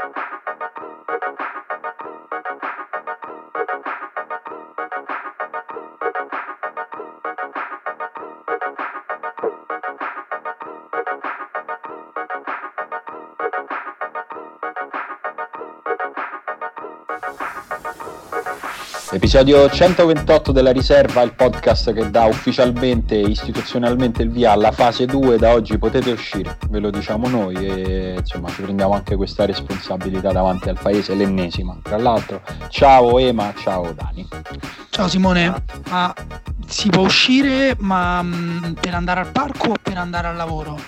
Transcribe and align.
thank 0.00 0.16
you. 0.16 0.27
Episodio 19.10 19.70
128 19.70 20.52
della 20.52 20.70
riserva, 20.70 21.22
il 21.22 21.32
podcast 21.32 21.94
che 21.94 22.10
dà 22.10 22.26
ufficialmente, 22.26 23.14
istituzionalmente 23.14 24.22
il 24.22 24.30
via 24.30 24.52
alla 24.52 24.70
fase 24.70 25.06
2. 25.06 25.38
Da 25.38 25.52
oggi 25.52 25.78
potete 25.78 26.10
uscire, 26.10 26.58
ve 26.68 26.78
lo 26.78 26.90
diciamo 26.90 27.26
noi 27.26 27.54
e 27.54 28.16
insomma 28.18 28.50
ci 28.50 28.60
prendiamo 28.60 28.92
anche 28.92 29.16
questa 29.16 29.46
responsabilità 29.46 30.30
davanti 30.30 30.68
al 30.68 30.78
paese, 30.78 31.14
l'ennesima. 31.14 31.78
Tra 31.82 31.96
l'altro, 31.96 32.42
ciao 32.68 33.18
Ema, 33.18 33.54
ciao 33.56 33.94
Dani. 33.94 34.28
Ciao 34.90 35.08
Simone, 35.08 35.64
ma 35.88 36.14
si 36.66 36.90
può 36.90 37.04
uscire 37.04 37.76
ma 37.78 38.22
mm, 38.22 38.72
per 38.74 38.92
andare 38.92 39.20
al 39.20 39.32
parco 39.32 39.70
o 39.70 39.74
per 39.80 39.96
andare 39.96 40.26
al 40.26 40.36
lavoro? 40.36 40.78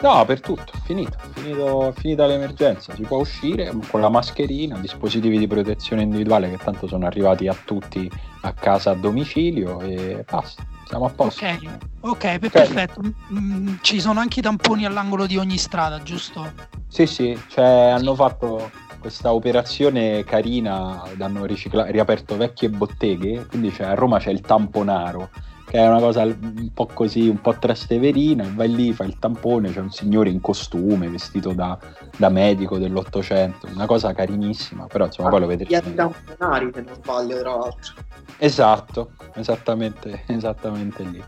No, 0.00 0.24
per 0.24 0.40
tutto, 0.40 0.72
finito, 0.90 1.16
finito, 1.34 1.92
finita 1.96 2.26
l'emergenza, 2.26 2.92
si 2.96 3.02
può 3.02 3.18
uscire 3.18 3.72
con 3.88 4.00
la 4.00 4.08
mascherina, 4.08 4.76
dispositivi 4.78 5.38
di 5.38 5.46
protezione 5.46 6.02
individuale 6.02 6.50
che 6.50 6.56
tanto 6.56 6.88
sono 6.88 7.06
arrivati 7.06 7.46
a 7.46 7.54
tutti 7.64 8.10
a 8.40 8.52
casa 8.52 8.90
a 8.90 8.94
domicilio 8.94 9.80
e 9.80 10.24
basta, 10.28 10.66
siamo 10.84 11.04
a 11.04 11.10
posto. 11.10 11.44
Ok, 11.44 11.58
okay, 12.00 12.34
okay. 12.34 12.38
perfetto. 12.50 13.00
Mm, 13.32 13.76
ci 13.82 14.00
sono 14.00 14.18
anche 14.18 14.40
i 14.40 14.42
tamponi 14.42 14.84
all'angolo 14.84 15.26
di 15.26 15.36
ogni 15.36 15.58
strada, 15.58 16.02
giusto? 16.02 16.52
Sì, 16.88 17.06
sì, 17.06 17.40
cioè, 17.46 17.92
hanno 17.94 18.16
fatto 18.16 18.68
questa 18.98 19.32
operazione 19.32 20.24
carina, 20.24 21.04
hanno 21.20 21.44
ricicla- 21.44 21.86
riaperto 21.86 22.36
vecchie 22.36 22.68
botteghe, 22.68 23.46
quindi 23.46 23.72
cioè, 23.72 23.86
a 23.86 23.94
Roma 23.94 24.18
c'è 24.18 24.30
il 24.30 24.40
tamponaro 24.40 25.30
che 25.70 25.78
è 25.78 25.86
una 25.86 26.00
cosa 26.00 26.24
un 26.24 26.72
po' 26.74 26.86
così, 26.92 27.28
un 27.28 27.40
po' 27.40 27.56
trasteverina, 27.56 28.50
vai 28.56 28.74
lì, 28.74 28.92
fai 28.92 29.06
il 29.06 29.20
tampone, 29.20 29.72
c'è 29.72 29.78
un 29.78 29.92
signore 29.92 30.28
in 30.28 30.40
costume, 30.40 31.08
vestito 31.08 31.52
da, 31.52 31.78
da 32.16 32.28
medico 32.28 32.76
dell'Ottocento, 32.76 33.68
una 33.72 33.86
cosa 33.86 34.12
carinissima, 34.12 34.86
però 34.88 35.04
insomma 35.04 35.28
ah, 35.28 35.30
poi 35.30 35.40
lo 35.40 35.46
vedrete. 35.46 35.72
Gli 35.72 35.94
tamponari, 35.94 36.72
se 36.74 36.80
non 36.80 36.94
sbaglio, 36.96 37.38
tra 37.38 37.54
l'altro. 37.54 37.94
Esatto, 38.38 39.12
esattamente, 39.34 40.24
esattamente 40.26 41.04
lì. 41.04 41.24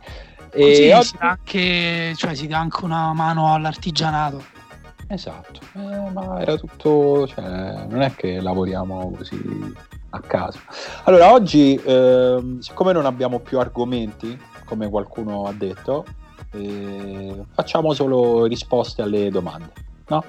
E 0.50 0.92
oggi... 0.92 1.04
si, 1.06 1.16
dà 1.18 1.28
anche, 1.28 2.12
cioè, 2.16 2.34
si 2.34 2.48
dà 2.48 2.58
anche 2.58 2.84
una 2.84 3.12
mano 3.12 3.54
all'artigianato. 3.54 4.42
Esatto, 5.06 5.60
eh, 5.74 6.10
ma 6.10 6.40
era 6.40 6.56
tutto, 6.56 7.28
cioè, 7.28 7.86
non 7.88 8.02
è 8.02 8.12
che 8.16 8.40
lavoriamo 8.40 9.12
così 9.16 9.72
a 10.14 10.20
caso. 10.20 10.60
Allora, 11.04 11.32
oggi, 11.32 11.74
eh, 11.74 12.56
siccome 12.60 12.92
non 12.92 13.06
abbiamo 13.06 13.38
più 13.40 13.58
argomenti, 13.58 14.38
come 14.64 14.88
qualcuno 14.88 15.44
ha 15.44 15.52
detto, 15.52 16.04
eh, 16.52 17.44
facciamo 17.52 17.92
solo 17.94 18.44
risposte 18.44 19.02
alle 19.02 19.30
domande, 19.30 19.72
no? 20.08 20.24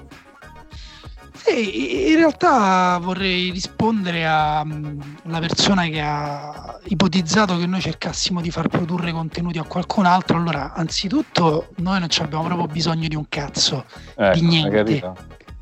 Sì, 1.34 2.10
in 2.10 2.16
realtà 2.16 2.98
vorrei 3.02 3.50
rispondere 3.50 4.24
alla 4.24 4.64
mm, 4.64 5.00
persona 5.40 5.84
che 5.84 6.00
ha 6.00 6.78
ipotizzato 6.84 7.58
che 7.58 7.66
noi 7.66 7.82
cercassimo 7.82 8.40
di 8.40 8.50
far 8.50 8.68
produrre 8.68 9.12
contenuti 9.12 9.58
a 9.58 9.64
qualcun 9.64 10.06
altro. 10.06 10.38
Allora, 10.38 10.72
anzitutto, 10.72 11.68
noi 11.76 12.00
non 12.00 12.08
abbiamo 12.18 12.44
proprio 12.44 12.66
bisogno 12.68 13.08
di 13.08 13.14
un 13.14 13.28
cazzo, 13.28 13.84
ecco, 14.14 14.38
di 14.38 14.46
niente. 14.46 15.12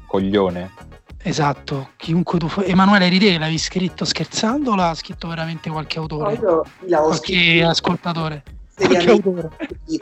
Coglione. 0.07 0.92
Esatto, 1.25 1.91
chiunque 1.97 2.39
tu 2.39 2.49
fai. 2.49 2.69
Emanuele 2.69 3.09
Ride 3.09 3.39
l'avevi 3.39 3.59
scritto 3.59 4.05
scherzando 4.05 4.73
o 4.73 4.75
l'ha 4.75 4.93
scritto 4.95 5.29
veramente 5.29 5.71
qualche 5.71 5.99
autore? 5.99 6.39
No, 6.39 6.65
qualche 6.81 7.33
scritto. 7.33 7.69
ascoltatore? 7.69 8.43
Qualche 8.75 9.11
autore. 9.11 9.51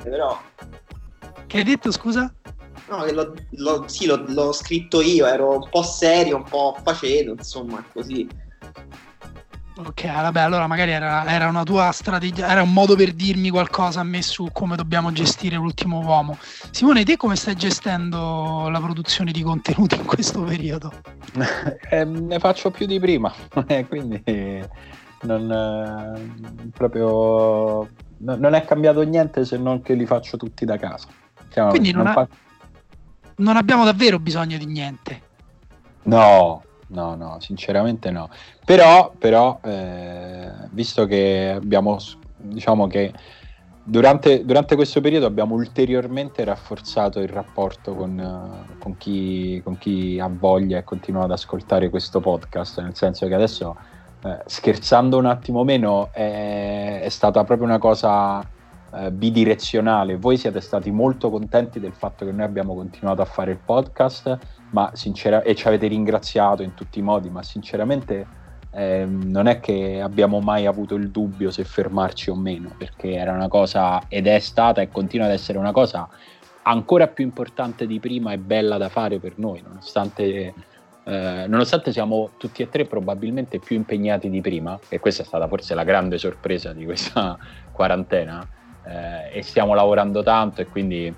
Però. 0.03 0.41
Che 1.47 1.57
hai 1.59 1.65
detto, 1.65 1.93
scusa? 1.93 2.33
No, 2.89 3.03
che 3.03 3.13
l'ho, 3.13 3.35
l'ho, 3.51 3.85
sì, 3.87 4.07
l'ho, 4.07 4.25
l'ho 4.29 4.53
scritto 4.53 5.03
io, 5.03 5.27
ero 5.27 5.57
un 5.57 5.69
po' 5.69 5.83
serio, 5.83 6.37
un 6.37 6.45
po' 6.45 6.77
faceto, 6.83 7.33
insomma, 7.33 7.85
così. 7.93 8.27
Ok, 9.87 10.05
vabbè, 10.05 10.41
allora 10.41 10.67
magari 10.67 10.91
era, 10.91 11.25
era, 11.25 11.49
una 11.49 11.63
tua 11.63 11.91
strategia, 11.91 12.49
era 12.49 12.63
un 12.63 12.73
modo 12.73 12.97
per 12.97 13.13
dirmi 13.13 13.49
qualcosa 13.49 14.01
a 14.01 14.03
me 14.03 14.21
su 14.21 14.49
come 14.53 14.77
dobbiamo 14.77 15.11
gestire 15.11 15.57
l'ultimo 15.57 16.01
uomo. 16.01 16.37
Simone, 16.71 17.03
te 17.03 17.17
come 17.17 17.35
stai 17.35 17.57
gestendo 17.57 18.69
la 18.69 18.79
produzione 18.79 19.33
di 19.33 19.43
contenuti 19.43 19.95
in 19.95 20.05
questo 20.05 20.43
periodo? 20.43 20.93
eh, 21.91 22.05
ne 22.05 22.39
faccio 22.39 22.71
più 22.71 22.85
di 22.85 23.01
prima, 23.01 23.33
eh, 23.69 23.87
quindi 23.87 24.23
non, 25.23 25.51
eh, 25.51 26.71
proprio, 26.77 27.89
non 28.19 28.55
è 28.55 28.65
cambiato 28.67 29.01
niente 29.01 29.47
se 29.47 29.57
non 29.57 29.81
che 29.81 29.95
li 29.95 30.05
faccio 30.05 30.37
tutti 30.37 30.67
da 30.67 30.77
casa. 30.77 31.09
Siamo, 31.49 31.71
quindi 31.71 31.91
non, 31.91 32.03
non, 32.03 32.11
ha, 32.11 32.13
fa... 32.13 32.29
non 33.37 33.57
abbiamo 33.57 33.85
davvero 33.85 34.19
bisogno 34.19 34.59
di 34.59 34.67
niente. 34.67 35.23
No, 36.03 36.65
no, 36.91 37.15
no, 37.15 37.37
sinceramente 37.41 38.11
no. 38.11 38.29
Però, 38.65 39.13
però 39.19 39.59
eh, 39.63 40.51
visto 40.71 41.07
che 41.07 41.53
abbiamo, 41.57 41.99
diciamo 42.37 42.87
che 42.87 43.13
durante, 43.83 44.45
durante, 44.45 44.77
questo 44.77 45.01
periodo 45.01 45.27
abbiamo 45.27 45.55
ulteriormente 45.55 46.45
rafforzato 46.45 47.21
il 47.21 47.29
rapporto 47.29 47.95
con, 47.95 48.67
con, 48.79 48.97
chi, 48.97 49.61
con, 49.65 49.79
chi, 49.79 50.19
ha 50.21 50.31
voglia 50.31 50.79
e 50.79 50.85
continua 50.85 51.25
ad 51.25 51.33
ascoltare 51.33 51.91
questo 51.91 52.21
podcast, 52.21 52.81
nel 52.81 52.95
senso 52.95 53.27
che 53.27 53.35
adesso, 53.35 53.77
eh, 54.25 54.39
scherzando 54.47 55.19
un 55.19 55.27
attimo 55.27 55.65
meno, 55.65 56.11
è, 56.13 57.01
è 57.03 57.09
stata 57.09 57.43
proprio 57.45 57.67
una 57.67 57.79
cosa 57.79 58.47
eh, 58.93 59.11
bidirezionale. 59.11 60.17
Voi 60.17 60.37
siete 60.37 60.61
stati 60.61 60.91
molto 60.91 61.31
contenti 61.31 61.79
del 61.81 61.93
fatto 61.93 62.25
che 62.25 62.33
noi 62.33 62.45
abbiamo 62.45 62.75
continuato 62.75 63.23
a 63.23 63.27
fare 63.27 63.53
il 63.53 63.59
podcast 63.65 64.59
ma 64.71 64.91
sincera- 64.95 65.43
e 65.43 65.55
ci 65.55 65.67
avete 65.67 65.87
ringraziato 65.87 66.63
in 66.63 66.75
tutti 66.75 66.99
i 66.99 67.03
modi, 67.03 67.31
ma 67.31 67.43
sinceramente 67.43 68.27
eh, 68.73 69.05
non 69.05 69.47
è 69.47 69.59
che 69.59 70.01
abbiamo 70.01 70.41
mai 70.41 70.67
avuto 70.67 70.95
il 70.95 71.11
dubbio 71.11 71.51
se 71.51 71.65
fermarci 71.65 72.31
o 72.31 72.37
meno, 72.37 72.73
perché 72.77 73.13
era 73.13 73.33
una 73.33 73.49
cosa 73.49 74.03
ed 74.09 74.27
è 74.27 74.39
stata 74.39 74.81
e 74.81 74.91
continua 74.91 75.27
ad 75.27 75.33
essere 75.33 75.59
una 75.59 75.73
cosa 75.73 76.09
ancora 76.63 77.09
più 77.09 77.25
importante 77.25 77.87
di 77.87 77.99
prima 77.99 78.33
e 78.33 78.39
bella 78.39 78.77
da 78.77 78.89
fare 78.89 79.19
per 79.19 79.39
noi, 79.39 79.61
nonostante, 79.63 80.55
eh, 81.05 81.45
nonostante 81.49 81.91
siamo 81.91 82.33
tutti 82.37 82.63
e 82.63 82.69
tre 82.69 82.85
probabilmente 82.85 83.59
più 83.59 83.77
impegnati 83.77 84.31
di 84.31 84.41
prima, 84.41 84.79
e 84.89 85.01
questa 85.01 85.23
è 85.23 85.27
stata 85.27 85.49
forse 85.49 85.75
la 85.75 85.85
grande 85.85 86.19
sorpresa 86.19 86.73
di 86.73 86.85
questa 86.85 87.37
quarantena, 87.73 88.47
eh, 88.85 89.39
e 89.39 89.43
stiamo 89.43 89.75
lavorando 89.75 90.23
tanto 90.23 90.61
e 90.61 90.67
quindi 90.67 91.13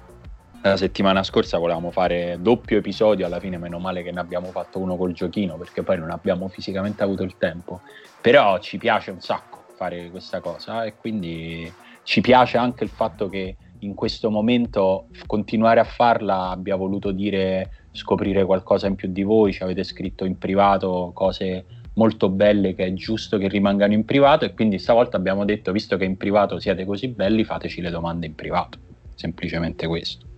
la 0.63 0.77
settimana 0.77 1.25
scorsa 1.25 1.59
volevamo 1.59 1.91
fare 1.91 2.39
doppio 2.41 2.79
episodio, 2.79 3.27
alla 3.27 3.41
fine 3.41 3.59
meno 3.59 3.79
male 3.79 4.03
che 4.03 4.13
ne 4.13 4.21
abbiamo 4.21 4.49
fatto 4.49 4.79
uno 4.79 4.97
col 4.97 5.13
giochino 5.13 5.57
perché 5.57 5.83
poi 5.83 5.99
non 5.99 6.11
abbiamo 6.11 6.47
fisicamente 6.49 7.03
avuto 7.03 7.25
il 7.25 7.37
tempo, 7.37 7.81
però 8.21 8.59
ci 8.61 8.79
piace 8.79 9.11
un 9.11 9.21
sacco 9.21 9.65
fare 9.75 10.09
questa 10.11 10.41
cosa 10.41 10.85
e 10.85 10.95
quindi 10.95 11.71
ci 12.05 12.21
piace 12.21 12.59
anche 12.59 12.85
il 12.85 12.91
fatto 12.91 13.29
che 13.29 13.57
in 13.81 13.95
questo 13.95 14.31
momento 14.31 15.09
continuare 15.27 15.81
a 15.81 15.85
farla 15.85 16.51
abbia 16.51 16.77
voluto 16.77 17.11
dire 17.11 17.89
scoprire 17.91 18.45
qualcosa 18.45 18.87
in 18.87 18.95
più 18.95 19.09
di 19.09 19.25
voi, 19.25 19.53
ci 19.53 19.65
avete 19.65 19.83
scritto 19.83 20.25
in 20.25 20.39
privato 20.39 21.11
cose 21.13 21.65
molto 21.95 22.29
belle 22.29 22.77
che 22.77 22.85
è 22.87 22.93
giusto 22.93 23.37
che 23.37 23.49
rimangano 23.49 23.95
in 23.95 24.05
privato 24.05 24.45
e 24.45 24.55
quindi 24.55 24.79
stavolta 24.79 25.17
abbiamo 25.17 25.45
detto 25.45 25.73
visto 25.73 25.97
che 25.97 26.05
in 26.05 26.17
privato 26.17 26.61
siete 26.61 26.85
così 26.85 27.09
belli 27.09 27.43
fateci 27.43 27.81
le 27.81 27.91
domande 27.91 28.27
in 28.27 28.37
privato, 28.37 28.79
semplicemente 29.17 29.89
questo. 29.89 30.31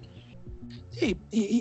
Sì, 0.97 1.17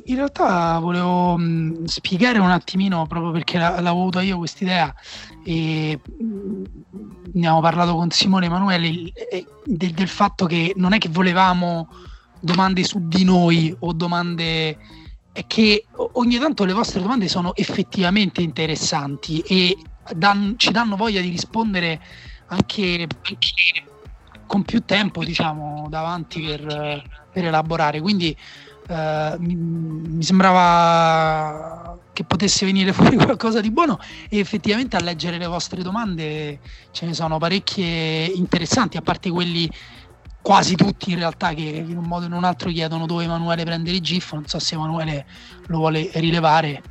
in 0.06 0.16
realtà 0.16 0.78
volevo 0.78 1.36
mh, 1.38 1.86
spiegare 1.86 2.38
un 2.38 2.52
attimino, 2.52 3.08
proprio 3.08 3.32
perché 3.32 3.58
l'avevo 3.58 3.90
avuta 3.90 4.22
io 4.22 4.38
questa 4.38 4.64
idea 4.64 4.94
e 5.44 6.00
mh, 6.06 6.62
ne 7.34 7.48
abbiamo 7.48 7.60
parlato 7.60 7.96
con 7.96 8.12
Simone 8.12 8.46
Emanuele 8.46 9.12
del, 9.66 9.92
del, 9.92 10.08
fatto 10.08 10.46
che 10.46 10.74
non 10.76 10.94
è 10.94 11.00
che 11.00 11.10
volevamo 11.10 11.88
domande 12.40 12.84
su 12.84 13.08
di 13.08 13.24
noi 13.24 13.76
o 13.80 13.92
domande 13.94 14.78
è 15.32 15.48
che 15.48 15.86
ogni 15.96 16.38
tanto 16.38 16.64
le 16.64 16.74
vostre 16.74 17.02
domande 17.02 17.28
sono 17.28 17.56
effettivamente 17.56 18.42
interessanti 18.42 19.40
e 19.40 19.76
dan, 20.14 20.54
ci 20.58 20.72
danno 20.72 20.96
voglia 20.96 21.22
di 21.22 21.30
rispondere 21.30 22.00
anche, 22.48 23.08
anche, 23.24 23.84
con 24.46 24.62
più 24.62 24.82
tempo 24.86 25.24
diciamo 25.24 25.88
davanti 25.90 26.40
per, 26.42 27.04
per 27.32 27.46
elaborare. 27.46 28.00
Quindi 28.00 28.38
Uh, 28.88 29.36
mi, 29.40 29.56
mi, 29.56 30.24
sembrava 30.24 31.98
che 32.12 32.26
potesse 32.26 32.66
venire 32.66 32.92
fuori 32.92 33.16
qualcosa 33.16 33.62
di 33.62 33.72
buono 33.72 33.98
e 34.30 34.40
effettivamente 34.40 34.98
a 34.98 35.02
leggere 35.02 35.38
le 35.38 35.48
vostre 35.48 35.82
domande 35.82 36.60
ce 36.92 37.06
ne 37.06 37.14
sono 37.14 37.38
parecchie 37.38 38.26
interessanti, 38.26 38.98
a 38.98 39.02
parte 39.02 39.30
quelli 39.30 39.72
quasi 40.42 40.76
tutti 40.76 41.12
in 41.12 41.18
realtà 41.18 41.54
che 41.54 41.62
in 41.62 41.98
un 41.98 42.04
modo 42.04 42.26
o 42.26 42.28
in 42.28 42.34
un 42.34 42.44
altro 42.44 42.70
chiedono 42.70 43.06
dove 43.06 43.24
Emanuele 43.24 43.64
prende 43.64 43.92
il 43.92 44.02
GIF, 44.02 44.34
non 44.34 44.46
so 44.46 44.60
se 44.60 44.76
Emanuele 44.76 45.26
lo 45.68 45.78
vuole 45.78 46.10
rilevare. 46.16 46.84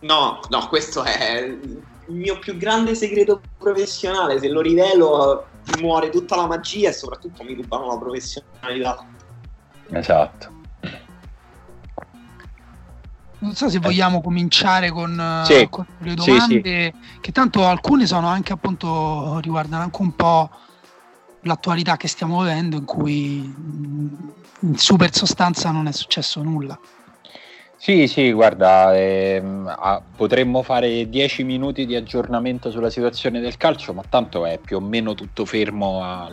No, 0.00 0.40
no, 0.48 0.68
questo 0.68 1.04
è 1.04 1.38
il 1.44 1.82
mio 2.08 2.38
più 2.40 2.56
grande 2.56 2.96
segreto 2.96 3.40
professionale. 3.56 4.40
Se 4.40 4.48
lo 4.48 4.60
rivelo, 4.60 5.46
muore 5.80 6.10
tutta 6.10 6.34
la 6.34 6.46
magia 6.46 6.88
e 6.88 6.92
soprattutto 6.92 7.44
mi 7.44 7.54
rubano 7.54 7.86
la 7.86 7.98
professionalità. 7.98 9.06
Esatto. 9.90 10.60
Non 13.42 13.56
so 13.56 13.68
se 13.68 13.80
vogliamo 13.80 14.20
cominciare 14.20 14.90
con, 14.90 15.42
Sì. 15.44 15.66
con 15.68 15.84
le 15.98 16.14
domande, 16.14 16.94
Sì, 17.10 17.18
che 17.20 17.32
tanto 17.32 17.66
alcune 17.66 18.06
sono 18.06 18.28
anche 18.28 18.52
appunto 18.52 19.40
riguardano 19.40 19.82
anche 19.82 20.00
un 20.00 20.14
po' 20.14 20.48
l'attualità 21.42 21.96
che 21.96 22.06
stiamo 22.06 22.40
vivendo, 22.42 22.76
in 22.76 22.84
cui 22.84 23.38
mh, 23.38 24.32
in 24.60 24.76
super 24.78 25.12
sostanza 25.12 25.72
non 25.72 25.88
è 25.88 25.92
successo 25.92 26.40
nulla. 26.40 26.78
Sì, 27.84 28.06
sì, 28.06 28.30
guarda, 28.30 28.96
ehm, 28.96 29.66
ah, 29.66 30.06
potremmo 30.14 30.62
fare 30.62 31.08
10 31.08 31.42
minuti 31.42 31.84
di 31.84 31.96
aggiornamento 31.96 32.70
sulla 32.70 32.90
situazione 32.90 33.40
del 33.40 33.56
calcio, 33.56 33.92
ma 33.92 34.04
tanto 34.08 34.46
è 34.46 34.60
più 34.62 34.76
o 34.76 34.80
meno 34.80 35.14
tutto 35.14 35.44
fermo 35.44 36.00
a 36.00 36.28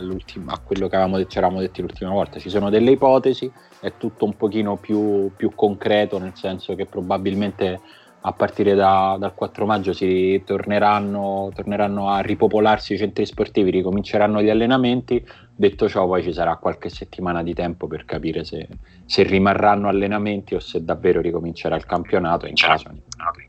quello 0.62 0.86
che 0.86 0.94
avevamo 0.94 1.24
ci 1.26 1.38
eravamo 1.38 1.58
detti 1.58 1.80
l'ultima 1.80 2.12
volta. 2.12 2.38
Ci 2.38 2.50
sono 2.50 2.70
delle 2.70 2.92
ipotesi, 2.92 3.52
è 3.80 3.96
tutto 3.96 4.26
un 4.26 4.36
pochino 4.36 4.78
più, 4.78 5.32
più 5.34 5.52
concreto, 5.56 6.18
nel 6.18 6.36
senso 6.36 6.76
che 6.76 6.86
probabilmente 6.86 7.80
a 8.22 8.32
partire 8.34 8.74
da- 8.74 9.16
dal 9.18 9.34
4 9.34 9.66
maggio 9.66 9.92
si 9.92 10.40
torneranno, 10.44 11.50
torneranno 11.52 12.10
a 12.10 12.20
ripopolarsi 12.20 12.92
i 12.94 12.98
centri 12.98 13.26
sportivi, 13.26 13.70
ricominceranno 13.70 14.40
gli 14.40 14.50
allenamenti. 14.50 15.24
Detto 15.60 15.90
ciò, 15.90 16.06
poi 16.06 16.22
ci 16.22 16.32
sarà 16.32 16.56
qualche 16.56 16.88
settimana 16.88 17.42
di 17.42 17.52
tempo 17.52 17.86
per 17.86 18.06
capire 18.06 18.44
se, 18.44 18.66
se 19.04 19.22
rimarranno 19.24 19.88
allenamenti 19.88 20.54
o 20.54 20.58
se 20.58 20.82
davvero 20.82 21.20
ricomincerà 21.20 21.76
il 21.76 21.84
campionato. 21.84 22.46
In 22.46 22.54
caso 22.54 22.88
ne, 22.88 23.02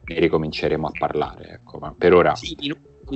ne 0.03 0.19
ricominceremo 0.19 0.87
a 0.87 0.91
parlare. 0.91 1.47
Ecco. 1.51 1.77
Ma 1.77 1.95
per 1.97 2.13
ora, 2.13 2.35
Sì, 2.35 2.57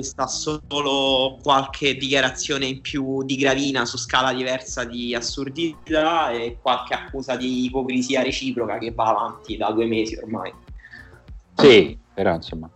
sta 0.00 0.26
solo 0.26 1.38
qualche 1.42 1.96
dichiarazione 1.96 2.64
in 2.64 2.80
più 2.80 3.22
di 3.22 3.36
Gravina 3.36 3.84
su 3.84 3.98
scala 3.98 4.32
diversa 4.32 4.84
di 4.84 5.14
assurdità 5.14 6.30
e 6.30 6.56
qualche 6.62 6.94
accusa 6.94 7.36
di 7.36 7.66
ipocrisia 7.66 8.22
reciproca 8.22 8.78
che 8.78 8.92
va 8.92 9.08
avanti 9.08 9.58
da 9.58 9.72
due 9.72 9.84
mesi 9.84 10.16
ormai. 10.16 10.54
Sì, 11.52 11.98
però 12.14 12.34
insomma, 12.34 12.70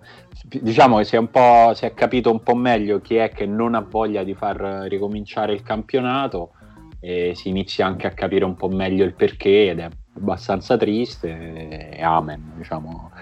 diciamo 0.60 0.98
che 0.98 1.04
si 1.04 1.16
è, 1.16 1.28
si 1.74 1.84
è 1.84 1.94
capito 1.94 2.30
un 2.30 2.42
po' 2.42 2.54
meglio 2.54 3.00
chi 3.00 3.16
è 3.16 3.30
che 3.30 3.46
non 3.46 3.74
ha 3.74 3.80
voglia 3.80 4.24
di 4.24 4.34
far 4.34 4.58
ricominciare 4.88 5.52
il 5.52 5.62
campionato 5.62 6.52
e 6.98 7.32
si 7.34 7.48
inizia 7.48 7.86
anche 7.86 8.06
a 8.06 8.10
capire 8.10 8.44
un 8.44 8.56
po' 8.56 8.68
meglio 8.68 9.04
il 9.04 9.14
perché 9.14 9.70
ed 9.70 9.78
è 9.78 9.88
abbastanza 10.16 10.76
triste 10.76 11.90
e 11.90 12.02
amen, 12.02 12.52
diciamo. 12.56 13.12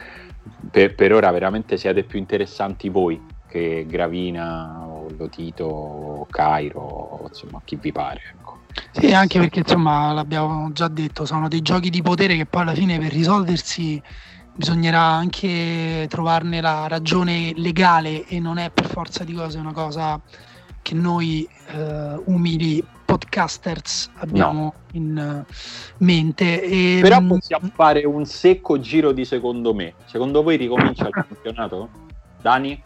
Per, 0.71 0.95
per 0.95 1.13
ora 1.13 1.31
veramente 1.31 1.77
siete 1.77 2.03
più 2.03 2.19
interessanti 2.19 2.89
voi 2.89 3.23
che 3.47 3.87
Gravina 3.87 4.87
o 4.87 5.07
Lotito 5.17 5.65
o 5.65 6.27
Cairo, 6.29 7.27
insomma, 7.29 7.61
chi 7.65 7.77
vi 7.77 7.93
pare. 7.93 8.21
Ecco. 8.35 8.59
Sì, 8.93 9.13
anche 9.13 9.39
perché 9.39 9.61
insomma 9.61 10.13
l'abbiamo 10.13 10.71
già 10.73 10.89
detto, 10.89 11.25
sono 11.25 11.49
dei 11.49 11.63
giochi 11.63 11.91
di 11.91 12.03
potere 12.03 12.37
che 12.37 12.47
poi 12.47 12.63
alla 12.63 12.75
fine 12.75 12.99
per 12.99 13.13
risolversi 13.13 14.01
bisognerà 14.59 15.01
anche 15.03 16.07
trovarne 16.09 16.61
la 16.61 16.89
ragione 16.89 17.53
legale 17.55 18.27
e 18.27 18.41
non 18.41 18.59
è 18.59 18.71
per 18.71 18.87
forza 18.87 19.23
di 19.23 19.33
cose 19.33 19.57
una 19.57 19.73
cosa 19.73 20.21
che 20.83 20.95
noi 20.95 21.49
eh, 21.69 22.21
umili 22.25 22.85
podcasters 23.05 24.11
abbiamo 24.17 24.75
in 24.93 25.17
eh, 25.17 25.53
mente. 25.99 26.61
E, 26.61 26.99
Però 27.01 27.21
mh, 27.21 27.29
possiamo 27.29 27.71
fare 27.73 28.05
un 28.05 28.27
secco 28.27 28.81
giro 28.81 29.13
di 29.13 29.25
secondo 29.25 29.73
me. 29.75 29.95
Secondo 30.07 30.43
voi 30.43 30.57
ricomincia 30.57 31.07
il 31.07 31.13
campionato? 31.13 31.89
Dani? 32.43 32.83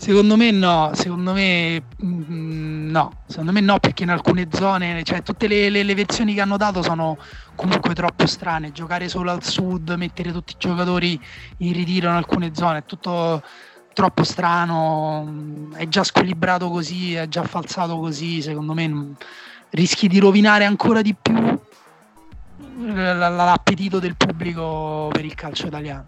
Secondo 0.00 0.34
me 0.38 0.50
no, 0.50 0.92
secondo 0.94 1.34
me 1.34 1.82
mm, 2.02 2.88
no, 2.90 3.12
secondo 3.26 3.52
me 3.52 3.60
no 3.60 3.78
perché 3.78 4.04
in 4.04 4.08
alcune 4.08 4.48
zone, 4.50 5.02
cioè 5.02 5.22
tutte 5.22 5.46
le, 5.46 5.68
le- 5.68 5.82
le 5.82 5.94
versioni 5.94 6.32
che 6.32 6.40
hanno 6.40 6.56
dato 6.56 6.80
sono 6.82 7.18
comunque 7.54 7.92
troppo 7.92 8.26
strane, 8.26 8.72
giocare 8.72 9.10
solo 9.10 9.30
al 9.30 9.44
sud, 9.44 9.90
mettere 9.98 10.32
tutti 10.32 10.52
i 10.52 10.56
giocatori 10.58 11.22
in 11.58 11.74
ritiro 11.74 12.08
in 12.08 12.14
alcune 12.14 12.54
zone, 12.54 12.78
è 12.78 12.84
tutto 12.86 13.42
troppo 13.92 14.24
strano, 14.24 15.26
mm, 15.28 15.74
è 15.74 15.86
già 15.86 16.02
squilibrato 16.02 16.70
così, 16.70 17.12
è 17.12 17.28
già 17.28 17.42
falsato 17.42 17.98
così, 17.98 18.40
secondo 18.40 18.72
me 18.72 18.88
mm, 18.88 19.12
rischi 19.68 20.08
di 20.08 20.18
rovinare 20.18 20.64
ancora 20.64 21.02
di 21.02 21.14
più 21.14 21.60
l'appetito 22.86 23.98
del 23.98 24.16
pubblico 24.16 25.10
per 25.12 25.26
il 25.26 25.34
calcio 25.34 25.66
italiano. 25.66 26.06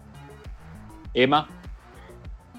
Ema? 1.11 1.61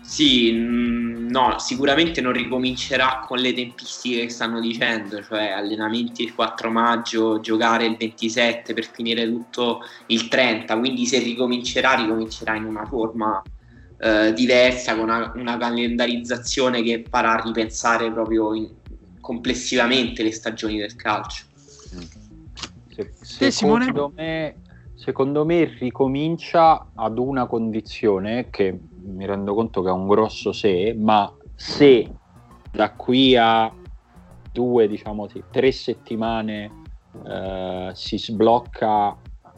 Sì, 0.06 0.53
no, 0.53 1.59
sicuramente 1.59 2.21
non 2.21 2.33
ricomincerà 2.33 3.25
con 3.27 3.39
le 3.39 3.55
tempistiche 3.55 4.21
che 4.21 4.29
stanno 4.29 4.61
dicendo, 4.61 5.23
cioè 5.23 5.49
allenamenti 5.49 6.23
il 6.23 6.35
4 6.35 6.71
maggio, 6.71 7.41
giocare 7.41 7.87
il 7.87 7.97
27 7.97 8.75
per 8.75 8.85
finire 8.85 9.27
tutto 9.27 9.81
il 10.09 10.29
30, 10.29 10.79
quindi 10.79 11.06
se 11.06 11.19
ricomincerà, 11.21 11.95
ricomincerà 11.95 12.55
in 12.55 12.65
una 12.65 12.87
forma 12.87 13.43
eh, 13.99 14.33
diversa, 14.35 14.95
con 14.95 15.05
una, 15.05 15.33
una 15.37 15.56
calendarizzazione 15.56 16.83
che 16.83 17.06
farà 17.09 17.41
ripensare 17.43 18.12
proprio 18.12 18.55
in- 18.55 18.71
complessivamente 19.21 20.23
le 20.23 20.33
stagioni 20.33 20.77
del 20.79 20.95
calcio. 20.97 21.45
Se- 22.87 23.51
secondo, 23.51 24.12
me, 24.15 24.59
secondo 24.95 25.47
me 25.47 25.65
ricomincia 25.79 26.91
ad 26.95 27.19
una 27.19 27.47
condizione 27.47 28.51
che 28.51 28.79
mi 29.05 29.27
rendo 29.27 29.55
conto 29.55 29.83
che 29.83 29.89
è 29.89 29.93
un 29.93 30.06
grosso 30.06 30.53
se, 30.53 30.95
ma 30.95 31.33
se. 31.55 32.11
da 32.71 32.93
qui 32.93 33.37
a 33.37 33.73
due, 34.53 34.89
diciamo 34.89 35.29
tre 35.51 35.73
settimane 35.73 36.83
eh, 37.27 37.91
si 37.93 38.19
sblocca 38.19 39.17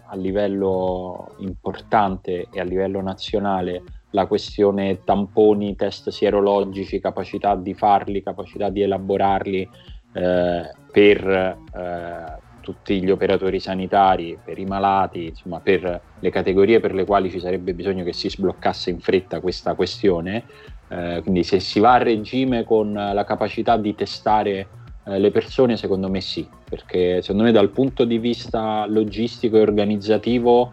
a 0.08 0.16
livello 0.16 1.34
importante 1.38 2.48
e 2.50 2.60
a 2.60 2.64
livello 2.64 3.00
nazionale 3.00 3.82
la 4.10 4.26
questione 4.26 5.02
tamponi, 5.04 5.76
test 5.76 6.10
sierologici, 6.10 7.00
capacità 7.00 7.54
di 7.54 7.74
farli, 7.74 8.22
capacità 8.22 8.70
di 8.70 8.82
elaborarli 8.82 9.68
eh, 10.12 10.70
per 10.90 11.26
eh, 11.26 12.38
tutti 12.66 13.00
gli 13.00 13.10
operatori 13.10 13.60
sanitari, 13.60 14.36
per 14.44 14.58
i 14.58 14.64
malati, 14.64 15.26
insomma 15.26 15.60
per 15.60 16.00
le 16.18 16.30
categorie 16.30 16.80
per 16.80 16.94
le 16.94 17.04
quali 17.04 17.30
ci 17.30 17.38
sarebbe 17.38 17.74
bisogno 17.74 18.02
che 18.02 18.12
si 18.12 18.28
sbloccasse 18.28 18.90
in 18.90 18.98
fretta 18.98 19.38
questa 19.38 19.74
questione. 19.74 20.42
Eh, 20.88 21.20
quindi 21.22 21.44
se 21.44 21.60
si 21.60 21.78
va 21.78 21.92
a 21.92 21.98
regime 21.98 22.64
con 22.64 22.92
la 22.92 23.24
capacità 23.24 23.76
di 23.76 23.94
testare 23.94 24.66
eh, 25.04 25.20
le 25.20 25.30
persone, 25.30 25.76
secondo 25.76 26.10
me 26.10 26.20
sì, 26.20 26.44
perché 26.68 27.22
secondo 27.22 27.44
me 27.44 27.52
dal 27.52 27.70
punto 27.70 28.04
di 28.04 28.18
vista 28.18 28.84
logistico 28.88 29.58
e 29.58 29.60
organizzativo 29.60 30.72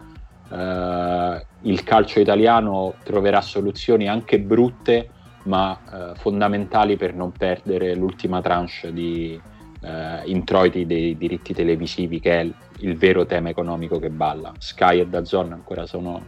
eh, 0.50 1.46
il 1.62 1.84
calcio 1.84 2.18
italiano 2.18 2.94
troverà 3.04 3.40
soluzioni 3.40 4.08
anche 4.08 4.40
brutte, 4.40 5.10
ma 5.44 5.78
eh, 5.78 6.16
fondamentali 6.16 6.96
per 6.96 7.14
non 7.14 7.30
perdere 7.30 7.94
l'ultima 7.94 8.40
tranche 8.40 8.92
di 8.92 9.40
eh, 9.84 10.22
introiti 10.24 10.86
dei 10.86 11.16
diritti 11.16 11.52
televisivi, 11.52 12.18
che 12.20 12.40
è 12.40 12.50
il, 12.78 12.96
vero 12.96 13.26
tema 13.26 13.50
economico 13.50 13.98
che 13.98 14.10
balla. 14.10 14.52
Sky 14.58 15.00
e 15.00 15.06
Dazon 15.06 15.52
ancora 15.52 15.86
sono, 15.86 16.26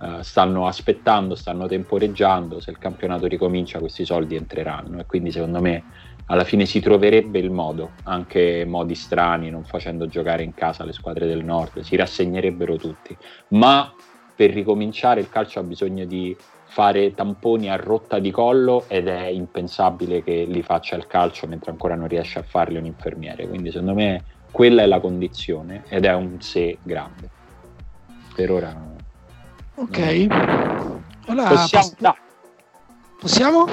eh, 0.00 0.22
stanno 0.22 0.66
aspettando, 0.66 1.34
stanno 1.34 1.66
temporeggiando, 1.66 2.60
se 2.60 2.70
il 2.70 2.78
campionato 2.78 3.26
ricomincia 3.26 3.78
questi 3.78 4.04
soldi 4.04 4.36
entreranno. 4.36 5.00
E 5.00 5.06
quindi 5.06 5.32
secondo 5.32 5.60
me 5.60 5.84
alla 6.26 6.44
fine 6.44 6.66
si 6.66 6.80
troverebbe 6.80 7.38
il 7.38 7.50
modo, 7.50 7.92
anche 8.04 8.64
modi 8.66 8.94
strani, 8.94 9.50
non 9.50 9.64
facendo 9.64 10.06
giocare 10.06 10.42
in 10.42 10.52
casa 10.52 10.84
le 10.84 10.92
squadre 10.92 11.26
del 11.26 11.42
nord, 11.42 11.80
si 11.80 11.96
rassegnerebbero 11.96 12.76
tutti, 12.76 13.16
ma 13.48 13.90
per 14.36 14.50
ricominciare 14.52 15.20
il 15.20 15.30
calcio 15.30 15.58
ha 15.58 15.62
bisogno 15.62 16.04
di 16.04 16.36
fare 16.68 17.14
tamponi 17.14 17.70
a 17.70 17.76
rotta 17.76 18.18
di 18.18 18.30
collo 18.30 18.84
ed 18.88 19.08
è 19.08 19.26
impensabile 19.26 20.22
che 20.22 20.44
li 20.46 20.62
faccia 20.62 20.96
il 20.96 21.06
calcio 21.06 21.46
mentre 21.46 21.70
ancora 21.70 21.94
non 21.94 22.08
riesce 22.08 22.38
a 22.38 22.42
farli 22.42 22.76
un 22.76 22.84
infermiere, 22.84 23.48
quindi 23.48 23.70
secondo 23.70 23.94
me 23.94 24.24
quella 24.50 24.82
è 24.82 24.86
la 24.86 25.00
condizione 25.00 25.84
ed 25.88 26.04
è 26.04 26.14
un 26.14 26.40
se 26.40 26.78
grande. 26.82 27.30
Per 28.34 28.50
ora 28.50 28.96
Ok, 29.74 30.26
allora 31.26 31.48
possiamo, 31.48 31.68
poss- 31.70 31.94
dai, 31.98 32.12
possiamo? 33.20 33.66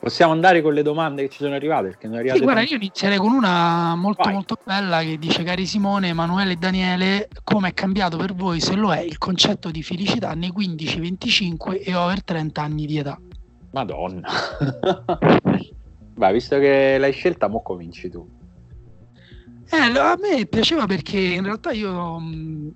Possiamo 0.00 0.32
andare 0.32 0.62
con 0.62 0.72
le 0.72 0.82
domande 0.82 1.22
che 1.22 1.28
ci 1.28 1.42
sono 1.42 1.54
arrivate 1.54 1.88
perché 1.88 2.06
sono 2.06 2.16
arrivate 2.18 2.38
Sì, 2.38 2.44
guarda, 2.44 2.62
io 2.62 2.76
inizierei 2.76 3.18
con 3.18 3.32
una 3.32 3.94
molto 3.94 4.22
Vai. 4.22 4.32
molto 4.32 4.56
bella 4.64 5.02
che 5.02 5.18
dice 5.18 5.42
cari 5.42 5.66
Simone, 5.66 6.08
Emanuele 6.08 6.52
e 6.52 6.56
Daniele, 6.56 7.28
come 7.44 7.68
è 7.68 7.74
cambiato 7.74 8.16
per 8.16 8.34
voi, 8.34 8.60
se 8.60 8.74
lo 8.74 8.92
è, 8.92 9.00
il 9.00 9.18
concetto 9.18 9.70
di 9.70 9.82
felicità 9.82 10.32
nei 10.32 10.50
15, 10.50 11.00
25 11.00 11.82
e 11.82 11.94
over 11.94 12.24
30 12.24 12.62
anni 12.62 12.86
di 12.86 12.96
età? 12.96 13.20
Madonna. 13.72 14.26
Beh, 16.16 16.32
visto 16.32 16.58
che 16.58 16.96
l'hai 16.98 17.12
scelta, 17.12 17.48
mo 17.48 17.62
cominci 17.62 18.08
tu. 18.08 18.26
Eh, 19.70 19.76
a 19.76 20.16
me 20.18 20.46
piaceva 20.46 20.86
perché 20.86 21.18
in 21.18 21.44
realtà 21.44 21.72
io 21.72 22.18
mh, 22.18 22.72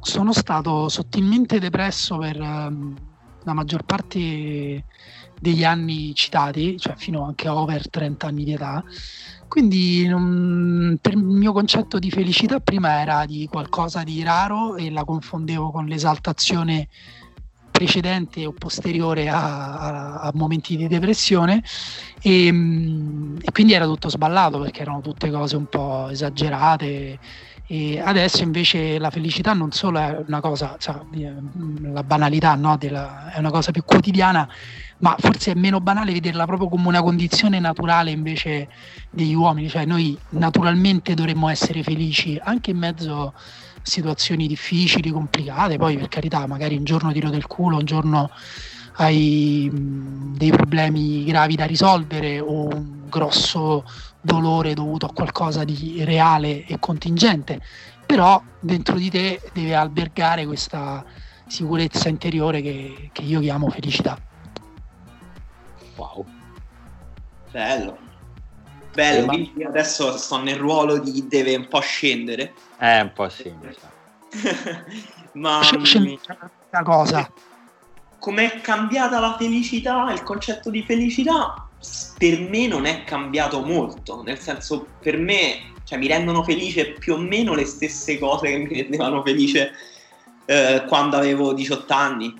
sono 0.00 0.32
stato 0.32 0.88
sottilmente 0.88 1.58
depresso 1.58 2.16
per, 2.18 2.40
ehm, 2.40 2.94
la 3.42 3.52
maggior 3.52 3.84
parte 3.84 4.84
degli 5.38 5.64
anni 5.64 6.14
citati, 6.14 6.78
cioè 6.78 6.94
fino 6.96 7.24
anche 7.24 7.48
a 7.48 7.54
over 7.56 7.88
30 7.88 8.26
anni 8.26 8.44
di 8.44 8.52
età. 8.52 8.84
Quindi 9.48 10.06
non, 10.06 10.98
per 11.00 11.12
il 11.12 11.22
mio 11.22 11.52
concetto 11.52 11.98
di 11.98 12.10
felicità 12.10 12.60
prima 12.60 13.00
era 13.00 13.24
di 13.26 13.48
qualcosa 13.50 14.02
di 14.02 14.22
raro 14.22 14.76
e 14.76 14.90
la 14.90 15.04
confondevo 15.04 15.70
con 15.70 15.86
l'esaltazione 15.86 16.88
precedente 17.76 18.46
o 18.46 18.52
posteriore 18.52 19.28
a, 19.28 19.78
a, 19.78 20.20
a 20.20 20.30
momenti 20.34 20.76
di 20.76 20.88
depressione 20.88 21.62
e, 22.22 22.46
e, 22.46 23.52
quindi 23.52 23.74
era 23.74 23.84
tutto 23.84 24.08
sballato 24.08 24.58
perché 24.58 24.80
erano 24.80 25.02
tutte 25.02 25.30
cose 25.30 25.56
un 25.56 25.66
po' 25.66 26.08
esagerate 26.08 27.18
e 27.68 27.98
adesso 27.98 28.44
invece 28.44 28.98
la 28.98 29.10
felicità 29.10 29.52
non 29.52 29.72
solo 29.72 29.98
è 29.98 30.22
una 30.26 30.40
cosa, 30.40 30.76
cioè, 30.78 31.00
la 31.82 32.04
banalità 32.04 32.54
no, 32.54 32.76
della, 32.76 33.32
è 33.32 33.38
una 33.40 33.50
cosa 33.50 33.72
più 33.72 33.82
quotidiana, 33.84 34.48
ma 34.98 35.16
forse 35.18 35.50
è 35.50 35.54
meno 35.54 35.80
banale 35.80 36.12
vederla 36.12 36.46
proprio 36.46 36.68
come 36.68 36.86
una 36.86 37.02
condizione 37.02 37.58
naturale 37.58 38.12
invece 38.12 38.68
degli 39.10 39.34
uomini, 39.34 39.68
cioè 39.68 39.84
noi 39.84 40.16
naturalmente 40.30 41.14
dovremmo 41.14 41.48
essere 41.48 41.82
felici 41.82 42.40
anche 42.40 42.70
in 42.70 42.78
mezzo 42.78 43.22
a 43.22 43.32
situazioni 43.82 44.46
difficili, 44.46 45.10
complicate, 45.10 45.76
poi 45.76 45.96
per 45.96 46.08
carità 46.08 46.46
magari 46.46 46.76
un 46.76 46.84
giorno 46.84 47.10
tiro 47.10 47.30
del 47.30 47.46
culo, 47.46 47.78
un 47.78 47.84
giorno 47.84 48.30
hai 48.98 49.70
dei 49.72 50.50
problemi 50.50 51.24
gravi 51.24 51.56
da 51.56 51.66
risolvere 51.66 52.40
o 52.40 52.66
un 52.68 53.08
grosso 53.08 53.84
dolore 54.26 54.74
dovuto 54.74 55.06
a 55.06 55.12
qualcosa 55.12 55.64
di 55.64 56.04
reale 56.04 56.66
e 56.66 56.78
contingente, 56.78 57.60
però 58.04 58.42
dentro 58.60 58.96
di 58.96 59.08
te 59.08 59.40
deve 59.52 59.74
albergare 59.74 60.44
questa 60.44 61.02
sicurezza 61.46 62.08
interiore 62.08 62.60
che, 62.60 63.10
che 63.12 63.22
io 63.22 63.40
chiamo 63.40 63.70
felicità. 63.70 64.18
Wow. 65.94 66.26
Bello. 67.50 67.98
Bello, 68.92 69.24
eh, 69.24 69.26
quindi 69.26 69.64
adesso 69.64 70.16
sto 70.16 70.38
nel 70.38 70.56
ruolo 70.56 70.98
di 70.98 71.26
deve 71.28 71.54
un 71.54 71.68
po' 71.68 71.80
scendere. 71.80 72.54
Eh, 72.78 73.00
un 73.02 73.12
po' 73.12 73.28
sì. 73.28 73.52
Ma 75.32 75.60
una 75.70 76.82
cosa. 76.82 77.30
Com'è 78.18 78.60
cambiata 78.60 79.20
la 79.20 79.36
felicità, 79.38 80.10
il 80.12 80.22
concetto 80.22 80.70
di 80.70 80.82
felicità? 80.82 81.65
Per 82.18 82.40
me 82.40 82.66
non 82.66 82.86
è 82.86 83.04
cambiato 83.04 83.60
molto, 83.62 84.22
nel 84.22 84.38
senso 84.38 84.86
per 85.00 85.18
me 85.18 85.74
cioè, 85.86 85.98
mi 85.98 86.08
rendono 86.08 86.42
felice 86.42 86.92
più 86.92 87.14
o 87.14 87.18
meno 87.18 87.54
le 87.54 87.64
stesse 87.64 88.18
cose 88.18 88.48
che 88.48 88.56
mi 88.56 88.80
rendevano 88.80 89.22
felice 89.22 89.70
eh, 90.44 90.84
quando 90.88 91.16
avevo 91.16 91.52
18 91.52 91.92
anni, 91.94 92.34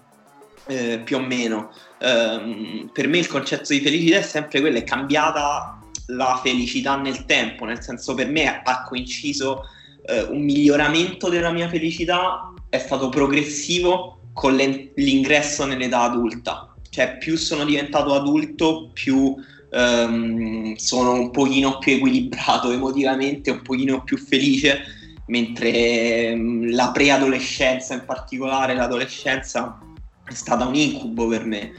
eh, 0.67 1.01
più 1.05 1.17
o 1.17 1.21
meno. 1.21 1.71
Eh, 1.99 2.89
per 2.93 3.07
me 3.07 3.19
il 3.19 3.29
concetto 3.29 3.73
di 3.73 3.81
felicità 3.81 4.19
è 4.19 4.23
sempre 4.23 4.61
quello, 4.61 4.79
è 4.79 4.85
cambiata 4.85 5.79
la 6.09 6.41
felicità 6.43 6.97
nel 6.97 7.25
tempo, 7.25 7.65
nel 7.65 7.81
senso 7.81 8.15
per 8.15 8.29
me 8.29 8.63
ha 8.65 8.83
coinciso 8.83 9.63
eh, 10.07 10.23
un 10.23 10.43
miglioramento 10.43 11.29
della 11.29 11.53
mia 11.53 11.69
felicità, 11.69 12.53
è 12.69 12.79
stato 12.79 13.11
progressivo 13.11 14.23
con 14.33 14.57
l'ingresso 14.57 15.65
nell'età 15.67 16.01
adulta 16.01 16.76
cioè 16.97 17.19
più 17.19 17.37
sono 17.37 17.67
diventato 17.67 18.15
adulto, 18.15 18.89
più 18.95 19.37
um, 19.71 20.75
sono 20.77 21.13
un 21.13 21.31
pochino 21.31 21.77
più 21.77 21.93
equilibrato 21.93 22.71
emotivamente, 22.73 23.51
un 23.51 23.61
pochino 23.61 24.03
più 24.03 24.17
felice, 24.17 24.81
mentre 25.27 26.33
um, 26.33 26.71
la 26.75 26.93
preadolescenza, 26.93 27.93
in 27.93 28.07
particolare 28.07 28.75
l'adolescenza, 28.75 29.79
è 30.25 30.33
stata 30.33 30.65
un 30.65 30.75
incubo 30.75 31.29
per 31.29 31.45
me. 31.45 31.73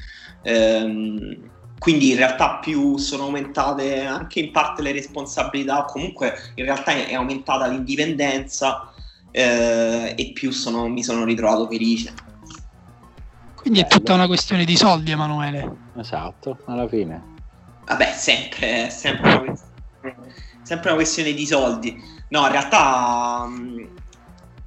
Um, 0.44 1.50
quindi 1.80 2.12
in 2.12 2.18
realtà 2.18 2.58
più 2.58 2.98
sono 2.98 3.24
aumentate 3.24 4.02
anche 4.02 4.40
in 4.40 4.52
parte 4.52 4.84
le 4.84 4.92
responsabilità, 4.92 5.86
comunque 5.86 6.52
in 6.54 6.66
realtà 6.66 6.92
è 6.92 7.16
aumentata 7.16 7.66
l'indipendenza 7.66 8.94
eh, 9.32 10.14
e 10.16 10.32
più 10.34 10.52
sono, 10.52 10.88
mi 10.88 11.04
sono 11.04 11.24
ritrovato 11.24 11.68
felice. 11.68 12.26
Quindi 13.58 13.82
è 13.82 13.88
tutta 13.88 14.14
una 14.14 14.28
questione 14.28 14.64
di 14.64 14.78
soldi, 14.78 15.12
Emanuele. 15.12 15.76
Esatto, 15.98 16.60
alla 16.66 16.88
fine. 16.88 17.36
Vabbè, 17.86 18.14
sempre, 18.14 18.90
sempre, 18.90 19.34
una, 19.34 19.40
questione, 19.40 20.34
sempre 20.62 20.90
una 20.90 20.98
questione 20.98 21.34
di 21.34 21.46
soldi. 21.46 22.02
No, 22.30 22.46
in 22.46 22.52
realtà, 22.52 23.46
mm, 23.48 23.86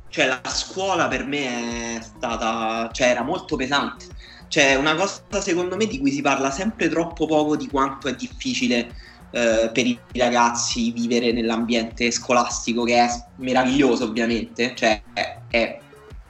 cioè, 0.09 0.27
la 0.27 0.41
scuola 0.51 1.09
per 1.09 1.25
me 1.25 1.97
è 1.97 2.01
stata, 2.03 2.91
cioè, 2.93 3.09
era 3.09 3.23
molto 3.23 3.57
pesante. 3.57 4.07
Cioè, 4.49 4.75
una 4.75 4.95
cosa 4.95 5.23
secondo 5.41 5.77
me 5.77 5.87
di 5.87 5.99
cui 6.01 6.11
si 6.11 6.21
parla 6.21 6.51
sempre 6.51 6.89
troppo 6.89 7.27
poco 7.27 7.57
di 7.57 7.69
quanto 7.69 8.09
è 8.09 8.15
difficile 8.17 8.93
eh, 9.31 9.71
per 9.73 9.87
i 9.87 9.99
ragazzi 10.15 10.91
vivere 10.91 11.33
nell'ambiente 11.33 12.11
scolastico, 12.11 12.83
che 12.83 12.97
è 12.97 13.09
meraviglioso 13.37 14.05
ovviamente, 14.05 14.75
cioè 14.75 15.01
è, 15.13 15.39
è 15.49 15.81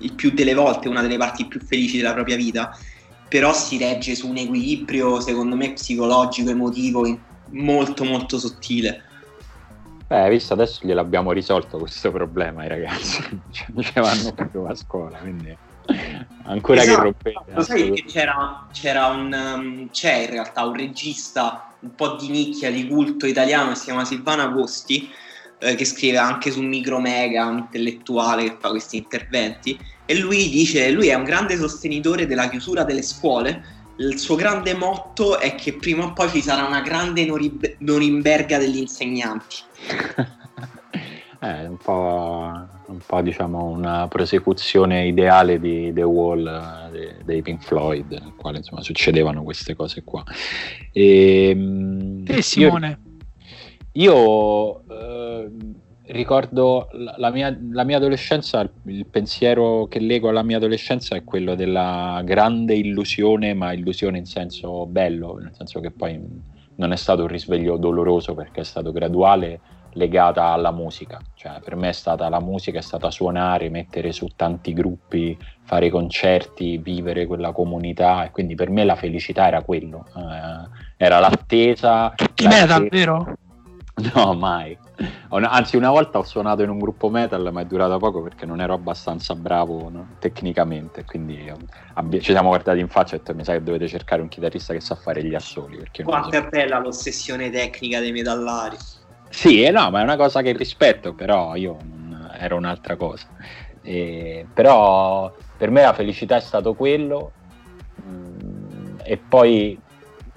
il 0.00 0.12
più 0.12 0.30
delle 0.32 0.54
volte 0.54 0.88
una 0.88 1.02
delle 1.02 1.16
parti 1.16 1.46
più 1.46 1.60
felici 1.60 1.96
della 1.96 2.12
propria 2.12 2.36
vita, 2.36 2.76
però 3.28 3.52
si 3.52 3.78
regge 3.78 4.14
su 4.14 4.28
un 4.28 4.36
equilibrio, 4.36 5.20
secondo 5.20 5.56
me, 5.56 5.72
psicologico, 5.72 6.50
emotivo, 6.50 7.18
molto 7.50 8.04
molto 8.04 8.38
sottile. 8.38 9.04
Beh, 10.06 10.28
visto 10.28 10.54
adesso 10.54 10.80
gliel'abbiamo 10.84 11.30
risolto 11.30 11.78
questo 11.78 12.10
problema 12.10 12.62
ai 12.62 12.68
ragazzi, 12.68 13.22
non 13.72 13.84
ci 13.84 13.92
vanno 13.94 14.34
più 14.50 14.62
a 14.62 14.74
scuola, 14.74 15.18
quindi 15.18 15.56
ancora 16.44 16.82
esatto, 16.82 16.96
che 16.96 17.02
rompete. 17.04 17.52
Lo 17.54 17.62
sai 17.62 17.92
che 17.92 18.04
c'era, 18.04 18.66
c'era 18.72 19.06
un, 19.06 19.32
um, 19.32 19.90
c'è 19.90 20.22
in 20.22 20.30
realtà 20.30 20.64
un 20.64 20.74
regista 20.74 21.72
un 21.80 21.94
po' 21.94 22.16
di 22.16 22.28
nicchia, 22.28 22.72
di 22.72 22.88
culto 22.88 23.26
italiano, 23.26 23.74
si 23.76 23.84
chiama 23.84 24.04
Silvano 24.04 24.42
Agosti, 24.42 25.08
eh, 25.60 25.74
che 25.74 25.84
scrive 25.84 26.16
anche 26.16 26.50
su 26.50 26.62
Micromega, 26.62 27.46
un 27.46 27.58
intellettuale 27.58 28.44
che 28.44 28.56
fa 28.58 28.70
questi 28.70 28.96
interventi, 28.96 29.78
e 30.06 30.18
lui 30.18 30.48
dice, 30.48 30.90
lui 30.90 31.08
è 31.08 31.14
un 31.14 31.24
grande 31.24 31.56
sostenitore 31.56 32.26
della 32.26 32.48
chiusura 32.48 32.82
delle 32.82 33.02
scuole, 33.02 33.78
il 33.98 34.18
suo 34.18 34.34
grande 34.34 34.74
motto 34.74 35.38
è 35.38 35.54
che 35.54 35.74
prima 35.74 36.04
o 36.04 36.12
poi 36.12 36.30
ci 36.30 36.40
sarà 36.40 36.66
una 36.66 36.80
grande 36.80 37.24
Norib- 37.26 37.76
Norimberga 37.78 38.58
degli 38.58 38.78
insegnanti. 38.78 39.56
è 41.38 41.66
un 41.68 41.76
po', 41.76 42.50
un 42.86 42.98
po', 43.04 43.20
diciamo 43.20 43.66
una 43.66 44.08
prosecuzione 44.08 45.06
ideale 45.06 45.60
di 45.60 45.92
The 45.92 46.02
Wall 46.02 46.46
eh, 46.92 47.16
dei 47.22 47.42
Pink 47.42 47.62
Floyd, 47.62 48.10
nel 48.10 48.32
quale 48.36 48.58
insomma 48.58 48.82
succedevano 48.82 49.42
queste 49.42 49.76
cose 49.76 50.02
qua. 50.02 50.24
E, 50.92 51.50
ehm, 51.50 52.24
e 52.26 52.40
Simone? 52.40 53.09
Io, 53.92 54.82
eh, 54.88 55.50
ricordo 56.06 56.88
la, 56.92 57.30
mia, 57.30 57.56
la, 57.72 57.84
mia, 57.84 57.96
adolescenza, 57.96 58.68
il, 58.84 59.06
pensiero 59.06 59.86
che 59.88 59.98
leggo 59.98 60.28
alla 60.28 60.42
mia 60.42 60.58
adolescenza 60.58 61.16
è 61.16 61.24
quello 61.24 61.54
della 61.56 62.22
grande 62.24 62.74
illusione, 62.74 63.52
ma 63.54 63.72
illusione 63.72 64.18
in 64.18 64.26
senso 64.26 64.86
bello, 64.86 65.38
nel 65.38 65.54
senso 65.54 65.80
che 65.80 65.90
poi 65.90 66.20
non 66.76 66.92
è 66.92 66.96
stato 66.96 67.22
un 67.22 67.28
risveglio 67.28 67.76
doloroso 67.76 68.34
perché 68.34 68.60
è 68.60 68.64
stato 68.64 68.92
graduale 68.92 69.60
legata 69.94 70.44
alla 70.44 70.70
musica, 70.70 71.20
cioè 71.34 71.58
per 71.64 71.74
me 71.74 71.88
è 71.88 71.92
stata 71.92 72.28
la 72.28 72.40
musica, 72.40 72.78
è 72.78 72.82
stata 72.82 73.10
suonare, 73.10 73.68
mettere 73.70 74.12
su 74.12 74.28
tanti 74.36 74.72
gruppi, 74.72 75.36
fare 75.64 75.90
concerti, 75.90 76.78
vivere 76.78 77.26
quella 77.26 77.50
comunità 77.50 78.24
e 78.24 78.30
quindi 78.30 78.54
per 78.54 78.70
me 78.70 78.84
la 78.84 78.94
felicità 78.94 79.48
era 79.48 79.62
quello, 79.62 80.06
eh, 80.16 80.68
era 80.96 81.18
l'attesa. 81.18 82.12
Tutti 82.14 82.46
metal, 82.46 82.88
vero? 82.88 83.34
No, 84.14 84.34
mai. 84.34 84.78
Anzi, 85.28 85.76
una 85.76 85.90
volta 85.90 86.18
ho 86.18 86.22
suonato 86.22 86.62
in 86.62 86.70
un 86.70 86.78
gruppo 86.78 87.10
metal, 87.10 87.50
ma 87.52 87.60
è 87.62 87.64
durato 87.64 87.98
poco 87.98 88.22
perché 88.22 88.46
non 88.46 88.60
ero 88.60 88.72
abbastanza 88.74 89.34
bravo 89.34 89.88
no? 89.90 90.16
tecnicamente. 90.18 91.04
Quindi 91.04 91.52
abbi- 91.94 92.20
ci 92.20 92.32
siamo 92.32 92.48
guardati 92.48 92.80
in 92.80 92.88
faccia 92.88 93.12
e 93.12 93.16
ho 93.16 93.18
detto: 93.18 93.34
Mi 93.34 93.44
sa 93.44 93.52
che 93.52 93.62
dovete 93.62 93.88
cercare 93.88 94.22
un 94.22 94.28
chitarrista 94.28 94.72
che 94.72 94.80
sa 94.80 94.94
fare 94.94 95.22
gli 95.24 95.34
assoli. 95.34 95.82
Quanto 96.02 96.30
so. 96.30 96.36
è 96.38 96.48
bella 96.48 96.78
l'ossessione 96.78 97.50
tecnica 97.50 98.00
dei 98.00 98.12
metallari. 98.12 98.76
Sì, 99.28 99.62
eh, 99.62 99.70
no, 99.70 99.90
ma 99.90 100.00
è 100.00 100.02
una 100.02 100.16
cosa 100.16 100.42
che 100.42 100.52
rispetto, 100.52 101.14
però 101.14 101.54
io 101.54 101.76
non, 101.82 102.30
ero 102.38 102.56
un'altra 102.56 102.96
cosa. 102.96 103.26
E, 103.82 104.46
però 104.52 105.32
per 105.56 105.70
me 105.70 105.82
la 105.82 105.92
felicità 105.92 106.36
è 106.36 106.40
stato 106.40 106.74
quello. 106.74 107.32
Mm, 108.02 108.98
e 109.04 109.16
poi 109.16 109.78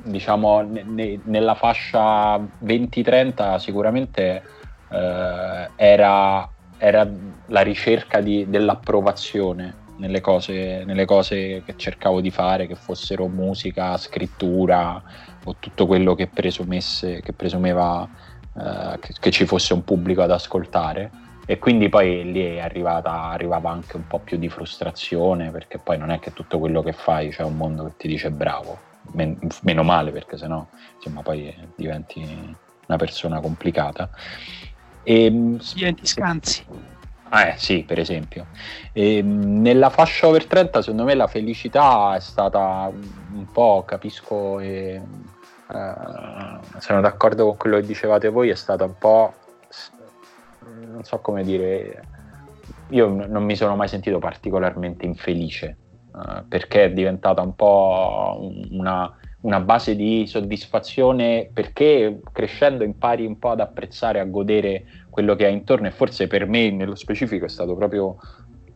diciamo 0.03 0.61
ne, 0.61 1.19
nella 1.23 1.55
fascia 1.55 2.37
20-30 2.37 3.57
sicuramente 3.57 4.43
eh, 4.89 5.69
era, 5.75 6.49
era, 6.77 7.09
la 7.47 7.61
ricerca 7.61 8.19
di, 8.21 8.49
dell'approvazione 8.49 9.81
nelle 9.97 10.21
cose, 10.21 10.83
nelle 10.85 11.05
cose 11.05 11.63
che 11.65 11.75
cercavo 11.77 12.19
di 12.19 12.31
fare, 12.31 12.67
che 12.67 12.75
fossero 12.75 13.27
musica, 13.27 13.95
scrittura 13.97 15.01
o 15.45 15.55
tutto 15.59 15.85
quello 15.85 16.15
che, 16.15 16.27
presumesse, 16.27 17.21
che 17.21 17.33
presumeva 17.33 18.07
eh, 18.57 18.99
che, 18.99 19.13
che, 19.19 19.31
ci 19.31 19.45
fosse 19.45 19.73
un 19.73 19.83
pubblico 19.83 20.21
ad 20.21 20.31
ascoltare. 20.31 21.11
e 21.45 21.59
quindi 21.59 21.89
poi 21.89 22.31
lì 22.31 22.55
è 22.55 22.59
arrivata, 22.59 23.23
arrivava 23.23 23.69
anche 23.69 23.97
un 23.97 24.07
po' 24.07 24.19
più 24.19 24.37
di 24.37 24.49
frustrazione 24.49 25.51
perché 25.51 25.77
poi 25.77 25.97
non 25.97 26.09
è 26.09 26.19
che 26.19 26.33
tutto 26.33 26.59
quello 26.59 26.81
che 26.81 26.93
fai 26.93 27.29
c'è 27.29 27.43
un 27.43 27.55
mondo 27.55 27.85
che 27.85 27.93
ti 27.97 28.07
dice 28.07 28.31
bravo, 28.31 28.91
Men- 29.11 29.37
meno 29.61 29.83
male 29.83 30.11
perché 30.11 30.37
sennò 30.37 30.65
insomma 30.95 31.21
poi 31.21 31.53
diventi 31.75 32.55
una 32.87 32.97
persona 32.97 33.39
complicata. 33.39 34.09
E, 35.03 35.29
diventi 35.73 36.05
scanzi. 36.05 36.65
Ah, 37.29 37.47
eh, 37.47 37.55
sì, 37.57 37.83
per 37.83 37.99
esempio. 37.99 38.47
E, 38.91 39.21
nella 39.21 39.89
fascia 39.89 40.27
over 40.27 40.45
30 40.45 40.81
secondo 40.81 41.03
me 41.03 41.13
la 41.13 41.27
felicità 41.27 42.15
è 42.15 42.19
stata 42.19 42.91
un 43.33 43.51
po', 43.51 43.83
capisco, 43.85 44.59
e, 44.59 45.01
eh, 45.73 46.79
sono 46.79 47.01
d'accordo 47.01 47.45
con 47.45 47.57
quello 47.57 47.77
che 47.77 47.85
dicevate 47.85 48.29
voi, 48.29 48.49
è 48.49 48.55
stata 48.55 48.85
un 48.85 48.97
po' 48.97 49.33
non 50.93 51.03
so 51.03 51.19
come 51.19 51.43
dire, 51.43 52.07
io 52.89 53.07
non 53.07 53.43
mi 53.43 53.55
sono 53.55 53.75
mai 53.75 53.87
sentito 53.87 54.19
particolarmente 54.19 55.05
infelice 55.05 55.77
uh, 56.13 56.47
perché 56.47 56.85
è 56.85 56.91
diventata 56.91 57.41
un 57.41 57.55
po' 57.55 58.49
una, 58.71 59.11
una, 59.41 59.59
base 59.59 59.95
di 59.95 60.25
soddisfazione 60.27 61.49
perché 61.51 62.21
crescendo 62.31 62.83
impari 62.83 63.25
un 63.25 63.37
po' 63.39 63.51
ad 63.51 63.59
apprezzare, 63.59 64.19
a 64.19 64.25
godere 64.25 64.85
quello 65.09 65.35
che 65.35 65.45
hai 65.45 65.53
intorno 65.53 65.87
e 65.87 65.91
forse 65.91 66.27
per 66.27 66.47
me 66.47 66.71
nello 66.71 66.95
specifico 66.95 67.45
è 67.45 67.49
stato 67.49 67.75
proprio 67.75 68.17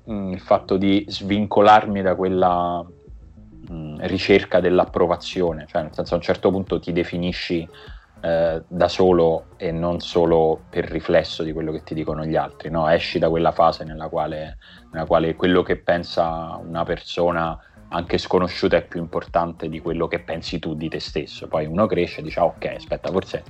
mh, 0.03 0.13
mm, 0.13 0.32
il 0.34 0.39
fatto 0.39 0.77
di 0.77 1.06
svincolarmi 1.08 2.01
da 2.01 2.15
quella 2.15 2.82
mh, 2.82 3.74
mm, 3.74 3.96
ricerca 4.01 4.60
dell'approvazione, 4.60 5.65
cioè 5.67 5.84
nel 5.84 5.94
senso 5.94 6.13
a 6.13 6.17
un 6.17 6.24
certo 6.24 6.51
punto 6.51 6.79
ti 6.79 6.91
definisci 6.91 7.67
eh, 8.21 8.63
da 8.67 8.88
solo 8.88 9.47
e 9.57 9.71
non 9.71 10.00
solo 10.00 10.63
per 10.69 10.86
riflesso 10.86 11.43
di 11.43 11.53
quello 11.53 11.71
che 11.71 11.83
ti 11.83 11.93
dicono 11.93 12.25
gli 12.25 12.36
altri, 12.36 12.69
no? 12.69 12.88
esci 12.89 13.19
da 13.19 13.29
quella 13.29 13.51
fase 13.51 13.83
nella 13.83 14.07
quale, 14.07 14.57
nella 14.91 15.05
quale 15.05 15.36
quello 15.36 15.62
che 15.62 15.77
pensa 15.77 16.59
una 16.62 16.83
persona 16.83 17.59
anche 17.89 18.17
sconosciuta 18.17 18.77
è 18.77 18.86
più 18.86 19.00
importante 19.00 19.69
di 19.69 19.79
quello 19.79 20.07
che 20.07 20.19
pensi 20.19 20.59
tu 20.59 20.75
di 20.75 20.89
te 20.89 21.00
stesso. 21.00 21.47
Poi 21.47 21.65
uno 21.65 21.86
cresce 21.86 22.19
e 22.19 22.24
dice: 22.24 22.39
ah, 22.39 22.45
Ok, 22.45 22.65
aspetta, 22.75 23.09
forse 23.12 23.43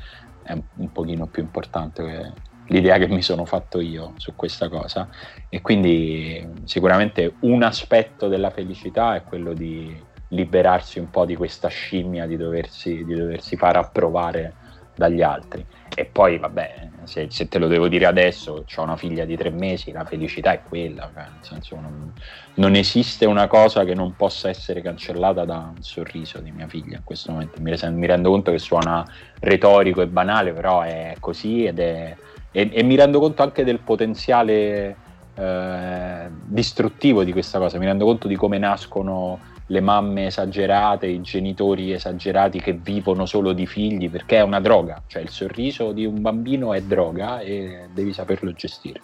è 0.43 0.53
un, 0.75 0.91
pochino 0.91 1.27
più 1.27 1.43
importante 1.43 2.33
l'idea 2.67 2.97
che 2.97 3.07
mi 3.07 3.21
sono 3.21 3.45
fatto 3.45 3.79
io 3.79 4.13
su 4.17 4.35
questa 4.35 4.69
cosa. 4.69 5.09
E 5.49 5.61
quindi 5.61 6.47
sicuramente 6.65 7.35
un 7.41 7.63
aspetto 7.63 8.27
della 8.27 8.49
felicità 8.49 9.15
è 9.15 9.23
quello 9.23 9.53
di 9.53 10.06
liberarsi 10.29 10.99
un 10.99 11.09
po' 11.09 11.25
di 11.25 11.35
questa 11.35 11.67
scimmia 11.67 12.25
di 12.25 12.37
doversi, 12.37 13.03
di 13.05 13.15
doversi 13.15 13.55
far 13.55 13.77
approvare 13.77 14.53
dagli 14.95 15.21
altri. 15.21 15.65
E 15.95 16.05
poi, 16.05 16.37
vabbè, 16.37 16.89
se, 17.03 17.27
se, 17.29 17.47
te 17.47 17.57
lo 17.57 17.67
devo 17.67 17.87
dire 17.87 18.05
adesso, 18.05 18.65
ho 18.75 18.81
una 18.81 18.97
figlia 18.97 19.25
di 19.25 19.37
tre 19.37 19.49
mesi, 19.49 19.91
la 19.91 20.03
felicità 20.03 20.51
è 20.51 20.61
quella, 20.61 21.09
cioè, 21.13 21.23
nel 21.23 21.41
senso 21.41 21.75
non, 21.79 22.13
non, 22.55 22.75
esiste 22.75 23.25
una 23.25 23.47
cosa 23.47 23.83
che 23.83 23.95
non 23.95 24.15
possa 24.15 24.49
essere 24.49 24.81
cancellata 24.81 25.45
da 25.45 25.71
un 25.75 25.81
sorriso 25.81 26.39
di 26.39 26.51
mia 26.51 26.67
figlia 26.67 26.97
in 26.97 27.03
questo 27.03 27.31
momento. 27.31 27.61
Mi, 27.61 27.73
mi 27.91 28.05
rendo 28.05 28.29
conto 28.29 28.51
che 28.51 28.59
suona 28.59 29.05
retorico 29.39 30.01
e 30.01 30.07
banale, 30.07 30.53
però 30.53 30.81
è 30.81 31.15
così 31.19 31.65
ed 31.65 31.79
è, 31.79 32.15
e, 32.51 32.69
e 32.71 32.83
mi 32.83 32.95
rendo 32.95 33.19
conto 33.19 33.41
anche 33.41 33.63
del 33.63 33.79
potenziale 33.79 34.95
eh, 35.35 36.29
distruttivo 36.45 37.23
di 37.23 37.31
questa 37.31 37.59
cosa, 37.59 37.77
mi 37.79 37.85
rendo 37.85 38.05
conto 38.05 38.27
di 38.27 38.35
come 38.35 38.57
nascono 38.57 39.39
le 39.67 39.81
mamme 39.81 40.27
esagerate, 40.27 41.07
i 41.07 41.21
genitori 41.21 41.91
esagerati 41.91 42.59
che 42.59 42.73
vivono 42.73 43.25
solo 43.25 43.53
di 43.53 43.65
figli, 43.65 44.09
perché 44.09 44.37
è 44.37 44.41
una 44.41 44.61
droga, 44.61 45.01
cioè 45.07 45.21
il 45.21 45.29
sorriso 45.29 45.91
di 45.91 46.05
un 46.05 46.21
bambino 46.21 46.73
è 46.73 46.81
droga 46.81 47.39
e 47.39 47.87
devi 47.93 48.13
saperlo 48.13 48.51
gestire. 48.53 49.01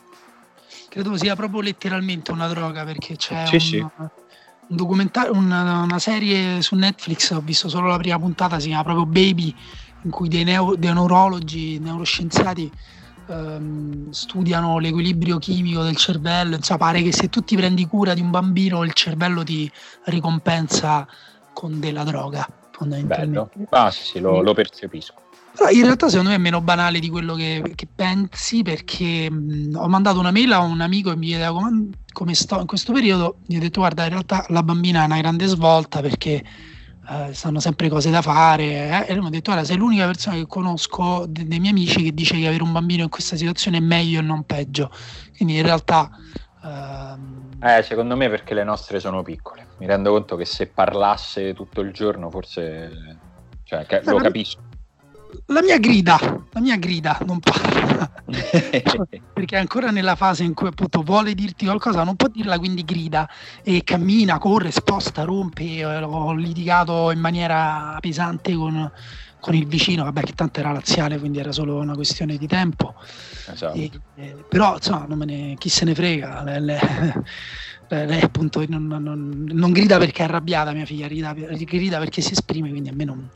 Credo 0.88 1.18
sia 1.18 1.36
proprio 1.36 1.62
letteralmente 1.62 2.32
una 2.32 2.48
droga 2.48 2.84
perché 2.86 3.16
c'è 3.16 3.46
sì, 3.46 3.56
un, 3.56 3.60
sì. 3.60 3.78
un 3.80 4.10
documentario, 4.68 5.34
una, 5.34 5.82
una, 5.82 6.00
serie 6.00 6.62
su 6.62 6.76
Netflix, 6.76 7.32
ho 7.32 7.42
visto 7.42 7.68
solo 7.68 7.88
la 7.88 7.98
prima 7.98 8.20
puntata, 8.20 8.60
si 8.60 8.68
chiama 8.68 8.84
proprio 8.84 9.06
Baby, 9.06 9.54
in 10.04 10.12
cui 10.12 10.30
dei, 10.30 10.44
neo, 10.44 10.76
dei 10.76 10.94
neurologi, 10.94 11.80
neuroscienziati 11.80 12.72
ehm, 13.28 14.10
studiano 14.10 14.80
l'equilibrio 14.80 15.38
chimico 15.38 15.84
del 15.84 15.96
cervello, 15.96 16.56
insomma 16.56 16.80
pare 16.80 17.02
che 17.02 17.12
se 17.12 17.30
tu 17.30 17.42
ti 17.42 17.56
prendi 17.56 17.86
cura 17.86 18.14
di 18.14 18.22
un 18.22 18.30
bambino 18.30 18.84
il 18.84 18.94
cervello 18.94 19.44
ti 19.44 19.70
ricompensa 20.06 21.08
con 21.54 21.80
della 21.80 22.04
droga 22.04 22.48
fondamentalmente. 22.72 23.52
Bello. 23.56 23.68
Ah 23.70 23.92
sì, 23.92 24.04
sì 24.04 24.20
lo, 24.20 24.42
lo 24.42 24.54
percepisco. 24.54 25.22
Però 25.56 25.70
in 25.70 25.84
realtà 25.84 26.10
secondo 26.10 26.32
me 26.32 26.36
è 26.36 26.40
meno 26.40 26.62
banale 26.62 27.00
di 27.00 27.10
quello 27.10 27.36
che, 27.36 27.74
che 27.76 27.88
pensi 27.94 28.64
perché 28.64 29.30
mh, 29.30 29.76
ho 29.76 29.88
mandato 29.88 30.20
una 30.20 30.32
mail 30.32 30.52
a 30.52 30.60
un 30.60 30.82
amico 30.82 31.12
e 31.12 31.16
mi 31.16 31.28
chiedeva 31.28 31.54
come, 31.54 31.90
come, 32.12 32.34
sto 32.34 32.60
in 32.60 32.66
questo 32.66 32.92
periodo, 32.92 33.38
gli 33.46 33.58
ho 33.58 33.60
detto 33.60 33.82
guarda 33.82 34.04
in 34.04 34.10
realtà 34.10 34.46
la 34.50 34.64
bambina 34.64 35.04
è 35.04 35.06
una 35.06 35.20
grande 35.20 35.46
svolta 35.46 36.02
perché 36.02 36.44
eh, 37.10 37.34
stanno 37.34 37.60
sempre 37.60 37.90
cose 37.90 38.10
da 38.10 38.22
fare 38.22 38.64
eh? 38.64 39.06
e 39.08 39.14
lui 39.14 39.22
mi 39.22 39.28
ha 39.28 39.32
detto 39.32 39.52
guarda 39.52 39.68
sei 39.68 39.78
l'unica 39.78 40.06
persona 40.06 40.36
che 40.38 40.48
conosco 40.48 41.26
de- 41.28 41.46
dei 41.46 41.60
miei 41.60 41.72
amici 41.72 42.02
che 42.02 42.14
dice 42.14 42.38
che 42.38 42.48
avere 42.48 42.64
un 42.64 42.72
bambino 42.72 43.04
in 43.04 43.10
questa 43.10 43.36
situazione 43.36 43.78
è 43.78 43.82
meglio 43.82 44.20
e 44.20 44.24
non 44.24 44.44
peggio. 44.44 44.90
Quindi 45.36 45.58
in 45.58 45.64
realtà 45.64 46.10
ehm... 46.64 47.58
eh, 47.62 47.84
secondo 47.84 48.16
me 48.16 48.30
perché 48.30 48.54
le 48.54 48.64
nostre 48.64 49.00
sono 49.00 49.22
piccole. 49.22 49.68
Mi 49.80 49.86
rendo 49.86 50.12
conto 50.12 50.36
che 50.36 50.46
se 50.46 50.68
parlasse 50.68 51.54
tutto 51.54 51.82
il 51.82 51.92
giorno 51.92 52.30
forse 52.30 53.18
cioè, 53.64 53.86
lo 54.04 54.18
capisco 54.18 54.72
la 55.48 55.62
mia 55.62 55.78
grida, 55.78 56.18
la 56.52 56.60
mia 56.60 56.78
grida 56.78 57.18
non 57.26 57.40
parla 57.40 58.12
perché 59.34 59.56
è 59.56 59.60
ancora 59.60 59.92
nella 59.92 60.16
fase 60.16 60.44
in 60.44 60.54
cui 60.54 60.68
appunto 60.68 61.02
vuole 61.02 61.34
dirti 61.34 61.66
qualcosa, 61.66 62.04
non 62.04 62.16
può 62.16 62.28
dirla 62.28 62.58
quindi 62.58 62.84
grida 62.84 63.30
e 63.64 63.84
cammina, 63.84 64.38
corre, 64.38 64.72
sposta, 64.72 65.24
rompe. 65.24 65.84
Ho 65.86 66.34
litigato 66.34 67.12
in 67.12 67.20
maniera 67.20 67.98
pesante 68.00 68.54
con, 68.54 68.90
con 69.40 69.56
il 69.56 69.68
vicino, 69.68 70.04
vabbè 70.04 70.22
che 70.22 70.34
tanto 70.34 70.60
era 70.60 70.72
laziale 70.72 71.20
quindi 71.20 71.40
era 71.40 71.52
solo 71.52 71.78
una 71.78 71.96
questione 71.96 72.38
di 72.38 72.48
tempo. 72.48 72.96
Esatto. 73.52 73.78
E, 73.78 73.92
eh, 74.16 74.36
però 74.48 74.76
insomma, 74.76 75.08
ne, 75.26 75.56
chi 75.58 75.70
se 75.70 75.86
ne 75.86 75.96
frega. 75.96 76.44
Le, 76.44 76.60
le, 76.60 76.80
lei 77.90 78.22
appunto 78.22 78.64
non, 78.70 78.88
non, 78.88 79.46
non, 79.52 79.72
grida 79.72 80.00
perché 80.00 80.24
è 80.24 80.26
arrabbiata 80.26 80.72
mia 80.72 80.86
figlia, 80.86 81.08
grida, 81.08 81.34
grida 81.34 82.00
perché 82.00 82.22
si 82.22 82.32
esprime, 82.32 82.70
quindi 82.70 82.90
a 82.90 82.94
me 82.94 83.04
non, 83.04 83.30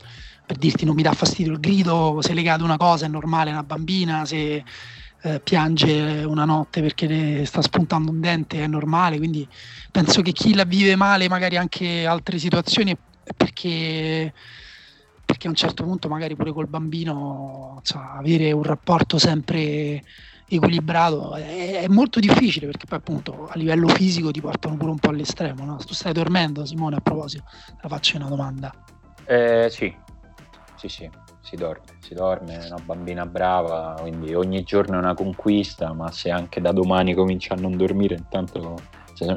per 0.48 0.56
dirti 0.56 0.86
non 0.86 0.94
mi 0.94 1.02
dà 1.02 1.12
fastidio 1.12 1.52
il 1.52 1.60
grido, 1.60 2.20
se 2.22 2.32
legate 2.32 2.62
una 2.62 2.78
cosa 2.78 3.04
è 3.04 3.08
normale, 3.08 3.50
una 3.50 3.64
bambina, 3.64 4.24
se 4.24 4.64
eh, 5.20 5.40
piange 5.40 6.24
una 6.24 6.46
notte 6.46 6.80
perché 6.80 7.44
sta 7.44 7.60
spuntando 7.60 8.10
un 8.10 8.18
dente 8.18 8.64
è 8.64 8.66
normale, 8.66 9.18
quindi 9.18 9.46
penso 9.90 10.22
che 10.22 10.32
chi 10.32 10.54
la 10.54 10.64
vive 10.64 10.96
male, 10.96 11.28
magari 11.28 11.58
anche 11.58 12.06
altre 12.06 12.38
situazioni, 12.38 12.96
perché, 13.36 14.32
perché 15.22 15.46
a 15.48 15.50
un 15.50 15.56
certo 15.56 15.84
punto 15.84 16.08
magari 16.08 16.34
pure 16.34 16.52
col 16.52 16.66
bambino 16.66 17.82
cioè, 17.82 18.00
avere 18.16 18.50
un 18.50 18.62
rapporto 18.62 19.18
sempre 19.18 20.02
equilibrato 20.48 21.34
è, 21.34 21.82
è, 21.82 21.88
molto 21.88 22.20
difficile 22.20 22.64
perché 22.64 22.86
poi 22.86 22.96
appunto 22.96 23.48
a 23.48 23.56
livello 23.56 23.86
fisico 23.88 24.30
ti 24.30 24.40
portano 24.40 24.78
pure 24.78 24.92
un 24.92 24.98
po' 24.98 25.10
all'estremo. 25.10 25.66
No? 25.66 25.76
Tu 25.76 25.92
stai 25.92 26.14
dormendo 26.14 26.64
Simone 26.64 26.96
a 26.96 27.00
proposito, 27.00 27.44
la 27.82 27.88
faccio 27.90 28.16
una 28.16 28.28
domanda. 28.28 28.72
Eh, 29.26 29.68
sì, 29.70 29.94
sì, 30.78 30.88
sì, 30.88 31.10
si 31.40 31.56
dorme, 31.56 31.82
si 32.00 32.14
dorme, 32.14 32.58
è 32.58 32.66
una 32.66 32.80
bambina 32.84 33.26
brava, 33.26 33.96
quindi 34.00 34.32
ogni 34.34 34.62
giorno 34.62 34.94
è 34.94 34.98
una 34.98 35.14
conquista, 35.14 35.92
ma 35.92 36.10
se 36.12 36.30
anche 36.30 36.60
da 36.60 36.72
domani 36.72 37.14
comincia 37.14 37.54
a 37.54 37.56
non 37.56 37.76
dormire, 37.76 38.14
intanto 38.14 38.76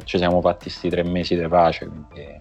ci 0.04 0.18
siamo 0.18 0.40
fatti 0.42 0.66
questi 0.66 0.90
tre 0.90 1.04
mesi 1.04 1.36
di 1.36 1.48
pace, 1.48 1.88
quindi 1.88 2.40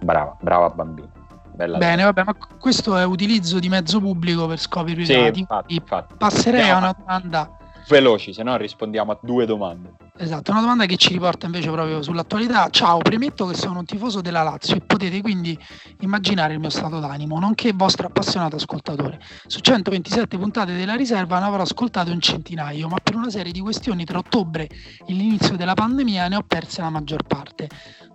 brava, 0.00 0.36
brava 0.40 0.68
bambina. 0.70 1.08
Bella 1.54 1.78
Bene, 1.78 2.04
vabbè, 2.04 2.24
ma 2.24 2.34
questo 2.58 2.96
è 2.96 3.04
utilizzo 3.04 3.58
di 3.58 3.68
mezzo 3.68 4.00
pubblico 4.00 4.46
per 4.46 4.58
scopi 4.58 4.94
privati. 4.94 5.34
Sì, 5.34 5.40
infatti, 5.40 5.74
infatti. 5.74 6.14
Passerei 6.16 6.70
a 6.70 6.78
una 6.78 6.94
domanda 6.96 7.56
veloci, 7.88 8.32
se 8.32 8.42
no 8.42 8.56
rispondiamo 8.56 9.12
a 9.12 9.18
due 9.20 9.46
domande. 9.46 9.92
Esatto, 10.22 10.50
una 10.50 10.60
domanda 10.60 10.84
che 10.84 10.96
ci 10.96 11.14
riporta 11.14 11.46
invece 11.46 11.70
proprio 11.70 12.02
sull'attualità. 12.02 12.68
Ciao, 12.68 12.98
premetto 12.98 13.46
che 13.46 13.54
sono 13.54 13.78
un 13.78 13.86
tifoso 13.86 14.20
della 14.20 14.42
Lazio 14.42 14.76
e 14.76 14.82
potete 14.82 15.22
quindi 15.22 15.58
immaginare 16.00 16.52
il 16.52 16.60
mio 16.60 16.68
stato 16.68 16.98
d'animo, 16.98 17.38
nonché 17.38 17.72
vostro 17.72 18.06
appassionato 18.06 18.56
ascoltatore. 18.56 19.18
Su 19.46 19.60
127 19.60 20.36
puntate 20.36 20.74
della 20.76 20.94
riserva 20.94 21.38
ne 21.38 21.46
avrò 21.46 21.62
ascoltate 21.62 22.10
un 22.10 22.20
centinaio, 22.20 22.86
ma 22.86 22.98
per 23.02 23.14
una 23.14 23.30
serie 23.30 23.50
di 23.50 23.60
questioni 23.60 24.04
tra 24.04 24.18
ottobre 24.18 24.64
e 24.64 25.10
l'inizio 25.14 25.56
della 25.56 25.72
pandemia 25.72 26.28
ne 26.28 26.36
ho 26.36 26.42
perse 26.42 26.82
la 26.82 26.90
maggior 26.90 27.22
parte. 27.22 27.70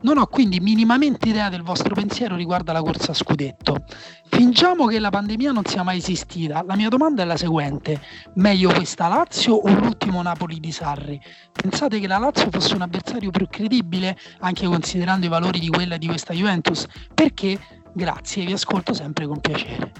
Non 0.05 0.19
ho 0.19 0.27
quindi 0.27 0.59
minimamente 0.59 1.29
idea 1.29 1.49
del 1.49 1.63
vostro 1.63 1.95
pensiero 1.95 2.35
riguardo 2.35 2.69
alla 2.69 2.83
corsa 2.83 3.09
a 3.09 3.15
scudetto. 3.15 3.85
Fingiamo 4.29 4.85
che 4.85 4.99
la 4.99 5.09
pandemia 5.09 5.51
non 5.51 5.65
sia 5.65 5.81
mai 5.81 5.97
esistita. 5.97 6.63
La 6.63 6.75
mia 6.75 6.89
domanda 6.89 7.23
è 7.23 7.25
la 7.25 7.35
seguente: 7.35 7.99
meglio 8.35 8.71
questa 8.71 9.07
Lazio 9.07 9.55
o 9.55 9.67
l'ultimo 9.67 10.21
Napoli 10.21 10.59
di 10.59 10.71
Sarri? 10.71 11.19
Pensate 11.51 11.99
che 11.99 12.05
la 12.05 12.19
Lazio 12.19 12.49
fosse 12.51 12.75
un 12.75 12.83
avversario 12.83 13.31
più 13.31 13.47
credibile, 13.49 14.15
anche 14.41 14.67
considerando 14.67 15.25
i 15.25 15.29
valori 15.29 15.59
di 15.59 15.69
quella 15.69 15.97
di 15.97 16.05
questa 16.05 16.35
Juventus? 16.35 16.85
Perché? 17.11 17.57
Grazie, 17.91 18.45
vi 18.45 18.53
ascolto 18.53 18.93
sempre 18.93 19.25
con 19.25 19.39
piacere. 19.39 19.91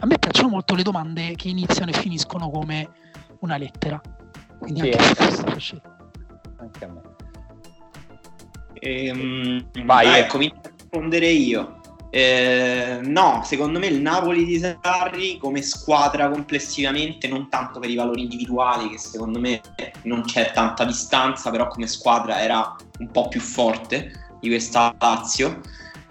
A 0.00 0.04
me 0.04 0.18
piacciono 0.18 0.50
molto 0.50 0.74
le 0.74 0.82
domande 0.82 1.36
che 1.36 1.48
iniziano 1.48 1.90
e 1.90 1.94
finiscono 1.94 2.50
come 2.50 2.86
una 3.40 3.56
lettera. 3.56 3.98
Quindi 4.58 4.80
sì, 4.80 4.90
anche, 4.90 5.22
anche, 5.22 5.82
anche 6.58 6.84
a 6.84 6.88
me. 6.88 7.13
Ehm, 8.84 9.64
Vai, 9.84 10.06
ah, 10.06 10.18
ecco, 10.18 10.36
mi 10.36 10.52
rispondere 10.62 11.28
io. 11.28 11.80
Eh, 12.10 13.00
no, 13.02 13.42
secondo 13.44 13.80
me 13.80 13.86
il 13.86 14.00
Napoli 14.00 14.44
di 14.44 14.58
Sarri 14.58 15.38
come 15.38 15.62
squadra 15.62 16.28
complessivamente, 16.28 17.26
non 17.26 17.48
tanto 17.48 17.80
per 17.80 17.90
i 17.90 17.96
valori 17.96 18.22
individuali, 18.22 18.90
che 18.90 18.98
secondo 18.98 19.40
me 19.40 19.60
non 20.02 20.22
c'è 20.22 20.52
tanta 20.52 20.84
distanza, 20.84 21.50
però 21.50 21.66
come 21.66 21.86
squadra 21.86 22.40
era 22.40 22.76
un 22.98 23.10
po' 23.10 23.26
più 23.28 23.40
forte 23.40 24.36
di 24.38 24.48
questa 24.48 24.94
Lazio. 24.98 25.60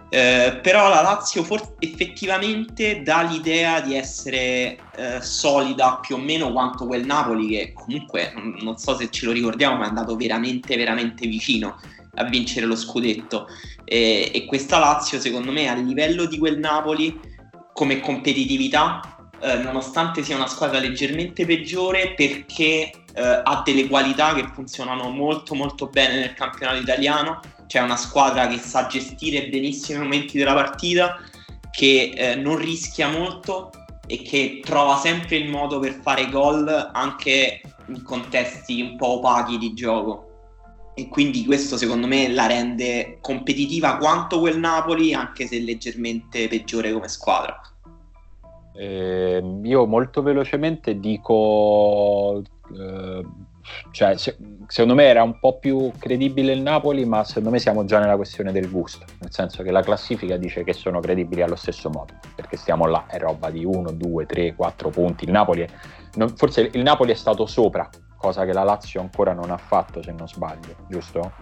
Eh, 0.09 0.59
però 0.61 0.89
la 0.89 1.01
Lazio 1.01 1.43
for- 1.43 1.75
effettivamente 1.79 3.01
dà 3.01 3.21
l'idea 3.23 3.79
di 3.79 3.95
essere 3.95 4.77
eh, 4.95 5.21
solida 5.21 5.99
più 6.01 6.15
o 6.15 6.19
meno 6.19 6.51
quanto 6.51 6.85
quel 6.85 7.03
Napoli 7.03 7.47
che 7.47 7.73
comunque 7.73 8.31
non 8.61 8.77
so 8.77 8.95
se 8.95 9.09
ce 9.09 9.25
lo 9.25 9.31
ricordiamo 9.31 9.77
ma 9.77 9.85
è 9.85 9.87
andato 9.87 10.15
veramente 10.15 10.77
veramente 10.77 11.25
vicino 11.25 11.79
a 12.15 12.23
vincere 12.25 12.65
lo 12.65 12.75
scudetto. 12.75 13.47
E, 13.83 14.31
e 14.33 14.45
questa 14.45 14.79
Lazio 14.79 15.19
secondo 15.19 15.51
me 15.51 15.67
a 15.67 15.75
livello 15.75 16.25
di 16.25 16.37
quel 16.37 16.57
Napoli 16.57 17.19
come 17.73 17.99
competitività 17.99 19.13
eh, 19.43 19.57
nonostante 19.57 20.23
sia 20.23 20.37
una 20.37 20.47
squadra 20.47 20.79
leggermente 20.79 21.45
peggiore 21.45 22.13
perché 22.13 22.91
eh, 23.13 23.41
ha 23.43 23.61
delle 23.65 23.87
qualità 23.87 24.33
che 24.33 24.47
funzionano 24.53 25.09
molto 25.09 25.53
molto 25.53 25.87
bene 25.87 26.19
nel 26.19 26.33
campionato 26.33 26.79
italiano. 26.79 27.41
C'è 27.67 27.81
una 27.81 27.97
squadra 27.97 28.47
che 28.47 28.57
sa 28.57 28.87
gestire 28.87 29.49
benissimo 29.49 29.99
i 29.99 30.03
momenti 30.03 30.37
della 30.37 30.53
partita 30.53 31.19
che 31.71 32.13
eh, 32.15 32.35
non 32.35 32.57
rischia 32.57 33.09
molto 33.09 33.69
e 34.07 34.21
che 34.21 34.61
trova 34.63 34.95
sempre 34.97 35.35
il 35.35 35.49
modo 35.49 35.79
per 35.79 35.99
fare 36.01 36.29
gol 36.29 36.91
anche 36.93 37.61
in 37.87 38.01
contesti 38.01 38.81
un 38.81 38.95
po' 38.95 39.17
opachi 39.17 39.57
di 39.57 39.73
gioco 39.73 40.32
e 40.95 41.07
quindi 41.07 41.45
questo 41.45 41.77
secondo 41.77 42.07
me 42.07 42.29
la 42.29 42.45
rende 42.45 43.17
competitiva 43.21 43.97
quanto 43.97 44.39
quel 44.39 44.59
Napoli 44.59 45.13
anche 45.13 45.47
se 45.47 45.59
leggermente 45.59 46.47
peggiore 46.47 46.91
come 46.91 47.07
squadra. 47.07 47.59
Eh, 48.75 49.59
io 49.63 49.85
molto 49.85 50.21
velocemente 50.23 50.99
dico 50.99 52.41
eh, 52.75 53.23
cioè, 53.91 54.17
se, 54.17 54.35
secondo 54.67 54.95
me 54.95 55.05
era 55.05 55.23
un 55.23 55.39
po' 55.39 55.57
più 55.57 55.91
credibile 55.97 56.53
il 56.53 56.61
Napoli 56.61 57.05
ma 57.05 57.23
secondo 57.23 57.49
me 57.49 57.59
siamo 57.59 57.85
già 57.85 57.99
nella 57.99 58.15
questione 58.15 58.51
del 58.51 58.69
gusto. 58.69 59.05
Nel 59.19 59.31
senso 59.31 59.63
che 59.63 59.71
la 59.71 59.81
classifica 59.81 60.37
dice 60.37 60.63
che 60.63 60.73
sono 60.73 60.99
credibili 60.99 61.41
allo 61.41 61.55
stesso 61.55 61.89
modo 61.89 62.13
perché 62.35 62.57
stiamo 62.57 62.85
là 62.85 63.05
è 63.07 63.17
roba 63.17 63.49
di 63.49 63.63
1, 63.63 63.91
2, 63.91 64.25
3, 64.25 64.55
4 64.55 64.89
punti. 64.89 65.25
Il 65.25 65.31
Napoli 65.31 65.61
è, 65.61 65.67
non, 66.15 66.29
forse 66.35 66.69
il 66.71 66.81
Napoli 66.81 67.11
è 67.11 67.15
stato 67.15 67.45
sopra 67.45 67.89
cosa 68.23 68.45
che 68.45 68.53
la 68.53 68.63
Lazio 68.63 69.01
ancora 69.01 69.33
non 69.33 69.51
ha 69.51 69.57
fatto 69.57 70.01
se 70.01 70.13
non 70.13 70.29
sbaglio, 70.29 70.75
giusto? 70.87 71.33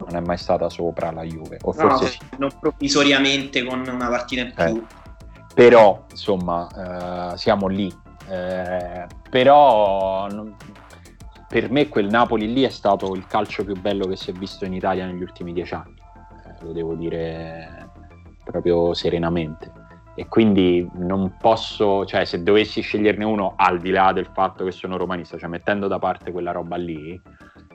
Non 0.00 0.16
è 0.16 0.20
mai 0.20 0.36
stata 0.36 0.68
sopra 0.68 1.10
la 1.10 1.22
Juve, 1.22 1.58
o 1.62 1.72
forse 1.72 2.04
no, 2.04 2.10
sì. 2.10 2.18
non 2.36 2.50
provvisoriamente 2.60 3.64
con 3.64 3.82
una 3.88 4.08
partita 4.08 4.42
in 4.42 4.52
più. 4.52 4.76
Eh. 4.76 5.44
Però, 5.54 6.04
insomma, 6.10 7.32
eh, 7.32 7.38
siamo 7.38 7.68
lì. 7.68 7.90
Eh, 8.28 9.06
però 9.30 10.28
non, 10.28 10.54
per 11.48 11.70
me 11.70 11.88
quel 11.88 12.08
Napoli 12.08 12.52
lì 12.52 12.64
è 12.64 12.68
stato 12.68 13.14
il 13.14 13.26
calcio 13.26 13.64
più 13.64 13.80
bello 13.80 14.06
che 14.06 14.16
si 14.16 14.30
è 14.30 14.34
visto 14.34 14.66
in 14.66 14.74
Italia 14.74 15.06
negli 15.06 15.22
ultimi 15.22 15.54
dieci 15.54 15.72
anni, 15.72 15.96
eh, 16.44 16.64
lo 16.64 16.72
devo 16.72 16.94
dire 16.94 17.88
proprio 18.44 18.92
serenamente 18.92 19.79
e 20.14 20.26
quindi 20.26 20.88
non 20.94 21.36
posso, 21.38 22.04
cioè 22.04 22.24
se 22.24 22.42
dovessi 22.42 22.80
sceglierne 22.80 23.24
uno 23.24 23.54
al 23.56 23.78
di 23.78 23.90
là 23.90 24.12
del 24.12 24.28
fatto 24.32 24.64
che 24.64 24.72
sono 24.72 24.96
romanista, 24.96 25.38
cioè 25.38 25.48
mettendo 25.48 25.88
da 25.88 25.98
parte 25.98 26.32
quella 26.32 26.52
roba 26.52 26.76
lì, 26.76 27.20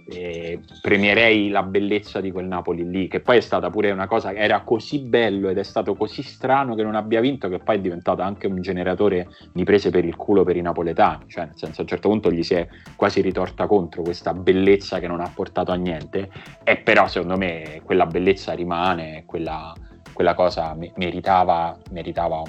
eh, 0.07 0.59
premierei 0.81 1.49
la 1.49 1.63
bellezza 1.63 2.21
di 2.21 2.31
quel 2.31 2.45
Napoli 2.45 2.87
lì, 2.87 3.07
che 3.07 3.21
poi 3.21 3.37
è 3.37 3.41
stata 3.41 3.69
pure 3.71 3.89
una 3.89 4.05
cosa 4.05 4.31
che 4.31 4.37
era 4.37 4.61
così 4.61 4.99
bello 4.99 5.49
ed 5.49 5.57
è 5.57 5.63
stato 5.63 5.95
così 5.95 6.21
strano 6.21 6.75
che 6.75 6.83
non 6.83 6.93
abbia 6.93 7.21
vinto, 7.21 7.49
che 7.49 7.57
poi 7.59 7.77
è 7.77 7.79
diventato 7.79 8.21
anche 8.21 8.45
un 8.45 8.61
generatore 8.61 9.27
di 9.51 9.63
prese 9.63 9.89
per 9.89 10.05
il 10.05 10.15
culo 10.15 10.43
per 10.43 10.57
i 10.57 10.61
napoletani, 10.61 11.23
cioè 11.27 11.45
nel 11.45 11.55
senso 11.55 11.79
a 11.79 11.83
un 11.83 11.87
certo 11.87 12.09
punto 12.09 12.31
gli 12.31 12.43
si 12.43 12.53
è 12.53 12.67
quasi 12.95 13.21
ritorta 13.21 13.65
contro 13.65 14.03
questa 14.03 14.33
bellezza 14.33 14.99
che 14.99 15.07
non 15.07 15.21
ha 15.21 15.31
portato 15.33 15.71
a 15.71 15.75
niente, 15.75 16.29
e 16.63 16.77
però 16.77 17.07
secondo 17.07 17.37
me 17.37 17.81
quella 17.83 18.05
bellezza 18.05 18.53
rimane, 18.53 19.23
quella 19.25 19.73
quella 20.13 20.33
cosa 20.33 20.75
meritava, 20.95 21.77
meritava, 21.91 22.41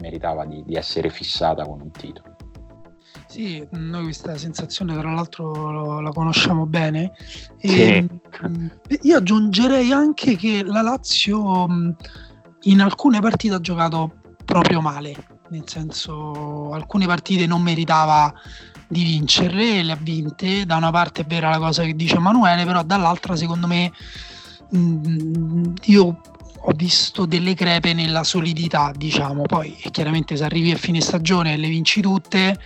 meritava 0.00 0.44
di, 0.44 0.62
di, 0.64 0.74
essere 0.74 1.08
fissata 1.08 1.64
con 1.64 1.80
un 1.80 1.90
titolo. 1.90 2.36
Sì, 3.26 3.66
noi 3.72 4.04
questa 4.04 4.36
sensazione 4.36 4.96
tra 4.96 5.10
l'altro 5.10 6.00
la 6.00 6.10
conosciamo 6.10 6.66
bene. 6.66 7.12
E, 7.58 8.06
sì. 8.30 8.98
Io 9.02 9.16
aggiungerei 9.16 9.90
anche 9.90 10.36
che 10.36 10.62
la 10.62 10.82
Lazio 10.82 11.66
in 12.62 12.80
alcune 12.80 13.20
partite 13.20 13.54
ha 13.54 13.60
giocato 13.60 14.20
proprio 14.44 14.80
male, 14.80 15.14
nel 15.48 15.64
senso 15.66 16.70
alcune 16.72 17.06
partite 17.06 17.46
non 17.46 17.62
meritava 17.62 18.32
di 18.86 19.02
vincerle 19.02 19.82
le 19.82 19.92
ha 19.92 19.98
vinte. 20.00 20.64
Da 20.64 20.76
una 20.76 20.90
parte 20.90 21.22
è 21.22 21.24
vera 21.24 21.50
la 21.50 21.58
cosa 21.58 21.82
che 21.82 21.94
dice 21.94 22.16
Emanuele, 22.16 22.64
però 22.64 22.82
dall'altra 22.82 23.34
secondo 23.34 23.66
me 23.66 23.90
io 25.84 26.20
ho 26.66 26.72
visto 26.74 27.26
delle 27.26 27.54
crepe 27.54 27.92
nella 27.92 28.24
solidità, 28.24 28.90
diciamo. 28.94 29.42
Poi 29.42 29.76
chiaramente 29.90 30.36
se 30.36 30.44
arrivi 30.44 30.70
a 30.70 30.76
fine 30.76 31.00
stagione 31.00 31.52
e 31.52 31.56
le 31.58 31.68
vinci 31.68 32.00
tutte, 32.00 32.58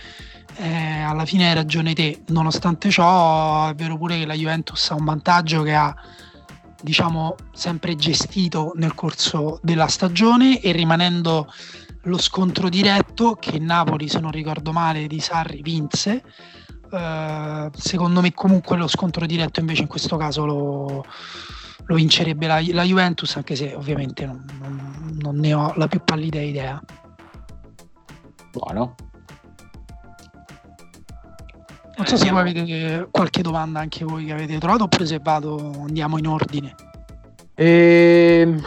eh, 0.56 1.00
alla 1.00 1.24
fine 1.24 1.48
hai 1.48 1.54
ragione 1.54 1.94
te. 1.94 2.22
Nonostante 2.28 2.90
ciò, 2.90 3.68
è 3.68 3.74
vero 3.74 3.96
pure 3.96 4.18
che 4.18 4.26
la 4.26 4.34
Juventus 4.34 4.90
ha 4.90 4.94
un 4.94 5.04
vantaggio 5.04 5.62
che 5.62 5.74
ha 5.74 5.94
diciamo 6.80 7.34
sempre 7.52 7.96
gestito 7.96 8.72
nel 8.76 8.94
corso 8.94 9.58
della 9.62 9.88
stagione 9.88 10.60
e 10.60 10.70
rimanendo 10.70 11.52
lo 12.02 12.18
scontro 12.18 12.68
diretto 12.68 13.34
che 13.34 13.58
Napoli, 13.58 14.08
se 14.08 14.20
non 14.20 14.30
ricordo 14.30 14.70
male, 14.72 15.08
di 15.08 15.18
Sarri 15.18 15.60
vinse. 15.60 16.22
Uh, 16.90 17.68
secondo 17.74 18.22
me 18.22 18.32
comunque 18.32 18.78
lo 18.78 18.86
scontro 18.86 19.26
diretto 19.26 19.60
invece 19.60 19.82
in 19.82 19.88
questo 19.88 20.16
caso 20.16 20.46
lo, 20.46 21.04
lo 21.84 21.94
vincerebbe 21.94 22.46
la, 22.46 22.60
la 22.72 22.82
Juventus, 22.82 23.36
anche 23.36 23.56
se 23.56 23.74
ovviamente 23.74 24.26
non, 24.26 24.44
non, 24.60 25.16
non, 25.20 25.36
ne 25.36 25.54
ho 25.54 25.72
la 25.76 25.86
più 25.88 26.02
pallida 26.04 26.40
idea. 26.40 26.82
Buono. 28.52 28.94
Non 31.96 32.06
so 32.06 32.16
se 32.16 32.30
voi 32.30 32.40
avete 32.40 33.08
qualche 33.10 33.42
domanda 33.42 33.80
anche 33.80 34.04
voi 34.04 34.26
che 34.26 34.32
avete 34.32 34.58
trovato 34.58 34.84
oppure 34.84 35.06
se 35.06 35.18
vado 35.20 35.82
andiamo 35.84 36.18
in 36.18 36.26
ordine. 36.26 36.74
Ehm... 37.54 38.62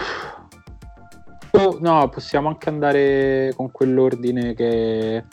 Oh, 1.53 1.77
no, 1.81 2.07
possiamo 2.09 2.47
anche 2.47 2.69
andare 2.69 3.53
con 3.55 3.71
quell'ordine 3.71 4.53
che, 4.53 5.25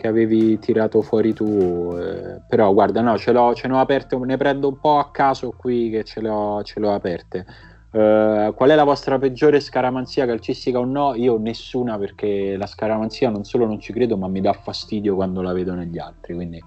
che 0.00 0.08
avevi 0.08 0.58
tirato 0.58 1.02
fuori 1.02 1.34
tu. 1.34 1.94
Eh, 1.94 2.40
però 2.48 2.72
guarda, 2.72 3.02
no, 3.02 3.18
ce 3.18 3.32
l'ho, 3.32 3.54
ce 3.54 3.68
l'ho 3.68 3.78
aperte, 3.78 4.16
ne 4.16 4.38
prendo 4.38 4.68
un 4.68 4.80
po' 4.80 4.98
a 4.98 5.10
caso 5.10 5.52
qui 5.54 5.90
che 5.90 6.04
ce 6.04 6.22
l'ho, 6.22 6.62
ce 6.64 6.80
l'ho 6.80 6.94
aperte. 6.94 7.46
Uh, 7.90 8.54
qual 8.54 8.70
è 8.70 8.76
la 8.76 8.84
vostra 8.84 9.18
peggiore 9.18 9.58
scaramanzia 9.58 10.24
calcistica 10.24 10.78
o 10.78 10.84
no? 10.84 11.14
Io 11.16 11.38
nessuna 11.38 11.98
perché 11.98 12.56
la 12.56 12.66
scaramanzia 12.66 13.30
non 13.30 13.44
solo 13.44 13.66
non 13.66 13.80
ci 13.80 13.92
credo, 13.92 14.16
ma 14.16 14.28
mi 14.28 14.40
dà 14.40 14.52
fastidio 14.52 15.16
quando 15.16 15.42
la 15.42 15.52
vedo 15.52 15.74
negli 15.74 15.98
altri. 15.98 16.34
Quindi 16.34 16.62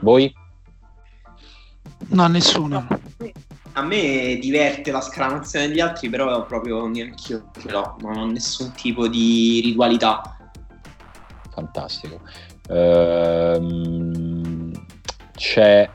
voi? 0.00 0.34
No, 2.08 2.26
nessuna. 2.26 2.86
A 3.74 3.82
me 3.82 4.36
diverte 4.40 4.90
la 4.90 5.00
scaramanzia 5.00 5.60
negli 5.60 5.80
altri, 5.80 6.08
però 6.08 6.44
proprio 6.44 6.86
neanche 6.86 7.16
ce 7.22 7.70
l'ho, 7.70 7.96
non 8.00 8.16
ho 8.18 8.26
nessun 8.26 8.72
tipo 8.72 9.06
di 9.06 9.60
ritualità. 9.64 10.50
Fantastico. 11.50 12.20
Ehm, 12.68 14.54
c'è 15.32 15.88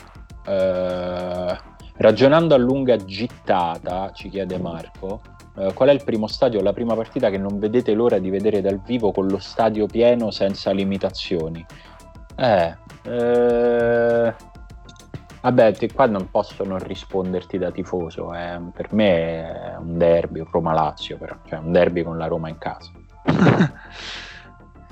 uh, 0.45 1.58
ragionando 1.97 2.53
a 2.53 2.58
lunga 2.58 2.95
gittata, 2.97 4.12
ci 4.13 4.29
chiede 4.29 4.58
Marco, 4.60 5.21
uh, 5.55 5.73
qual 5.73 5.89
è 5.89 5.93
il 5.93 6.03
primo 6.03 6.27
stadio, 6.27 6.62
la 6.62 6.73
prima 6.73 6.95
partita 6.95 7.29
che 7.29 7.38
non 7.38 7.58
vedete 7.58 7.93
l'ora 7.93 8.19
di 8.19 8.29
vedere 8.29 8.62
dal 8.62 8.79
vivo 8.82 9.12
con 9.12 9.27
lo 9.27 9.39
stadio 9.39 9.88
pieno 9.88 10.29
senza 10.32 10.71
limitazioni? 10.71 11.65
Eh, 12.36 12.77
eh 13.03 14.34
vabbè, 15.41 15.75
qua 15.93 16.05
non 16.05 16.29
posso 16.29 16.63
non 16.63 16.79
risponderti 16.79 17.58
da 17.58 17.71
tifoso, 17.71 18.34
eh. 18.34 18.60
per 18.73 18.93
me 18.93 19.71
è 19.71 19.75
un 19.77 19.97
derby, 19.97 20.45
Roma-Lazio 20.49 21.17
però, 21.17 21.36
cioè 21.47 21.60
un 21.60 21.71
derby 21.71 22.03
con 22.03 22.17
la 22.17 22.27
Roma 22.27 22.49
in 22.49 22.58
casa. 22.58 22.91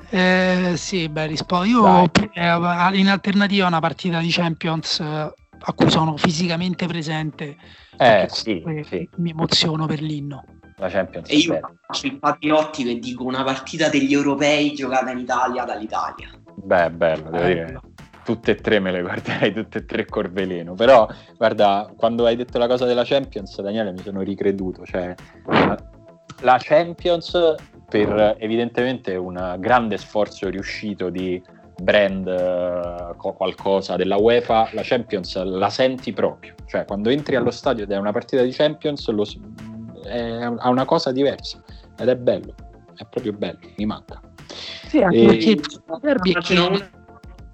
Eh, 0.09 0.73
sì, 0.75 1.09
beh, 1.09 1.25
rispondo. 1.25 1.65
Io 1.65 2.11
eh, 2.33 2.97
in 2.97 3.09
alternativa 3.09 3.67
una 3.67 3.79
partita 3.79 4.19
di 4.19 4.29
Champions 4.29 4.99
eh, 4.99 5.33
a 5.59 5.73
cui 5.73 5.89
sono 5.89 6.17
fisicamente 6.17 6.87
presente. 6.87 7.57
Eh, 7.97 8.27
sì, 8.29 8.63
sì. 8.87 9.09
Mi 9.17 9.31
emoziono 9.31 9.85
per 9.85 10.01
l'inno. 10.01 10.43
La 10.77 10.89
Champions. 10.89 11.29
E 11.29 11.37
io 11.37 11.59
faccio 11.87 12.05
il 12.05 12.19
patriottico 12.19 12.89
e 12.89 12.99
dico 12.99 13.23
una 13.23 13.43
partita 13.43 13.89
degli 13.89 14.13
europei 14.13 14.73
giocata 14.73 15.11
in 15.11 15.17
Italia 15.17 15.63
dall'Italia. 15.63 16.29
Beh, 16.55 16.91
bello, 16.91 17.29
devo 17.31 17.45
dire. 17.45 17.79
tutte 18.23 18.51
e 18.51 18.55
tre 18.55 18.79
me 18.79 18.91
le 18.91 19.01
guarderei 19.01 19.53
tutte 19.53 19.79
e 19.79 19.85
tre 19.85 20.05
Corveleno. 20.05 20.73
Però, 20.73 21.07
guarda, 21.35 21.91
quando 21.95 22.25
hai 22.25 22.35
detto 22.35 22.57
la 22.57 22.67
cosa 22.67 22.85
della 22.85 23.03
Champions, 23.03 23.59
Daniele, 23.61 23.91
mi 23.91 24.01
sono 24.03 24.21
ricreduto. 24.21 24.85
Cioè, 24.85 25.15
la 26.41 26.59
Champions, 26.59 27.55
per 27.89 28.35
evidentemente 28.39 29.15
un 29.15 29.55
grande 29.59 29.97
sforzo 29.97 30.49
riuscito 30.49 31.09
di 31.09 31.41
brand 31.81 32.25
uh, 32.25 33.15
qualcosa 33.15 33.95
della 33.95 34.17
UEFA, 34.17 34.69
la 34.73 34.81
Champions 34.83 35.41
la 35.43 35.69
senti 35.69 36.11
proprio. 36.11 36.55
Cioè, 36.65 36.85
quando 36.85 37.09
entri 37.09 37.35
allo 37.35 37.51
stadio 37.51 37.83
ed 37.83 37.91
è 37.91 37.97
una 37.97 38.11
partita 38.11 38.41
di 38.41 38.51
Champions, 38.51 39.07
lo, 39.09 39.25
è, 40.03 40.41
ha 40.41 40.69
una 40.69 40.85
cosa 40.85 41.11
diversa 41.11 41.63
ed 41.97 42.09
è 42.09 42.15
bello, 42.15 42.53
è 42.95 43.05
proprio 43.09 43.33
bello, 43.33 43.59
mi 43.77 43.85
manca. 43.85 44.19
Sì, 44.87 45.01
anche 45.01 45.21
e... 45.21 45.25
perché 45.25 45.49
il 45.49 45.61
derby 46.01 46.31
è 46.31 46.39
che 46.39 46.89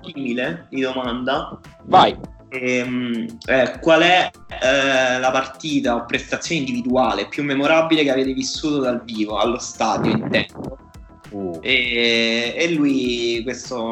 simile 0.02 0.68
di 0.70 0.82
domanda. 0.82 1.60
Vai. 1.84 2.18
Ehm, 2.54 3.26
eh, 3.48 3.80
qual 3.80 4.02
è 4.04 4.30
eh, 4.62 5.20
la 5.20 5.32
partita 5.32 5.96
o 5.96 6.06
prestazione 6.06 6.62
individuale 6.62 7.28
più 7.28 7.44
memorabile 7.44 8.04
che 8.04 8.12
avete 8.12 8.32
vissuto 8.32 8.80
dal 8.80 9.04
vivo, 9.04 9.40
allo 9.40 9.58
stadio, 9.58 10.12
intendo? 10.12 10.78
Uh. 11.32 11.58
E, 11.64 12.54
e 12.56 12.72
lui, 12.74 13.42
questo 13.44 13.92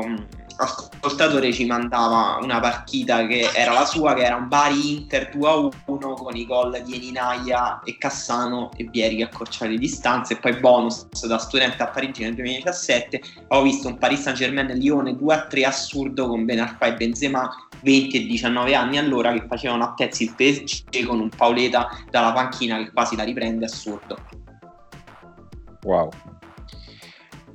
ascoltatore 0.58 1.52
ci 1.52 1.66
mandava 1.66 2.38
una 2.40 2.60
partita 2.60 3.26
che 3.26 3.50
era 3.56 3.74
la 3.74 3.86
sua, 3.86 4.14
che 4.14 4.26
era 4.26 4.36
un 4.36 4.48
Bari 4.48 4.98
Inter 4.98 5.32
2 5.32 5.50
a 5.50 5.56
1 5.86 6.14
con 6.14 6.36
i 6.36 6.46
gol 6.46 6.80
di 6.86 6.96
Eninaia 6.98 7.82
e 7.84 7.98
Cassano 7.98 8.70
e 8.76 8.84
Bieri 8.84 9.16
che 9.16 9.24
accorciano 9.24 9.72
le 9.72 9.80
distanze 9.80 10.34
e 10.34 10.38
poi 10.38 10.54
bonus 10.60 11.08
da 11.26 11.40
studente 11.40 11.82
a 11.82 11.88
Parigi 11.88 12.22
nel 12.22 12.36
2017 12.36 13.22
ho 13.48 13.62
visto 13.64 13.88
un 13.88 13.98
Paris 13.98 14.22
Saint 14.22 14.38
Germain 14.38 14.68
Lione 14.68 15.16
2 15.16 15.34
a 15.34 15.48
3 15.48 15.66
assurdo 15.66 16.28
con 16.28 16.46
Ben 16.46 16.60
Arfa 16.60 16.86
e 16.86 16.94
Benzema 16.94 17.50
20 17.82 18.24
e 18.24 18.26
19 18.28 18.76
anni 18.76 18.98
allora 18.98 19.34
che 19.34 19.46
facevano 19.48 19.84
a 19.84 19.94
pezzi 19.94 20.24
il 20.24 20.34
PSG 20.36 21.06
con 21.06 21.20
un 21.20 21.30
Paoleta 21.30 21.90
dalla 22.10 22.32
panchina 22.32 22.78
che 22.78 22.92
quasi 22.92 23.16
la 23.16 23.24
riprende 23.24 23.66
assurdo 23.66 24.18
wow 25.84 26.10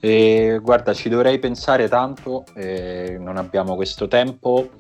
e, 0.01 0.61
guarda, 0.63 0.93
ci 0.93 1.09
dovrei 1.09 1.39
pensare 1.39 1.89
tanto, 1.89 2.45
eh, 2.55 3.17
non 3.19 3.37
abbiamo 3.37 3.75
questo 3.75 4.07
tempo. 4.09 4.71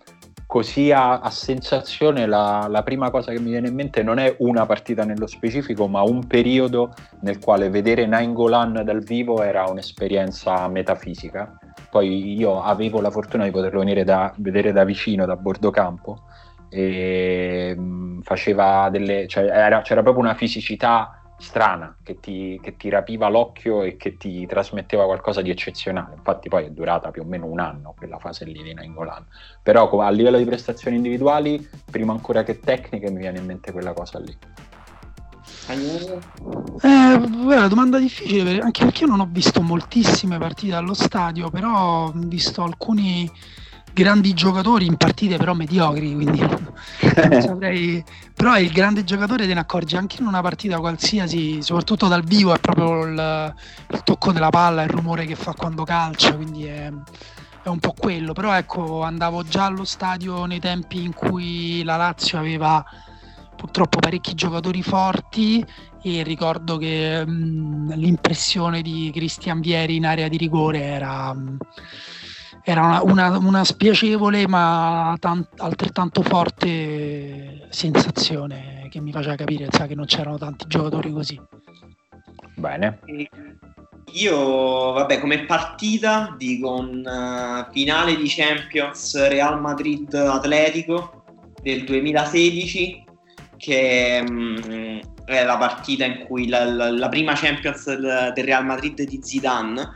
Così 0.46 0.92
a, 0.92 1.18
a 1.18 1.30
sensazione 1.30 2.26
la, 2.26 2.68
la, 2.70 2.84
prima 2.84 3.10
cosa 3.10 3.32
che 3.32 3.40
mi 3.40 3.50
viene 3.50 3.66
in 3.66 3.74
mente 3.74 4.04
non 4.04 4.18
è 4.18 4.36
una 4.38 4.64
partita 4.64 5.04
nello 5.04 5.26
specifico, 5.26 5.88
ma 5.88 6.02
un 6.02 6.24
periodo 6.28 6.94
nel 7.22 7.40
quale 7.40 7.68
vedere 7.68 8.06
Nainggolan 8.06 8.82
dal 8.84 9.02
vivo 9.02 9.42
era 9.42 9.64
un'esperienza 9.64 10.68
metafisica. 10.68 11.58
Poi 11.96 12.36
io 12.36 12.60
avevo 12.60 13.00
la 13.00 13.10
fortuna 13.10 13.44
di 13.44 13.50
poterlo 13.50 13.78
venire 13.78 14.04
da, 14.04 14.30
vedere 14.36 14.70
da 14.70 14.84
vicino, 14.84 15.24
da 15.24 15.34
bordo 15.34 15.70
campo, 15.70 16.24
e 16.68 17.74
mm, 17.74 18.20
faceva 18.20 18.90
delle, 18.90 19.26
cioè 19.26 19.44
era, 19.44 19.80
c'era 19.80 20.02
proprio 20.02 20.22
una 20.22 20.34
fisicità 20.34 21.22
strana 21.38 21.96
che 22.02 22.20
ti, 22.20 22.60
che 22.62 22.76
ti, 22.76 22.90
rapiva 22.90 23.30
l'occhio 23.30 23.82
e 23.82 23.96
che 23.96 24.18
ti 24.18 24.44
trasmetteva 24.44 25.06
qualcosa 25.06 25.40
di 25.40 25.48
eccezionale. 25.48 26.16
Infatti, 26.16 26.50
poi 26.50 26.66
è 26.66 26.70
durata 26.70 27.10
più 27.10 27.22
o 27.22 27.24
meno 27.24 27.46
un 27.46 27.60
anno 27.60 27.94
quella 27.96 28.18
fase 28.18 28.44
lì 28.44 28.62
di 28.62 28.74
Nainggolan. 28.74 29.26
Però 29.62 29.88
a 29.88 30.10
livello 30.10 30.36
di 30.36 30.44
prestazioni 30.44 30.96
individuali, 30.96 31.66
prima 31.90 32.12
ancora 32.12 32.42
che 32.42 32.60
tecniche, 32.60 33.10
mi 33.10 33.20
viene 33.20 33.38
in 33.38 33.46
mente 33.46 33.72
quella 33.72 33.94
cosa 33.94 34.18
lì. 34.18 34.36
Eh, 35.68 37.14
una 37.14 37.66
domanda 37.66 37.98
difficile 37.98 38.60
anche 38.60 38.84
perché 38.84 39.04
io 39.04 39.10
non 39.10 39.20
ho 39.20 39.28
visto 39.30 39.62
moltissime 39.62 40.38
partite 40.38 40.74
allo 40.74 40.94
stadio, 40.94 41.50
però 41.50 42.06
ho 42.06 42.12
visto 42.14 42.62
alcuni 42.62 43.30
grandi 43.92 44.34
giocatori 44.34 44.84
in 44.84 44.96
partite 44.96 45.38
però 45.38 45.54
mediocri, 45.54 46.12
quindi 46.12 46.38
saprei... 47.40 48.04
però 48.34 48.58
il 48.58 48.70
grande 48.70 49.04
giocatore 49.04 49.46
te 49.46 49.54
ne 49.54 49.60
accorgi 49.60 49.96
anche 49.96 50.16
in 50.20 50.26
una 50.26 50.42
partita 50.42 50.78
qualsiasi, 50.78 51.62
soprattutto 51.62 52.06
dal 52.06 52.22
vivo, 52.22 52.54
è 52.54 52.58
proprio 52.60 53.04
il, 53.04 53.54
il 53.88 54.02
tocco 54.04 54.32
della 54.32 54.50
palla, 54.50 54.82
il 54.82 54.90
rumore 54.90 55.24
che 55.24 55.34
fa 55.34 55.54
quando 55.54 55.84
calcia, 55.84 56.36
quindi 56.36 56.66
è, 56.66 56.92
è 57.62 57.68
un 57.68 57.78
po' 57.78 57.94
quello, 57.96 58.34
però 58.34 58.52
ecco 58.54 59.02
andavo 59.02 59.42
già 59.42 59.64
allo 59.64 59.84
stadio 59.84 60.44
nei 60.44 60.60
tempi 60.60 61.02
in 61.02 61.14
cui 61.14 61.82
la 61.82 61.96
Lazio 61.96 62.38
aveva 62.38 62.84
purtroppo 63.56 63.98
parecchi 63.98 64.34
giocatori 64.34 64.82
forti 64.82 65.64
e 66.02 66.22
ricordo 66.22 66.76
che 66.76 67.26
mh, 67.26 67.94
l'impressione 67.94 68.82
di 68.82 69.10
Cristian 69.12 69.60
Vieri 69.60 69.96
in 69.96 70.06
area 70.06 70.28
di 70.28 70.36
rigore 70.36 70.82
era... 70.82 71.32
Mh, 71.34 71.58
era 72.68 73.00
una, 73.00 73.00
una, 73.04 73.38
una 73.38 73.64
spiacevole 73.64 74.48
ma 74.48 75.14
tant- 75.20 75.60
altrettanto 75.60 76.22
forte 76.22 77.68
sensazione 77.70 78.88
che 78.90 79.00
mi 79.00 79.12
faceva 79.12 79.36
capire 79.36 79.68
sa, 79.70 79.86
che 79.86 79.94
non 79.94 80.06
c'erano 80.06 80.36
tanti 80.36 80.64
giocatori 80.66 81.12
così. 81.12 81.40
Bene. 82.56 82.98
Io, 84.14 84.92
vabbè, 84.92 85.20
come 85.20 85.44
partita 85.44 86.34
dico 86.36 86.74
un 86.74 87.04
uh, 87.06 87.70
finale 87.72 88.16
di 88.16 88.26
Champions 88.26 89.28
Real 89.28 89.60
Madrid 89.60 90.12
Atletico 90.14 91.22
del 91.62 91.84
2016 91.84 93.04
che 93.56 94.24
um, 94.26 95.00
è 95.24 95.44
la 95.44 95.56
partita 95.56 96.04
in 96.04 96.24
cui 96.26 96.48
la, 96.48 96.64
la, 96.64 96.90
la 96.90 97.08
prima 97.08 97.34
Champions 97.34 97.84
del, 97.86 98.32
del 98.34 98.44
Real 98.44 98.64
Madrid 98.64 99.02
di 99.02 99.20
Zidane 99.22 99.90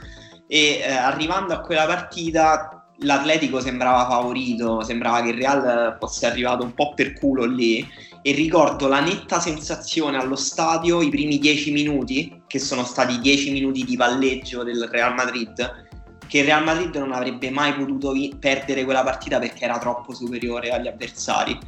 e 0.47 0.81
eh, 0.83 0.91
arrivando 0.91 1.53
a 1.55 1.61
quella 1.61 1.87
partita 1.87 2.81
l'Atletico 3.03 3.61
sembrava 3.61 4.07
favorito, 4.07 4.83
sembrava 4.83 5.23
che 5.23 5.31
il 5.31 5.37
Real 5.37 5.97
fosse 5.99 6.27
arrivato 6.27 6.65
un 6.65 6.75
po' 6.75 6.93
per 6.95 7.15
culo 7.15 7.45
lì 7.45 7.87
e 8.23 8.33
ricordo 8.33 8.89
la 8.89 9.01
netta 9.01 9.41
sensazione 9.41 10.19
allo 10.19 10.37
stadio 10.37 11.01
i 11.01 11.09
primi 11.09 11.39
dieci 11.39 11.73
minuti, 11.73 12.43
che 12.47 12.59
sono 12.59 12.85
stati 12.85 13.19
dieci 13.21 13.51
minuti 13.51 13.85
di 13.85 13.97
palleggio 13.97 14.63
del 14.63 14.89
Real 14.91 15.15
Madrid, 15.15 15.89
che 16.27 16.39
il 16.41 16.45
Real 16.45 16.63
Madrid 16.63 16.95
non 16.97 17.13
avrebbe 17.13 17.51
mai 17.51 17.75
potuto 17.75 18.13
vi- 18.13 18.35
perdere 18.39 18.85
quella 18.85 19.03
partita 19.03 19.39
perché 19.39 19.65
era 19.65 19.79
troppo 19.79 20.13
superiore 20.15 20.71
agli 20.71 20.89
avversari. 20.89 21.59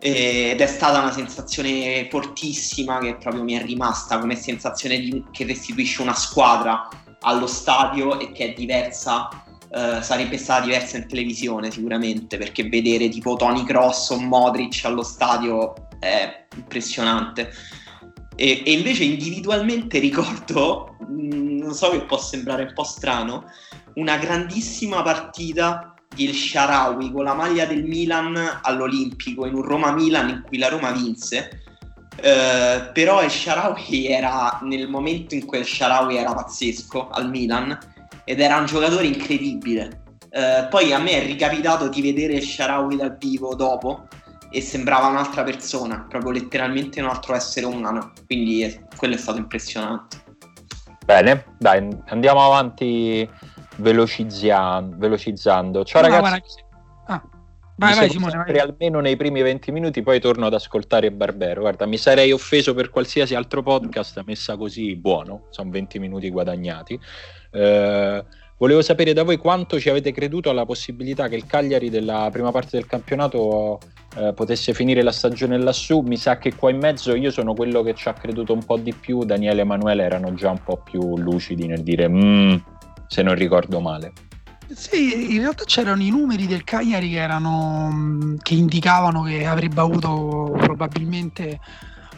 Ed 0.00 0.60
è 0.60 0.66
stata 0.66 1.00
una 1.00 1.12
sensazione 1.12 2.08
fortissima 2.10 2.98
che 2.98 3.16
proprio 3.16 3.42
mi 3.42 3.52
è 3.52 3.62
rimasta 3.62 4.18
come 4.18 4.34
sensazione 4.34 4.98
di- 4.98 5.24
che 5.30 5.44
restituisce 5.44 6.00
una 6.00 6.14
squadra 6.14 6.88
allo 7.20 7.46
stadio 7.46 8.18
e 8.18 8.32
che 8.32 8.46
è 8.46 8.52
diversa 8.52 9.28
Uh, 9.70 10.02
sarebbe 10.02 10.36
stata 10.36 10.64
diversa 10.64 10.96
in 10.96 11.06
televisione 11.06 11.70
sicuramente 11.70 12.36
perché 12.36 12.68
vedere 12.68 13.08
tipo 13.08 13.36
Tony 13.36 13.62
Cross 13.62 14.10
o 14.10 14.18
Modric 14.18 14.80
allo 14.82 15.04
stadio 15.04 15.74
è 16.00 16.46
impressionante. 16.56 17.52
E, 18.34 18.62
e 18.66 18.72
invece 18.72 19.04
individualmente 19.04 20.00
ricordo 20.00 20.96
mh, 20.98 21.12
mm, 21.12 21.58
non 21.58 21.72
so 21.72 21.90
che 21.90 22.00
può 22.00 22.18
sembrare 22.18 22.64
un 22.64 22.72
po' 22.72 22.82
strano 22.82 23.44
una 23.94 24.16
grandissima 24.16 25.02
partita 25.02 25.89
di 26.14 26.26
El 26.26 26.34
Sharawi 26.34 27.12
con 27.12 27.24
la 27.24 27.34
maglia 27.34 27.66
del 27.66 27.84
Milan 27.84 28.60
all'Olimpico 28.62 29.46
in 29.46 29.54
un 29.54 29.62
Roma-Milan 29.62 30.28
in 30.28 30.42
cui 30.46 30.58
la 30.58 30.68
Roma 30.68 30.90
vinse 30.92 31.60
Uh, 32.20 32.92
però 32.92 33.22
El 33.22 33.30
Sharawi 33.30 34.08
era 34.08 34.58
nel 34.62 34.88
momento 34.88 35.34
in 35.34 35.46
cui 35.46 35.56
El 35.56 35.64
Sharawi 35.64 36.16
era 36.16 36.34
pazzesco 36.34 37.08
al 37.08 37.30
Milan 37.30 37.78
ed 38.24 38.40
era 38.40 38.58
un 38.58 38.66
giocatore 38.66 39.06
incredibile. 39.06 40.02
Uh, 40.30 40.68
poi 40.68 40.92
a 40.92 40.98
me 40.98 41.12
è 41.12 41.24
ricapitato 41.24 41.88
di 41.88 42.02
vedere 42.02 42.34
El 42.34 42.42
Sharawi 42.42 42.96
dal 42.96 43.16
vivo 43.16 43.54
dopo 43.54 44.06
e 44.50 44.60
sembrava 44.60 45.06
un'altra 45.06 45.44
persona, 45.44 46.04
proprio 46.08 46.32
letteralmente 46.32 47.00
un 47.00 47.08
altro 47.08 47.34
essere 47.34 47.64
umano, 47.64 48.12
quindi 48.26 48.64
eh, 48.64 48.82
quello 48.96 49.14
è 49.14 49.18
stato 49.18 49.38
impressionante. 49.38 50.22
Bene, 51.06 51.56
dai, 51.58 51.88
andiamo 52.08 52.44
avanti 52.44 53.28
velocizzando. 53.76 54.96
velocizzando. 54.98 55.84
Ciao 55.84 56.02
no, 56.02 56.08
ragazzi. 56.08 56.62
Guarda, 57.06 57.38
Vai, 57.80 57.94
vai, 57.94 58.10
Simone, 58.10 58.36
vai. 58.36 58.58
almeno 58.58 59.00
nei 59.00 59.16
primi 59.16 59.40
20 59.40 59.72
minuti, 59.72 60.02
poi 60.02 60.20
torno 60.20 60.44
ad 60.44 60.52
ascoltare 60.52 61.10
Barbero. 61.10 61.62
Guarda, 61.62 61.86
mi 61.86 61.96
sarei 61.96 62.30
offeso 62.30 62.74
per 62.74 62.90
qualsiasi 62.90 63.34
altro 63.34 63.62
podcast 63.62 64.22
messa 64.26 64.54
così 64.58 64.96
buono, 64.96 65.46
sono 65.48 65.70
20 65.70 65.98
minuti 65.98 66.28
guadagnati. 66.28 67.00
Eh, 67.50 68.24
volevo 68.58 68.82
sapere 68.82 69.14
da 69.14 69.22
voi 69.22 69.38
quanto 69.38 69.80
ci 69.80 69.88
avete 69.88 70.12
creduto 70.12 70.50
alla 70.50 70.66
possibilità 70.66 71.28
che 71.28 71.36
il 71.36 71.46
Cagliari 71.46 71.88
della 71.88 72.28
prima 72.30 72.50
parte 72.50 72.76
del 72.76 72.84
campionato 72.84 73.78
eh, 74.18 74.34
potesse 74.34 74.74
finire 74.74 75.02
la 75.02 75.12
stagione 75.12 75.56
lassù. 75.56 76.00
Mi 76.00 76.18
sa 76.18 76.36
che 76.36 76.54
qua 76.54 76.68
in 76.68 76.76
mezzo 76.76 77.14
io 77.14 77.30
sono 77.30 77.54
quello 77.54 77.82
che 77.82 77.94
ci 77.94 78.10
ha 78.10 78.12
creduto 78.12 78.52
un 78.52 78.62
po' 78.62 78.76
di 78.76 78.92
più. 78.92 79.24
Daniele 79.24 79.60
e 79.60 79.62
Emanuele 79.62 80.02
erano 80.02 80.34
già 80.34 80.50
un 80.50 80.62
po' 80.62 80.82
più 80.84 81.16
lucidi 81.16 81.66
nel 81.66 81.82
dire 81.82 82.10
mm, 82.10 82.56
se 83.10 83.22
non 83.22 83.34
ricordo 83.34 83.80
male. 83.80 84.12
Sì, 84.72 85.34
in 85.34 85.40
realtà 85.40 85.64
c'erano 85.64 86.00
i 86.00 86.10
numeri 86.10 86.46
del 86.46 86.62
Cagliari 86.62 87.10
che, 87.10 87.16
erano, 87.16 88.36
che 88.40 88.54
indicavano 88.54 89.22
che 89.22 89.44
avrebbe 89.44 89.80
avuto 89.80 90.54
probabilmente 90.56 91.58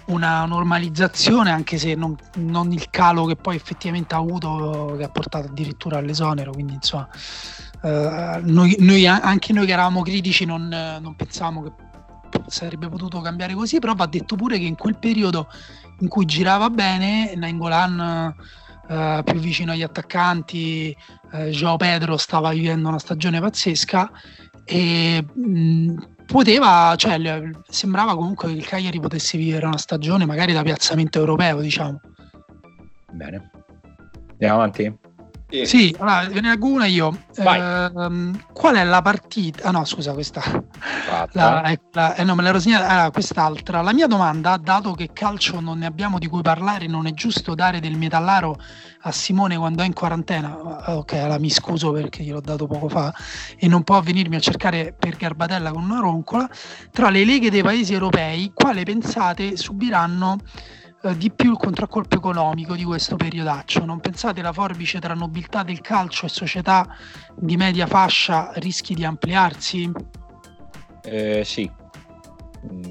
una 0.09 0.44
normalizzazione, 0.44 1.50
anche 1.50 1.78
se 1.78 1.94
non, 1.94 2.14
non, 2.35 2.70
il 2.72 2.90
calo 2.90 3.24
che 3.24 3.37
poi 3.37 3.57
effettivamente 3.57 4.14
ha 4.14 4.18
avuto, 4.18 4.94
che 4.98 5.05
ha 5.05 5.09
portato 5.09 5.48
addirittura 5.48 5.96
all'esonero. 5.96 6.52
Quindi, 6.52 6.74
insomma, 6.74 7.09
Uh, 7.83 8.38
noi, 8.44 8.76
noi, 8.78 9.09
anche 9.09 9.52
noi 9.52 9.66
che 9.66 9.72
eravamo 9.72 10.02
critici 10.02 10.44
non, 10.44 10.68
non 10.68 11.16
pensavamo 11.16 11.62
che 11.64 11.72
sarebbe 12.46 12.88
potuto 12.88 13.20
cambiare 13.20 13.55
così, 13.55 13.81
però 13.81 13.92
va 13.96 14.07
detto 14.07 14.37
pure 14.37 14.57
che 14.57 14.66
in 14.66 14.76
quel 14.76 14.96
periodo 14.98 15.48
in 15.98 16.07
cui 16.07 16.24
girava 16.24 16.70
bene, 16.70 17.35
Nainggolan 17.35 18.37
uh, 18.92 19.22
più 19.24 19.38
vicino 19.40 19.72
agli 19.72 19.83
attaccanti, 19.83 20.96
uh, 21.33 21.44
Joao 21.46 21.76
Pedro 21.76 22.16
stava 22.16 22.50
vivendo 22.50 22.88
una 22.88 22.98
stagione 22.98 23.40
pazzesca 23.40 24.11
e 24.64 25.24
mh, 25.33 25.94
poteva, 26.26 26.94
cioè 26.96 27.18
sembrava 27.68 28.14
comunque 28.14 28.48
che 28.48 28.55
il 28.55 28.66
Cagliari 28.66 29.00
potesse 29.00 29.38
vivere 29.38 29.66
una 29.66 29.78
stagione 29.78 30.26
magari 30.26 30.52
da 30.52 30.62
piazzamento 30.62 31.18
europeo, 31.18 31.61
diciamo. 31.61 32.00
Bene. 33.11 33.50
Andiamo 34.33 34.55
avanti? 34.55 35.11
Sì, 35.52 35.66
sì 35.66 35.96
allora 35.98 36.26
ve 36.28 36.40
ne 36.40 36.48
leggo 36.48 36.66
una 36.66 36.86
io. 36.86 37.14
Eh, 37.36 37.90
qual 38.54 38.74
è 38.74 38.84
la 38.84 39.02
partita? 39.02 39.68
Ah 39.68 39.70
no, 39.70 39.84
scusa, 39.84 40.14
questa. 40.14 40.42
La, 41.32 41.76
la, 41.92 42.14
eh, 42.14 42.24
no, 42.24 42.34
me 42.34 42.42
l'ero 42.42 42.58
segnata. 42.58 42.88
Allora, 42.88 43.10
quest'altra. 43.10 43.82
La 43.82 43.92
mia 43.92 44.06
domanda, 44.06 44.56
dato 44.56 44.92
che 44.92 45.10
calcio 45.12 45.60
non 45.60 45.78
ne 45.78 45.86
abbiamo 45.86 46.18
di 46.18 46.26
cui 46.26 46.40
parlare, 46.40 46.86
non 46.86 47.06
è 47.06 47.12
giusto 47.12 47.54
dare 47.54 47.80
del 47.80 47.98
metallaro 47.98 48.58
a 49.02 49.12
Simone 49.12 49.58
quando 49.58 49.82
è 49.82 49.86
in 49.86 49.92
quarantena? 49.92 50.58
Ah, 50.84 50.96
ok, 50.96 51.12
allora 51.14 51.38
mi 51.38 51.50
scuso 51.50 51.92
perché 51.92 52.22
gliel'ho 52.22 52.40
dato 52.40 52.66
poco 52.66 52.88
fa 52.88 53.12
e 53.58 53.68
non 53.68 53.82
può 53.82 54.00
venirmi 54.00 54.36
a 54.36 54.40
cercare 54.40 54.94
per 54.98 55.16
Garbatella 55.16 55.70
con 55.70 55.82
una 55.82 56.00
roncola. 56.00 56.48
Tra 56.90 57.10
le 57.10 57.26
leghe 57.26 57.50
dei 57.50 57.62
paesi 57.62 57.92
europei, 57.92 58.52
quale 58.54 58.84
pensate 58.84 59.58
subiranno 59.58 60.38
eh, 61.02 61.16
di 61.16 61.30
più 61.30 61.50
il 61.50 61.56
contraccolpo 61.56 62.16
economico 62.16 62.74
di 62.74 62.84
questo 62.84 63.16
periodaccio. 63.16 63.84
Non 63.84 64.00
pensate 64.00 64.42
la 64.42 64.52
forbice 64.52 65.00
tra 65.00 65.14
nobiltà 65.14 65.62
del 65.62 65.80
calcio 65.80 66.26
e 66.26 66.28
società 66.28 66.96
di 67.34 67.56
media 67.56 67.86
fascia 67.86 68.52
rischi 68.54 68.94
di 68.94 69.04
ampliarsi? 69.04 69.90
Eh, 71.04 71.42
sì, 71.44 71.68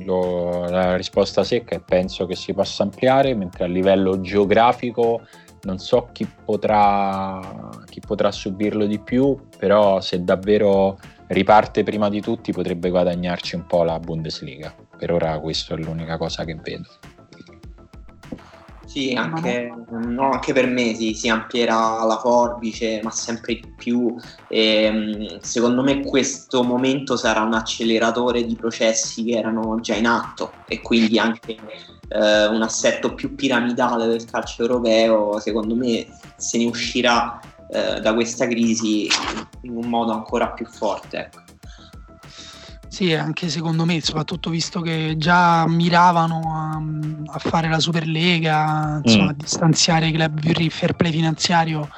Lo, 0.04 0.66
la 0.70 0.98
risposta 0.98 1.44
secca 1.46 1.76
è 1.76 1.80
penso 1.80 2.26
che 2.26 2.36
si 2.36 2.54
possa 2.54 2.84
ampliare, 2.84 3.34
mentre 3.34 3.64
a 3.64 3.68
livello 3.68 4.20
geografico 4.20 5.22
non 5.64 5.78
so 5.78 6.10
chi 6.12 6.26
potrà, 6.26 7.70
chi 7.86 8.02
potrà 8.06 8.32
subirlo 8.32 8.86
di 8.86 9.00
più, 9.00 9.38
però 9.58 10.02
se 10.02 10.24
davvero 10.24 10.98
riparte 11.28 11.84
prima 11.84 12.10
di 12.10 12.20
tutti 12.20 12.52
potrebbe 12.52 12.90
guadagnarci 12.90 13.56
un 13.56 13.66
po' 13.66 13.84
la 13.84 14.00
Bundesliga. 14.00 14.74
Per 14.98 15.12
ora 15.12 15.40
questa 15.40 15.76
è 15.76 15.78
l'unica 15.78 16.18
cosa 16.18 16.44
che 16.44 16.56
vedo. 16.56 16.88
Sì, 18.92 19.14
anche, 19.14 19.74
no, 19.88 20.32
anche, 20.32 20.52
per 20.52 20.68
me 20.68 20.94
sì, 20.96 21.14
si 21.14 21.30
amplierà 21.30 22.04
la 22.04 22.18
forbice, 22.18 23.00
ma 23.02 23.10
sempre 23.10 23.54
di 23.54 23.74
più. 23.74 24.14
E, 24.50 24.84
ehm, 24.84 25.40
secondo 25.40 25.82
me 25.82 26.04
questo 26.04 26.62
momento 26.62 27.16
sarà 27.16 27.40
un 27.40 27.54
acceleratore 27.54 28.44
di 28.44 28.54
processi 28.56 29.24
che 29.24 29.38
erano 29.38 29.80
già 29.80 29.96
in 29.96 30.08
atto 30.08 30.52
e 30.68 30.82
quindi 30.82 31.18
anche 31.18 31.56
eh, 32.10 32.48
un 32.48 32.62
assetto 32.62 33.14
più 33.14 33.34
piramidale 33.34 34.08
del 34.08 34.26
calcio 34.26 34.64
europeo, 34.64 35.40
secondo 35.40 35.74
me 35.74 36.06
se 36.36 36.58
ne 36.58 36.66
uscirà 36.66 37.40
eh, 37.70 38.02
da 38.02 38.14
questa 38.14 38.46
crisi 38.46 39.08
in 39.62 39.78
un 39.78 39.88
modo 39.88 40.12
ancora 40.12 40.50
più 40.50 40.66
forte. 40.66 41.18
Ecco. 41.18 41.41
Sì, 43.02 43.16
anche 43.16 43.50
secondo 43.50 43.84
me, 43.84 44.00
soprattutto 44.00 44.52
visto 44.52 44.80
che 44.80 45.16
già 45.18 45.68
miravano 45.68 46.40
a, 46.54 47.34
a 47.34 47.40
fare 47.40 47.68
la 47.68 47.80
Superlega, 47.80 49.02
insomma, 49.04 49.24
mm. 49.24 49.30
a 49.30 49.34
distanziare 49.34 50.10
i 50.10 50.12
club 50.12 50.40
più 50.40 50.70
fair 50.70 50.94
play 50.94 51.12
finanziario, 51.12 51.90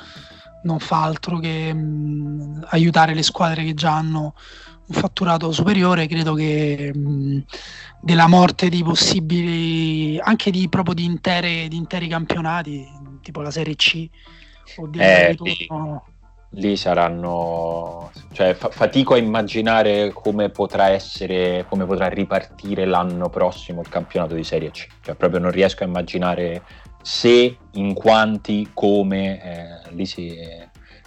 non 0.63 0.79
fa 0.79 1.03
altro 1.03 1.39
che 1.39 1.73
mh, 1.73 2.67
aiutare 2.69 3.13
le 3.13 3.21
squadre 3.21 3.65
che 3.65 3.73
già 3.73 3.97
hanno 3.97 4.33
un 4.85 4.95
fatturato 4.95 5.51
superiore. 5.51 6.07
Credo 6.07 6.35
che 6.35 6.93
mh, 6.95 7.43
della 7.99 8.27
morte 8.27 8.69
di 8.69 8.81
possibili, 8.81 10.17
anche 10.21 10.51
di, 10.51 10.69
proprio 10.69 10.95
di, 10.95 11.03
intere, 11.03 11.67
di 11.67 11.75
interi 11.75 12.07
campionati, 12.07 12.87
tipo 13.21 13.41
la 13.41 13.51
Serie 13.51 13.75
C 13.75 14.07
o 14.77 14.87
di 14.87 14.99
eh, 14.99 15.31
ritorno, 15.31 16.05
lì 16.55 16.77
saranno 16.77 18.11
cioè 18.31 18.53
fa- 18.53 18.69
fatico 18.69 19.13
a 19.13 19.17
immaginare 19.17 20.11
come 20.13 20.49
potrà 20.49 20.89
essere 20.89 21.65
come 21.69 21.85
potrà 21.85 22.07
ripartire 22.07 22.85
l'anno 22.85 23.29
prossimo 23.29 23.81
il 23.81 23.89
campionato 23.89 24.35
di 24.35 24.43
Serie 24.43 24.71
C. 24.71 24.87
Cioè 25.01 25.15
proprio 25.15 25.39
non 25.39 25.51
riesco 25.51 25.83
a 25.83 25.87
immaginare 25.87 26.63
se, 27.01 27.57
in 27.73 27.93
quanti, 27.93 28.69
come 28.73 29.43
eh, 29.43 29.93
lì 29.93 30.05
si, 30.05 30.29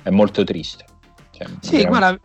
è, 0.02 0.10
molto 0.10 0.44
triste. 0.44 0.84
Cioè, 1.30 1.46
sì 1.60 1.76
veramente... 1.76 1.88
guarda 1.88 2.18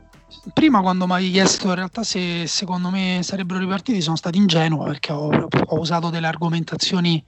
prima 0.53 0.81
quando 0.81 1.05
mi 1.07 1.13
hai 1.13 1.31
chiesto 1.31 1.67
in 1.67 1.75
realtà 1.75 2.03
se 2.03 2.47
secondo 2.47 2.89
me 2.89 3.19
sarebbero 3.21 3.59
ripartiti 3.59 4.01
sono 4.01 4.15
stato 4.15 4.37
ingenuo 4.37 4.85
perché 4.85 5.11
ho, 5.11 5.29
ho 5.29 5.79
usato 5.79 6.09
delle 6.09 6.27
argomentazioni 6.27 7.23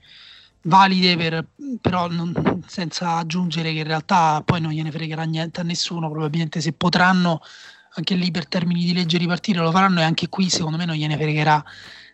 valide 0.64 1.16
per, 1.16 1.46
però 1.80 2.08
non, 2.08 2.62
senza 2.66 3.16
aggiungere 3.16 3.72
che 3.72 3.78
in 3.78 3.86
realtà 3.86 4.42
poi 4.44 4.60
non 4.60 4.72
gliene 4.72 4.90
fregherà 4.90 5.24
niente 5.24 5.60
a 5.60 5.64
nessuno 5.64 6.10
probabilmente 6.10 6.60
se 6.60 6.72
potranno 6.72 7.40
anche 7.96 8.14
lì 8.14 8.30
per 8.30 8.46
termini 8.46 8.84
di 8.84 8.92
legge 8.92 9.18
ripartire 9.18 9.60
lo 9.60 9.70
faranno 9.70 10.00
e 10.00 10.04
anche 10.04 10.28
qui 10.28 10.48
secondo 10.48 10.76
me 10.76 10.84
non 10.84 10.96
gliene 10.96 11.16
fregherà 11.16 11.62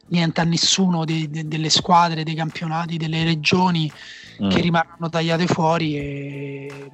niente 0.08 0.40
a 0.40 0.44
nessuno 0.44 1.04
de, 1.04 1.30
de, 1.30 1.46
delle 1.46 1.70
squadre, 1.70 2.24
dei 2.24 2.34
campionati, 2.34 2.96
delle 2.96 3.22
regioni 3.24 3.90
mm. 4.42 4.48
che 4.48 4.60
rimarranno 4.60 5.08
tagliate 5.08 5.46
fuori 5.46 5.96
e, 5.96 6.90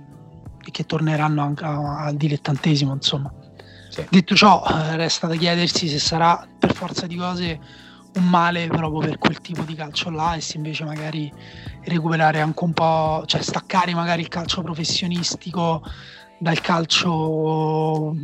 e 0.64 0.70
che 0.70 0.84
torneranno 0.84 1.42
anche 1.42 1.64
al 1.64 2.16
dilettantesimo 2.16 2.92
insomma 2.92 3.32
sì. 3.88 4.04
detto 4.10 4.34
ciò 4.34 4.62
eh, 4.68 4.96
resta 4.96 5.26
da 5.26 5.36
chiedersi 5.36 5.88
se 5.88 5.98
sarà 5.98 6.46
per 6.58 6.74
forza 6.74 7.06
di 7.06 7.16
cose 7.16 7.84
un 8.16 8.24
male 8.24 8.66
proprio 8.66 9.00
per 9.00 9.18
quel 9.18 9.40
tipo 9.40 9.62
di 9.62 9.74
calcio 9.74 10.10
là 10.10 10.34
e 10.34 10.40
se 10.40 10.56
invece 10.56 10.84
magari 10.84 11.32
recuperare 11.84 12.40
anche 12.40 12.64
un 12.64 12.72
po', 12.72 13.22
cioè 13.26 13.42
staccare 13.42 13.94
magari 13.94 14.22
il 14.22 14.28
calcio 14.28 14.62
professionistico 14.62 15.82
dal 16.38 16.60
calcio 16.60 18.14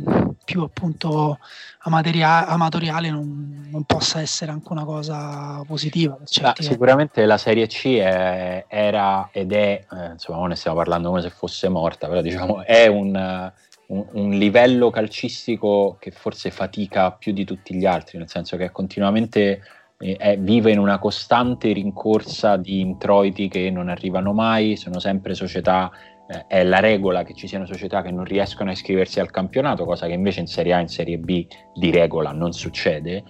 più 0.45 0.61
appunto 0.61 1.39
amateria- 1.79 2.45
amatoriale 2.45 3.09
non, 3.09 3.67
non, 3.71 3.83
possa 3.85 4.21
essere 4.21 4.51
anche 4.51 4.71
una 4.71 4.85
cosa 4.85 5.61
positiva. 5.65 6.17
Ah, 6.41 6.53
sicuramente 6.57 7.25
la 7.25 7.37
Serie 7.37 7.67
C 7.67 7.97
è, 7.97 8.65
era 8.67 9.29
ed 9.31 9.51
è, 9.51 9.85
eh, 9.91 10.11
insomma 10.11 10.39
non 10.39 10.49
ne 10.49 10.55
stiamo 10.55 10.77
parlando 10.77 11.09
come 11.09 11.21
se 11.21 11.29
fosse 11.29 11.69
morta, 11.69 12.07
però 12.07 12.21
diciamo 12.21 12.63
è 12.63 12.85
un, 12.87 13.51
un, 13.87 14.05
un, 14.11 14.29
livello 14.31 14.89
calcistico 14.91 15.97
che 15.99 16.11
forse 16.11 16.51
fatica 16.51 17.11
più 17.11 17.33
di 17.33 17.45
tutti 17.45 17.73
gli 17.75 17.85
altri, 17.85 18.17
nel 18.19 18.29
senso 18.29 18.57
che 18.57 18.65
è 18.65 18.71
continuamente 18.71 19.61
è, 20.03 20.37
vive 20.37 20.71
in 20.71 20.79
una 20.79 20.99
costante 20.99 21.71
rincorsa 21.71 22.57
di 22.57 22.81
introiti 22.81 23.47
che 23.47 23.69
non 23.69 23.87
arrivano 23.89 24.33
mai, 24.33 24.75
sono 24.75 24.99
sempre 24.99 25.33
società, 25.33 25.89
eh, 26.27 26.45
è 26.47 26.63
la 26.63 26.79
regola 26.79 27.23
che 27.23 27.33
ci 27.33 27.47
siano 27.47 27.65
società 27.65 28.01
che 28.01 28.11
non 28.11 28.25
riescono 28.25 28.69
a 28.69 28.73
iscriversi 28.73 29.19
al 29.19 29.31
campionato, 29.31 29.85
cosa 29.85 30.07
che 30.07 30.13
invece 30.13 30.41
in 30.41 30.47
Serie 30.47 30.73
A 30.73 30.79
e 30.79 30.81
in 30.81 30.87
Serie 30.89 31.17
B 31.17 31.47
di 31.73 31.91
regola 31.91 32.31
non 32.31 32.51
succede. 32.51 33.23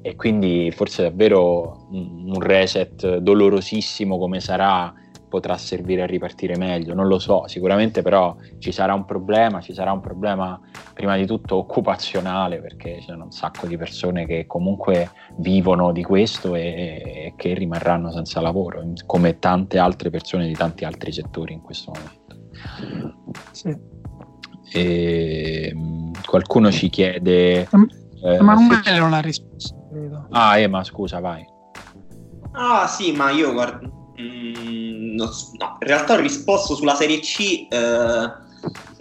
E 0.00 0.16
quindi 0.16 0.70
forse 0.70 1.02
davvero 1.02 1.86
un 1.90 2.38
reset 2.40 3.18
dolorosissimo 3.18 4.18
come 4.18 4.38
sarà 4.40 4.92
potrà 5.34 5.58
servire 5.58 6.02
a 6.02 6.06
ripartire 6.06 6.56
meglio, 6.56 6.94
non 6.94 7.08
lo 7.08 7.18
so, 7.18 7.48
sicuramente 7.48 8.02
però 8.02 8.36
ci 8.60 8.70
sarà 8.70 8.94
un 8.94 9.04
problema, 9.04 9.60
ci 9.60 9.74
sarà 9.74 9.90
un 9.90 9.98
problema 9.98 10.60
prima 10.92 11.16
di 11.16 11.26
tutto 11.26 11.56
occupazionale 11.56 12.60
perché 12.60 13.00
ci 13.00 13.06
sono 13.06 13.24
un 13.24 13.32
sacco 13.32 13.66
di 13.66 13.76
persone 13.76 14.26
che 14.26 14.46
comunque 14.46 15.10
vivono 15.38 15.90
di 15.90 16.04
questo 16.04 16.54
e, 16.54 16.62
e 16.62 17.34
che 17.36 17.52
rimarranno 17.52 18.12
senza 18.12 18.40
lavoro, 18.40 18.92
come 19.06 19.40
tante 19.40 19.76
altre 19.78 20.08
persone 20.08 20.46
di 20.46 20.54
tanti 20.54 20.84
altri 20.84 21.12
settori 21.12 21.52
in 21.52 21.62
questo 21.62 21.90
momento. 21.90 22.36
Sì. 23.50 23.76
E, 24.72 25.74
qualcuno 26.24 26.70
ci 26.70 26.88
chiede... 26.90 27.62
Eh, 28.22 28.40
ma 28.40 28.54
non 28.54 28.80
se... 28.84 28.98
non 28.98 29.12
ha 29.12 29.20
risposto. 29.20 29.88
Credo. 29.90 30.28
Ah, 30.30 30.58
eh, 30.58 30.68
ma 30.68 30.84
scusa, 30.84 31.18
vai. 31.18 31.44
Ah 32.52 32.86
sì, 32.86 33.10
ma 33.10 33.30
io 33.32 33.52
guardo 33.52 34.02
Mm, 34.20 35.14
no, 35.14 35.24
no, 35.24 35.76
in 35.80 35.86
realtà 35.86 36.14
ho 36.14 36.20
risposto 36.20 36.74
sulla 36.74 36.94
Serie 36.94 37.20
C. 37.20 37.66
Eh, 37.68 38.42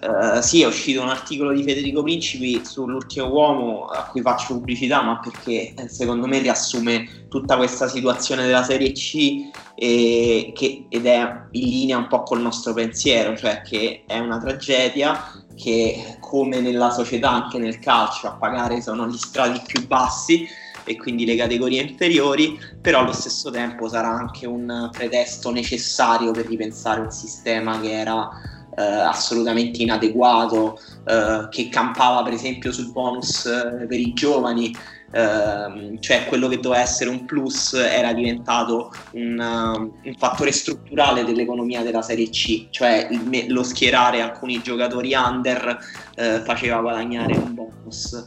eh, 0.03 0.41
sì, 0.41 0.61
è 0.61 0.65
uscito 0.65 1.01
un 1.01 1.07
articolo 1.07 1.53
di 1.53 1.63
Federico 1.63 2.03
Principi 2.03 2.65
sull'ultimo 2.65 3.27
uomo 3.27 3.85
a 3.85 4.03
cui 4.05 4.21
faccio 4.21 4.55
pubblicità, 4.55 5.01
ma 5.01 5.19
perché 5.19 5.73
eh, 5.73 5.87
secondo 5.87 6.27
me 6.27 6.39
riassume 6.39 7.27
tutta 7.29 7.55
questa 7.55 7.87
situazione 7.87 8.45
della 8.45 8.63
Serie 8.63 8.91
C 8.91 9.49
e, 9.75 10.51
che, 10.53 10.85
ed 10.89 11.05
è 11.05 11.21
in 11.51 11.69
linea 11.69 11.97
un 11.97 12.07
po' 12.07 12.23
col 12.23 12.41
nostro 12.41 12.73
pensiero, 12.73 13.37
cioè 13.37 13.61
che 13.61 14.03
è 14.05 14.19
una 14.19 14.39
tragedia 14.39 15.41
che 15.55 16.17
come 16.19 16.59
nella 16.59 16.89
società, 16.89 17.29
anche 17.31 17.57
nel 17.57 17.79
calcio, 17.79 18.27
a 18.27 18.33
pagare 18.33 18.81
sono 18.81 19.07
gli 19.07 19.17
strati 19.17 19.61
più 19.65 19.87
bassi 19.87 20.45
e 20.83 20.97
quindi 20.97 21.25
le 21.25 21.35
categorie 21.35 21.81
inferiori, 21.81 22.59
però 22.81 22.99
allo 22.99 23.13
stesso 23.13 23.49
tempo 23.51 23.87
sarà 23.87 24.09
anche 24.09 24.45
un 24.45 24.89
pretesto 24.91 25.51
necessario 25.51 26.31
per 26.31 26.47
ripensare 26.47 27.01
un 27.01 27.11
sistema 27.11 27.79
che 27.79 27.91
era 27.91 28.29
eh, 28.75 28.81
assolutamente 28.81 29.81
inadeguato, 29.81 30.79
eh, 31.05 31.47
che 31.49 31.69
campava 31.69 32.23
per 32.23 32.33
esempio 32.33 32.71
sul 32.71 32.91
bonus 32.91 33.45
eh, 33.45 33.85
per 33.85 33.99
i 33.99 34.13
giovani, 34.13 34.75
ehm, 35.11 35.99
cioè 35.99 36.25
quello 36.25 36.47
che 36.47 36.59
doveva 36.59 36.81
essere 36.81 37.09
un 37.09 37.25
plus 37.25 37.73
era 37.73 38.13
diventato 38.13 38.91
un, 39.11 39.39
uh, 39.39 40.07
un 40.07 40.15
fattore 40.17 40.51
strutturale 40.51 41.23
dell'economia 41.23 41.83
della 41.83 42.01
Serie 42.01 42.29
C, 42.29 42.67
cioè 42.71 43.07
il, 43.11 43.45
lo 43.49 43.63
schierare 43.63 44.21
alcuni 44.21 44.61
giocatori 44.61 45.13
under 45.13 45.77
uh, 46.17 46.43
faceva 46.43 46.81
guadagnare 46.81 47.33
un 47.35 47.53
bonus. 47.53 48.25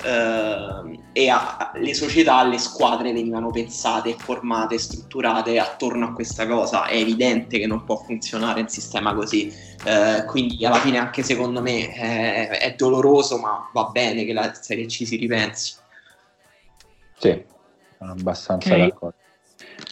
Uh, 0.00 0.96
e 1.12 1.28
a, 1.28 1.72
le 1.74 1.92
società, 1.92 2.44
le 2.44 2.58
squadre 2.58 3.12
venivano 3.12 3.50
pensate, 3.50 4.14
formate, 4.14 4.78
strutturate 4.78 5.58
attorno 5.58 6.06
a 6.06 6.12
questa 6.12 6.46
cosa. 6.46 6.86
È 6.86 6.96
evidente 6.96 7.58
che 7.58 7.66
non 7.66 7.84
può 7.84 7.96
funzionare 7.96 8.60
un 8.60 8.68
sistema 8.68 9.14
così. 9.14 9.52
Uh, 9.84 10.24
quindi 10.26 10.64
alla 10.64 10.76
fine 10.76 10.98
anche 10.98 11.22
secondo 11.22 11.60
me 11.60 11.92
è, 11.92 12.48
è, 12.58 12.74
doloroso, 12.74 13.38
ma 13.38 13.68
va 13.72 13.84
bene 13.86 14.24
che 14.24 14.32
la 14.32 14.54
Serie 14.54 14.86
C 14.86 15.04
si 15.04 15.16
ripensi. 15.16 15.74
Sì, 17.18 17.44
sono 17.98 18.12
abbastanza 18.12 18.74
okay. 18.74 18.88
d'accordo. 18.88 19.16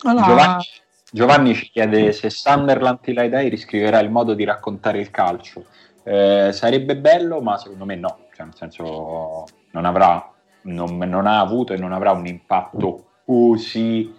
Allora... 0.04 0.26
Giovanni, 0.26 0.64
Giovanni, 1.10 1.54
ci 1.54 1.70
chiede 1.70 2.12
se 2.12 2.30
Sunderland 2.30 3.00
Till 3.00 3.28
Dai 3.28 3.48
riscriverà 3.48 3.98
il 3.98 4.10
modo 4.10 4.34
di 4.34 4.44
raccontare 4.44 5.00
il 5.00 5.10
calcio. 5.10 5.64
Eh, 6.04 6.50
sarebbe 6.52 6.96
bello, 6.96 7.40
ma 7.40 7.58
secondo 7.58 7.84
me 7.84 7.96
no. 7.96 8.26
Cioè, 8.32 8.44
nel 8.44 8.54
senso 8.54 9.44
non 9.76 9.84
avrà, 9.84 10.32
non, 10.62 10.96
non 10.96 11.26
ha 11.26 11.40
avuto 11.40 11.74
e 11.74 11.76
non 11.76 11.92
avrà 11.92 12.12
un 12.12 12.26
impatto 12.26 13.04
così 13.26 14.10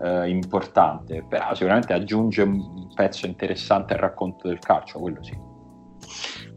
eh, 0.00 0.28
importante, 0.28 1.24
però 1.28 1.52
sicuramente 1.54 1.92
aggiunge 1.92 2.42
un 2.42 2.88
pezzo 2.94 3.26
interessante 3.26 3.94
al 3.94 4.00
racconto 4.00 4.46
del 4.46 4.60
calcio, 4.60 5.00
quello 5.00 5.22
sì. 5.22 5.36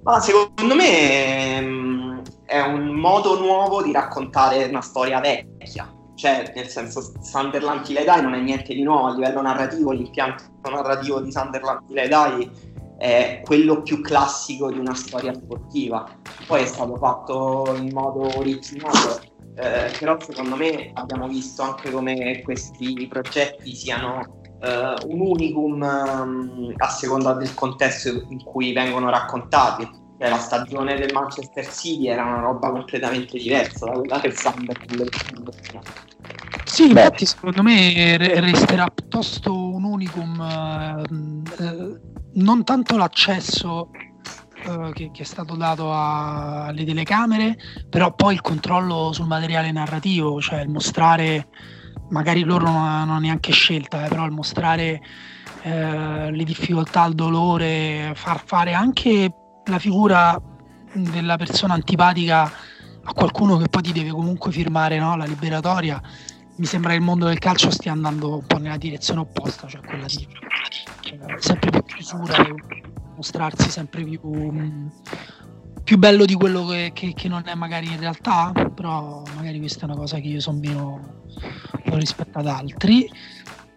Ma 0.03 0.19
secondo 0.19 0.75
me 0.75 1.55
ehm, 1.55 2.21
è 2.45 2.59
un 2.59 2.89
modo 2.89 3.39
nuovo 3.39 3.81
di 3.81 3.91
raccontare 3.91 4.65
una 4.65 4.81
storia 4.81 5.19
vecchia, 5.19 5.91
cioè 6.13 6.51
nel 6.55 6.67
senso 6.67 7.01
Sunderland 7.21 7.81
Kiledai 7.81 8.21
non 8.21 8.35
è 8.35 8.39
niente 8.39 8.73
di 8.75 8.83
nuovo 8.83 9.07
a 9.07 9.13
livello 9.13 9.41
narrativo, 9.41 9.91
l'impianto 9.91 10.43
narrativo 10.69 11.21
di 11.21 11.31
Sunderland 11.31 11.87
Kiledai 11.87 12.72
è 12.97 13.41
quello 13.43 13.81
più 13.81 14.01
classico 14.01 14.71
di 14.71 14.79
una 14.79 14.93
storia 14.93 15.33
sportiva. 15.33 16.07
Poi 16.47 16.61
è 16.61 16.65
stato 16.65 16.95
fatto 16.97 17.75
in 17.77 17.91
modo 17.91 18.37
originale, 18.37 19.31
eh, 19.55 19.91
però 19.97 20.19
secondo 20.19 20.55
me 20.55 20.91
abbiamo 20.93 21.27
visto 21.27 21.61
anche 21.61 21.91
come 21.91 22.41
questi 22.43 23.07
progetti 23.09 23.75
siano 23.75 24.41
eh, 24.61 24.93
un 25.07 25.19
unicum 25.19 25.81
um, 25.81 26.73
a 26.77 26.87
seconda 26.89 27.33
del 27.33 27.53
contesto 27.53 28.25
in 28.29 28.43
cui 28.43 28.73
vengono 28.73 29.09
raccontati. 29.09 30.01
Cioè, 30.17 30.29
la 30.29 30.37
stagione 30.37 30.95
del 30.95 31.11
Manchester 31.11 31.67
City 31.67 32.07
era 32.07 32.23
una 32.23 32.39
roba 32.39 32.71
completamente 32.71 33.37
diversa 33.37 33.87
da 33.87 33.91
quella 33.93 34.19
del 34.19 34.33
Sunderland. 34.37 35.09
Sì, 36.63 36.87
infatti 36.87 37.25
secondo 37.25 37.61
me 37.61 38.15
resterà 38.17 38.87
piuttosto 38.87 39.53
un 39.53 39.83
unicum. 39.83 40.39
Uh, 40.39 41.63
uh, 41.63 42.12
non 42.35 42.63
tanto 42.63 42.97
l'accesso 42.97 43.89
uh, 44.65 44.91
che, 44.91 45.11
che, 45.11 45.21
è 45.21 45.25
stato 45.25 45.55
dato 45.55 45.91
a, 45.91 46.65
alle 46.65 46.85
telecamere, 46.85 47.57
però 47.89 48.13
poi 48.13 48.33
il 48.33 48.41
controllo 48.41 49.11
sul 49.13 49.27
materiale 49.27 49.71
narrativo, 49.71 50.39
cioè 50.41 50.61
il 50.61 50.69
mostrare, 50.69 51.47
magari 52.09 52.43
loro 52.43 52.65
non 52.65 52.83
hanno 52.83 53.19
neanche 53.19 53.51
scelta, 53.51 54.05
eh, 54.05 54.09
però 54.09 54.25
il 54.25 54.31
mostrare 54.31 55.01
eh, 55.61 56.31
le 56.31 56.43
difficoltà, 56.43 57.05
il 57.05 57.15
dolore, 57.15 58.13
far 58.15 58.41
fare 58.43 58.73
anche 58.73 59.33
la 59.65 59.79
figura 59.79 60.39
della 60.93 61.37
persona 61.37 61.73
antipatica 61.73 62.51
a 63.05 63.13
qualcuno 63.13 63.57
che 63.57 63.67
poi 63.67 63.81
ti 63.81 63.91
deve 63.91 64.11
comunque 64.11 64.51
firmare 64.51 64.97
no? 64.97 65.17
la 65.17 65.25
liberatoria 65.25 66.01
mi 66.55 66.65
sembra 66.65 66.91
che 66.91 66.97
il 66.97 67.01
mondo 67.01 67.25
del 67.25 67.39
calcio 67.39 67.71
stia 67.71 67.91
andando 67.91 68.35
un 68.35 68.45
po' 68.45 68.59
nella 68.59 68.77
direzione 68.77 69.21
opposta, 69.21 69.67
cioè 69.67 69.81
quella 69.81 70.05
di 70.05 70.27
sempre 71.37 71.69
più 71.69 71.83
chiusura 71.83 72.45
e 72.45 72.55
mostrarsi 73.15 73.69
sempre 73.69 74.03
più, 74.03 74.19
mm, 74.23 74.87
più 75.83 75.97
bello 75.97 76.25
di 76.25 76.33
quello 76.35 76.65
che, 76.65 76.91
che, 76.93 77.13
che, 77.13 77.27
non 77.27 77.43
è 77.45 77.55
magari 77.55 77.87
in 77.87 77.99
realtà, 77.99 78.51
però 78.73 79.23
magari 79.35 79.59
questa 79.59 79.81
è 79.81 79.85
una 79.85 79.95
cosa 79.95 80.19
che 80.19 80.27
io 80.27 80.39
sono 80.39 80.59
meno 80.59 81.23
rispetto 81.85 82.39
ad 82.39 82.47
altri. 82.47 83.09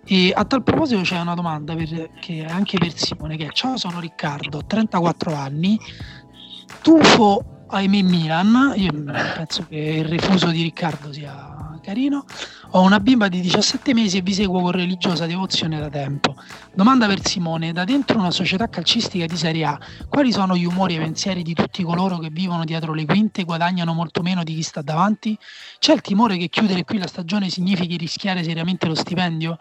E 0.09 0.33
a 0.35 0.45
tal 0.45 0.63
proposito 0.63 1.01
c'è 1.01 1.19
una 1.19 1.35
domanda 1.35 1.75
per, 1.75 2.11
che 2.21 2.45
è 2.45 2.51
anche 2.51 2.79
per 2.79 2.93
Simone 2.97 3.37
che 3.37 3.47
è 3.47 3.51
ciao 3.51 3.77
sono 3.77 3.99
Riccardo, 3.99 4.59
ho 4.59 4.65
34 4.65 5.35
anni, 5.35 5.79
tufo 6.81 7.56
ahimè 7.69 8.03
Milan, 8.03 8.75
io 8.77 8.93
penso 8.93 9.67
che 9.69 9.77
il 9.77 10.05
refuso 10.05 10.51
di 10.51 10.63
Riccardo 10.63 11.13
sia 11.13 11.57
carino, 11.87 12.25
ho 12.71 12.81
una 12.81 12.99
bimba 12.99 13.29
di 13.29 13.41
17 13.41 13.95
mesi 13.95 14.17
e 14.17 14.21
vi 14.21 14.35
seguo 14.35 14.61
con 14.61 14.73
religiosa 14.73 15.25
devozione 15.27 15.79
da 15.79 15.89
tempo. 15.89 16.35
Domanda 16.75 17.07
per 17.07 17.25
Simone: 17.25 17.73
da 17.73 17.85
dentro 17.85 18.19
una 18.19 18.33
società 18.33 18.69
calcistica 18.69 19.27
di 19.27 19.37
Serie 19.37 19.65
A, 19.65 19.79
quali 20.09 20.33
sono 20.33 20.57
gli 20.57 20.65
umori 20.65 20.95
e 20.95 20.97
i 20.97 21.01
pensieri 21.01 21.43
di 21.43 21.55
tutti 21.55 21.85
coloro 21.85 22.19
che 22.19 22.29
vivono 22.31 22.65
dietro 22.65 22.93
le 22.93 23.05
quinte 23.05 23.43
e 23.43 23.45
guadagnano 23.45 23.93
molto 23.93 24.23
meno 24.23 24.43
di 24.43 24.55
chi 24.55 24.63
sta 24.63 24.83
davanti? 24.83 25.39
C'è 25.79 25.93
il 25.93 26.01
timore 26.01 26.37
che 26.37 26.49
chiudere 26.49 26.85
qui 26.85 26.99
la 26.99 27.07
stagione 27.07 27.49
significhi 27.51 27.97
rischiare 27.97 28.43
seriamente 28.43 28.87
lo 28.87 28.97
stipendio? 28.97 29.59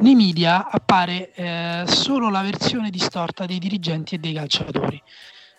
Nei 0.00 0.14
media 0.14 0.70
appare 0.70 1.32
eh, 1.34 1.84
solo 1.86 2.30
la 2.30 2.42
versione 2.42 2.88
distorta 2.88 3.44
dei 3.44 3.58
dirigenti 3.58 4.14
e 4.14 4.18
dei 4.18 4.32
calciatori. 4.32 5.02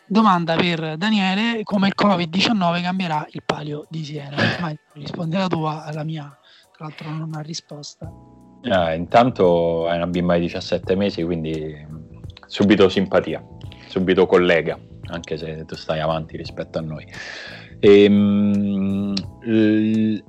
Domanda 0.10 0.55
per 0.55 0.97
Daniele: 0.97 1.62
come 1.64 1.88
il 1.88 1.93
Covid-19 1.95 2.82
cambierà 2.82 3.26
il 3.32 3.43
palio 3.45 3.86
di 3.89 4.03
Siena? 4.03 4.36
Vai, 4.60 4.78
risponde 4.93 5.38
la 5.38 5.47
tua 5.47 5.86
alla 5.86 6.03
mia 6.03 6.36
tra 6.80 6.88
l'altro 6.88 7.10
non 7.10 7.36
ha 7.36 7.41
risposta. 7.41 8.10
Ah, 8.70 8.93
intanto 8.93 9.89
è 9.89 9.95
una 9.97 10.07
bimba 10.07 10.36
di 10.36 10.41
17 10.41 10.95
mesi, 10.95 11.24
quindi 11.24 11.86
subito 12.45 12.88
simpatia, 12.88 13.45
subito 13.88 14.26
collega, 14.26 14.80
anche 15.07 15.36
se 15.36 15.66
tu 15.66 15.76
stai 15.76 15.99
avanti 15.99 16.38
rispetto 16.38 16.78
a 16.78 16.82
noi. 16.82 17.05
E, 17.82 18.05
um, 18.05 19.14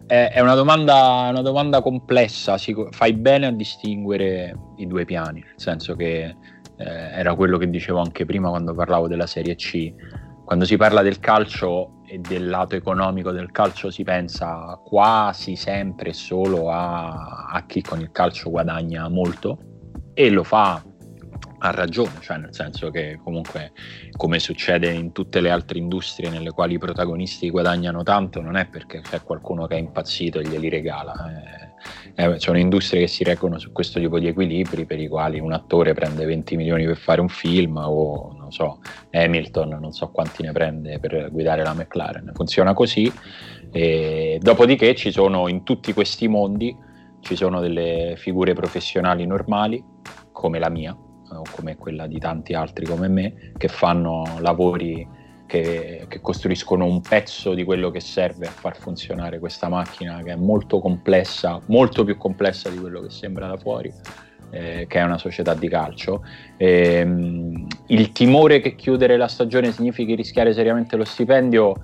è 0.07 0.41
una 0.41 0.55
domanda, 0.55 1.29
una 1.31 1.43
domanda 1.43 1.83
complessa, 1.83 2.57
fai 2.91 3.13
bene 3.13 3.47
a 3.47 3.53
distinguere 3.53 4.57
i 4.79 4.89
due 4.89 5.05
piani, 5.05 5.41
nel 5.41 5.55
senso 5.55 5.95
che 5.95 6.35
eh, 6.81 7.19
era 7.19 7.35
quello 7.35 7.59
che 7.59 7.69
dicevo 7.69 8.01
anche 8.01 8.25
prima 8.25 8.49
quando 8.49 8.75
parlavo 8.75 9.07
della 9.07 9.27
Serie 9.27 9.55
C. 9.55 9.93
Quando 10.45 10.65
si 10.65 10.77
parla 10.77 11.03
del 11.03 11.21
calcio 11.21 12.01
e 12.07 12.19
del 12.19 12.49
lato 12.49 12.75
economico 12.75 13.31
del 13.31 13.53
calcio 13.53 13.91
si 13.91 14.03
pensa 14.03 14.81
quasi 14.83 15.55
sempre 15.55 16.13
solo 16.13 16.71
a, 16.71 17.49
a 17.53 17.67
chi 17.67 17.83
con 17.83 18.01
il 18.01 18.11
calcio 18.11 18.51
guadagna 18.51 19.09
molto 19.09 19.59
e 20.13 20.29
lo 20.29 20.43
fa 20.43 20.83
ha 21.63 21.71
ragione, 21.71 22.21
cioè 22.21 22.39
nel 22.39 22.55
senso 22.55 22.91
che 22.91 23.21
comunque 23.23 23.73
come 24.17 24.39
succede 24.39 24.91
in 24.91 25.13
tutte 25.13 25.41
le 25.41 25.51
altre 25.51 25.79
industrie 25.79 26.31
nelle 26.31 26.51
quali 26.51 26.75
i 26.75 26.79
protagonisti 26.79 27.51
guadagnano 27.51 28.03
tanto, 28.03 28.41
non 28.41 28.57
è 28.57 28.67
perché 28.67 29.01
c'è 29.03 29.21
qualcuno 29.23 29.67
che 29.67 29.77
è 29.77 29.79
impazzito 29.79 30.41
e 30.41 30.49
glieli 30.49 30.71
regala. 30.71 31.13
Eh, 31.13 32.10
eh, 32.21 32.39
sono 32.39 32.59
industrie 32.59 33.01
che 33.01 33.07
si 33.07 33.25
reggono 33.25 33.59
su 33.59 33.73
questo 33.73 33.99
tipo 33.99 34.19
di 34.19 34.27
equilibri 34.27 34.85
per 34.85 35.01
i 35.01 35.09
quali 35.09 35.41
un 35.41 35.53
attore 35.53 35.95
prende 35.95 36.25
20 36.25 36.57
milioni 36.57 36.85
per 36.85 36.97
fare 36.97 37.21
un 37.21 37.29
film 37.29 37.77
o 37.77 38.35
non 38.39 38.53
so, 38.53 38.81
Hamilton 39.11 39.79
non 39.81 39.93
so 39.93 40.11
quanti 40.11 40.43
ne 40.43 40.53
prende 40.53 40.99
per 40.99 41.31
guidare 41.31 41.63
la 41.63 41.73
McLaren. 41.73 42.33
Funziona 42.35 42.75
così. 42.75 43.11
E 43.73 44.39
dopodiché 44.43 44.95
ci 44.95 45.13
sono 45.13 45.49
in 45.49 45.63
tutti 45.63 45.93
questi 45.93 46.29
mondi 46.29 46.77
ci 47.21 47.37
sono 47.37 47.61
delle 47.61 48.15
figure 48.17 48.55
professionali 48.55 49.27
normali 49.27 49.83
come 50.33 50.59
la 50.59 50.71
mia 50.71 50.93
o 50.93 51.43
come 51.55 51.77
quella 51.77 52.07
di 52.07 52.19
tanti 52.19 52.55
altri 52.55 52.87
come 52.87 53.09
me, 53.09 53.53
che 53.57 53.69
fanno 53.69 54.39
lavori 54.41 55.07
che, 55.51 56.05
che, 56.07 56.21
costruiscono 56.21 56.85
un 56.85 57.01
pezzo 57.01 57.55
di 57.55 57.65
quello 57.65 57.91
che 57.91 57.99
serve 57.99 58.47
a 58.47 58.51
far 58.51 58.77
funzionare 58.77 59.41
questa 59.41 59.69
macchina 59.69 60.23
che 60.23 60.31
è 60.31 60.37
molto 60.37 60.79
complessa, 60.79 61.61
molto 61.67 62.05
più 62.05 62.17
complessa 62.17 62.69
di 62.71 62.79
quello 62.79 63.01
che 63.01 63.11
sembra 63.11 63.49
da 63.49 63.57
fuori. 63.57 63.93
Eh, 64.53 64.87
che 64.89 64.99
è 64.99 65.05
una 65.05 65.19
società 65.19 65.55
di 65.55 65.69
calcio. 65.69 66.25
Eh, 66.57 67.07
il 67.87 68.13
timore 68.13 68.61
che 68.61 68.75
chiudere 68.75 69.17
la 69.17 69.29
stagione 69.29 69.71
significhi 69.71 70.17
rischiare 70.17 70.53
seriamente 70.53 70.97
lo 70.97 71.05
stipendio, 71.05 71.77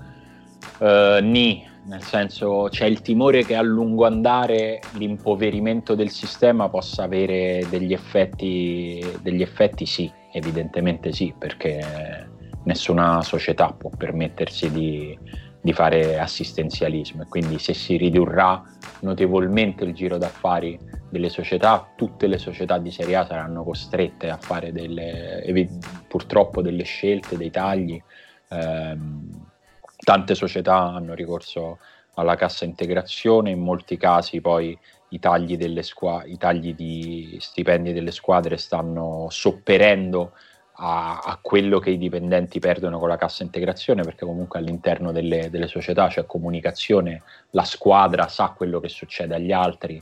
eh, 0.79 1.19
ni, 1.21 1.65
nel 1.85 2.01
senso 2.01 2.67
c'è 2.69 2.85
il 2.85 3.01
timore 3.01 3.45
che 3.45 3.55
a 3.55 3.61
lungo 3.61 4.05
andare 4.05 4.81
l'impoverimento 4.93 5.95
del 5.95 6.09
sistema 6.09 6.67
possa 6.67 7.03
avere 7.03 7.65
degli 7.69 7.93
effetti, 7.93 9.01
degli 9.21 9.41
effetti 9.41 9.85
sì, 9.85 10.11
evidentemente 10.33 11.13
sì, 11.13 11.33
perché 11.37 12.35
nessuna 12.67 13.23
società 13.23 13.73
può 13.77 13.91
permettersi 13.95 14.69
di, 14.69 15.17
di 15.59 15.73
fare 15.73 16.19
assistenzialismo 16.19 17.23
e 17.23 17.27
quindi 17.27 17.57
se 17.59 17.73
si 17.73 17.95
ridurrà 17.97 18.61
notevolmente 18.99 19.85
il 19.85 19.93
giro 19.93 20.17
d'affari 20.17 20.79
delle 21.09 21.29
società, 21.29 21.93
tutte 21.95 22.27
le 22.27 22.37
società 22.37 22.77
di 22.77 22.91
Serie 22.91 23.15
A 23.15 23.25
saranno 23.25 23.63
costrette 23.63 24.29
a 24.29 24.37
fare 24.37 24.73
delle 24.73 25.41
purtroppo 26.07 26.61
delle 26.61 26.83
scelte, 26.83 27.37
dei 27.37 27.49
tagli. 27.49 28.01
Ehm, 28.49 29.45
tante 30.03 30.35
società 30.35 30.75
hanno 30.75 31.13
ricorso 31.13 31.79
alla 32.15 32.35
cassa 32.35 32.65
integrazione, 32.65 33.51
in 33.51 33.59
molti 33.59 33.95
casi 33.95 34.41
poi 34.41 34.77
i 35.09 35.19
tagli, 35.19 35.57
squa- 35.81 36.25
i 36.25 36.37
tagli 36.37 36.73
di 36.73 37.37
stipendi 37.39 37.93
delle 37.93 38.11
squadre 38.11 38.57
stanno 38.57 39.27
sopperendo 39.29 40.33
a, 40.79 41.19
a, 41.19 41.39
quello 41.41 41.79
che 41.79 41.89
i 41.89 41.97
dipendenti 41.97 42.59
perdono 42.59 42.99
con 42.99 43.07
la 43.07 43.17
cassa 43.17 43.43
integrazione, 43.43 44.03
perché 44.03 44.25
comunque 44.25 44.59
all'interno 44.59 45.11
delle, 45.11 45.49
delle, 45.49 45.67
società 45.67 46.07
c'è 46.07 46.25
comunicazione, 46.25 47.23
la 47.51 47.63
squadra 47.63 48.27
sa 48.27 48.53
quello 48.55 48.79
che 48.79 48.89
succede 48.89 49.35
agli 49.35 49.51
altri, 49.51 50.01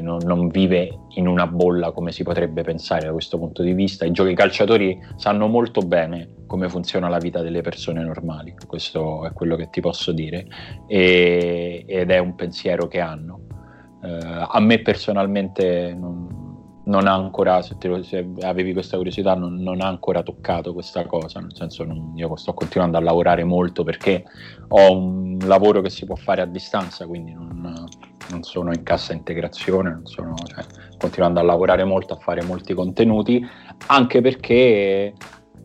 non, 0.00 0.18
non, 0.24 0.48
vive 0.48 0.98
in 1.10 1.28
una 1.28 1.46
bolla 1.46 1.92
come 1.92 2.10
si 2.10 2.24
potrebbe 2.24 2.62
pensare 2.62 3.06
da 3.06 3.12
questo 3.12 3.38
punto 3.38 3.62
di 3.62 3.72
vista. 3.72 4.04
I 4.04 4.10
giochi 4.10 4.34
calciatori 4.34 4.98
sanno 5.16 5.46
molto 5.46 5.80
bene 5.80 6.42
come 6.46 6.68
funziona 6.68 7.08
la 7.08 7.18
vita 7.18 7.40
delle 7.40 7.60
persone 7.60 8.02
normali, 8.02 8.54
questo 8.66 9.24
è 9.26 9.32
quello 9.32 9.54
che 9.54 9.70
ti 9.70 9.80
posso 9.80 10.12
dire, 10.12 10.46
e, 10.88 11.84
ed 11.86 12.10
è 12.10 12.18
un 12.18 12.34
pensiero 12.34 12.88
che 12.88 13.00
hanno. 13.00 13.42
Uh, 14.02 14.44
a 14.50 14.60
me 14.60 14.80
personalmente 14.80 15.94
non, 15.98 16.33
non 16.84 17.06
ha 17.06 17.14
ancora, 17.14 17.62
se, 17.62 17.76
te, 17.78 18.02
se 18.02 18.26
avevi 18.40 18.72
questa 18.72 18.96
curiosità, 18.96 19.34
non, 19.34 19.56
non, 19.56 19.80
ha 19.80 19.86
ancora 19.86 20.22
toccato 20.22 20.72
questa 20.72 21.06
cosa, 21.06 21.40
nel 21.40 21.54
senso 21.54 21.84
non, 21.84 22.12
io 22.16 22.34
sto 22.36 22.52
continuando 22.52 22.96
a 22.96 23.00
lavorare 23.00 23.44
molto 23.44 23.84
perché 23.84 24.24
ho 24.68 24.92
un 24.92 25.38
lavoro 25.44 25.80
che 25.80 25.90
si 25.90 26.04
può 26.04 26.16
fare 26.16 26.42
a 26.42 26.46
distanza, 26.46 27.06
quindi 27.06 27.32
non, 27.32 27.86
non 28.30 28.42
sono 28.42 28.72
in 28.72 28.82
cassa 28.82 29.12
integrazione, 29.12 30.00
sono, 30.04 30.34
cioè, 30.46 30.64
continuando 30.98 31.40
a 31.40 31.42
lavorare 31.42 31.84
molto, 31.84 32.14
a 32.14 32.18
fare 32.18 32.42
molti 32.42 32.74
contenuti, 32.74 33.44
anche 33.86 34.20
perché 34.20 35.14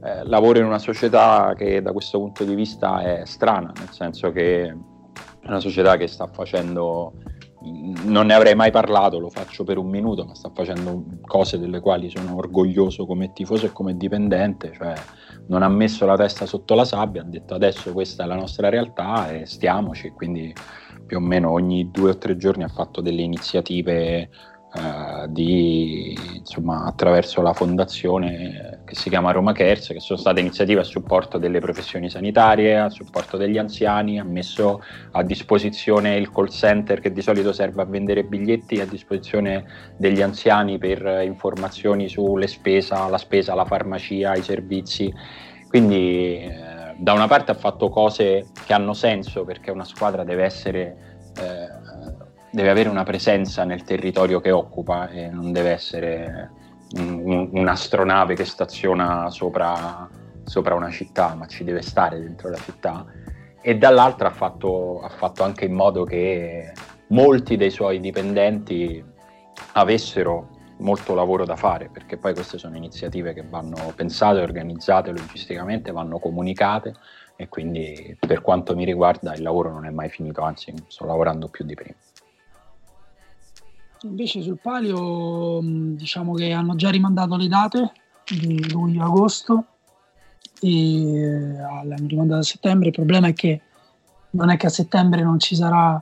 eh, 0.01 0.24
lavoro 0.24 0.59
in 0.59 0.65
una 0.65 0.80
società 0.80 1.53
che 1.57 1.82
da 1.82 1.91
questo 1.91 2.17
punto 2.20 2.45
di 2.45 2.55
vista 2.55 3.01
è 3.01 3.26
strana, 3.26 3.74
nel 3.78 3.89
senso 3.89 4.32
che 4.32 4.63
è 4.63 5.47
una 5.47 5.59
società 5.59 5.97
che 5.97 6.07
sta 6.07 6.28
facendo 6.28 7.13
non 7.62 8.28
ne 8.28 8.34
avrei 8.34 8.55
mai 8.55 8.72
parlato, 8.72 9.20
lo 9.20 9.30
faccio 9.30 9.64
per 9.64 9.78
un 9.78 9.88
minuto, 9.88 10.24
ma 10.24 10.34
sta 10.34 10.49
facendo 10.53 11.03
cose 11.26 11.60
delle 11.60 11.80
quali 11.80 12.10
sono 12.10 12.36
orgoglioso 12.36 13.05
come 13.05 13.34
tifoso 13.34 13.66
e 13.66 13.72
come 13.72 13.97
dipendente, 13.97 14.72
cioè 14.74 14.93
non 15.47 15.64
ha 15.64 15.70
messo 15.70 16.05
la 16.05 16.16
testa 16.16 16.45
sotto 16.45 16.74
la 16.76 16.86
sabbia, 16.86 17.22
ha 17.22 17.26
detto 17.26 17.53
adesso 17.53 17.91
questa 17.91 18.24
è 18.24 18.28
la 18.28 18.36
nostra 18.36 18.70
realtà 18.70 19.32
e 19.32 19.45
stiamoci, 19.45 20.12
quindi 20.12 20.53
più 21.05 21.18
o 21.18 21.22
meno 21.22 21.51
ogni 21.51 21.89
due 21.91 22.12
o 22.12 22.18
tre 22.18 22.38
giorni 22.38 22.64
ha 22.64 22.70
fatto 22.70 23.01
delle 23.01 23.22
iniziative 23.22 24.30
Uh, 24.72 25.26
di, 25.28 26.16
insomma, 26.36 26.86
attraverso 26.86 27.41
la 27.41 27.53
fondazione 27.53 28.68
che 28.90 28.96
si 28.96 29.10
chiama 29.10 29.32
Roma 29.32 29.52
Cares, 29.52 29.90
che 29.90 30.00
sono 30.00 30.18
state 30.18 30.40
iniziative 30.40 30.80
a 30.82 30.84
supporto 30.84 31.38
delle 31.38 31.60
professioni 31.60 32.10
sanitarie, 32.10 32.80
a 32.80 32.90
supporto 32.90 33.38
degli 33.38 33.60
anziani, 33.60 34.20
ha 34.20 34.24
messo 34.24 34.82
a 35.12 35.22
disposizione 35.22 36.16
il 36.16 36.32
call 36.32 36.48
center 36.48 37.00
che 37.00 37.12
di 37.12 37.22
solito 37.22 37.54
serve 37.54 37.84
a 37.84 37.86
vendere 37.86 38.24
biglietti 38.24 38.82
a 38.82 38.88
disposizione 38.88 39.94
degli 39.96 40.24
anziani 40.24 40.80
per 40.80 41.22
informazioni 41.24 42.10
sulle 42.10 42.48
spese, 42.48 42.96
la 42.96 43.20
spesa, 43.20 43.54
la 43.54 43.66
farmacia, 43.66 44.34
i 44.34 44.42
servizi. 44.42 45.14
Quindi 45.68 46.40
eh, 46.40 46.96
da 46.98 47.14
una 47.14 47.28
parte 47.28 47.52
ha 47.52 47.56
fatto 47.56 47.90
cose 47.90 48.48
che 48.66 48.74
hanno 48.74 48.94
senso 48.94 49.46
perché 49.46 49.70
una 49.70 49.86
squadra 49.86 50.24
deve 50.24 50.44
essere 50.46 50.98
eh, 51.38 52.18
deve 52.52 52.72
avere 52.72 52.90
una 52.90 53.04
presenza 53.04 53.64
nel 53.64 53.84
territorio 53.84 54.40
che 54.40 54.50
occupa 54.50 55.10
e 55.10 55.30
non 55.30 55.52
deve 55.52 55.70
essere 55.70 56.50
un, 56.98 57.22
un, 57.24 57.50
un'astronave 57.52 58.36
che 58.36 58.46
staziona 58.46 59.30
sopra, 59.30 60.10
sopra, 60.44 60.76
una 60.76 60.90
città, 60.90 61.36
ma 61.36 61.46
ci 61.46 61.64
deve 61.64 61.82
stare 61.82 62.20
dentro 62.20 62.50
la 62.50 62.58
città. 62.58 63.06
E 63.62 63.78
dall'altra 63.78 64.30
ha 64.30 64.32
fatto, 64.32 65.02
ha 65.02 65.10
fatto 65.10 65.44
anche 65.44 65.66
in 65.66 65.74
modo 65.74 66.04
che 66.04 66.72
molti 67.08 67.58
dei 67.58 67.70
suoi 67.70 68.00
dipendenti 68.00 69.04
avessero 69.74 70.58
molto 70.80 71.14
lavoro 71.14 71.46
da 71.46 71.56
fare, 71.56 71.90
perché 71.92 72.18
poi 72.18 72.34
queste 72.34 72.58
sono 72.58 72.76
iniziative 72.76 73.34
che 73.34 73.44
vanno 73.48 73.92
pensate, 73.96 74.40
organizzate 74.40 75.12
logisticamente, 75.12 75.92
vanno 75.92 76.20
comunicate 76.20 76.94
e 77.36 77.48
quindi 77.48 78.18
per 78.20 78.42
quanto 78.42 78.76
mi 78.76 78.86
riguarda 78.86 79.34
il 79.34 79.42
lavoro 79.42 79.72
non 79.72 79.86
è 79.86 79.90
mai 79.90 80.10
finito, 80.10 80.42
anzi 80.42 80.74
sto 80.88 81.06
lavorando 81.06 81.48
più 81.48 81.66
di 81.66 81.74
prima. 81.74 81.96
Invece 84.04 84.41
sul 84.41 84.60
palio 84.62 85.60
diciamo 85.62 86.34
che 86.34 86.54
hanno 86.54 86.76
già 86.76 86.89
rimandato 86.89 87.36
le 87.36 87.47
date 87.47 87.91
di 88.30 88.70
luglio-agosto 88.72 89.66
e 90.62 91.16
eh, 91.16 91.52
l'hanno 91.58 92.08
rimandato 92.08 92.39
a 92.39 92.43
settembre. 92.43 92.88
Il 92.88 92.93
problema 92.93 93.28
è 93.28 93.34
che 93.34 93.62
non 94.32 94.50
è 94.50 94.58
che 94.58 94.68
a 94.68 94.70
settembre 94.70 95.22
non 95.22 95.39
ci 95.39 95.56
sarà 95.56 96.02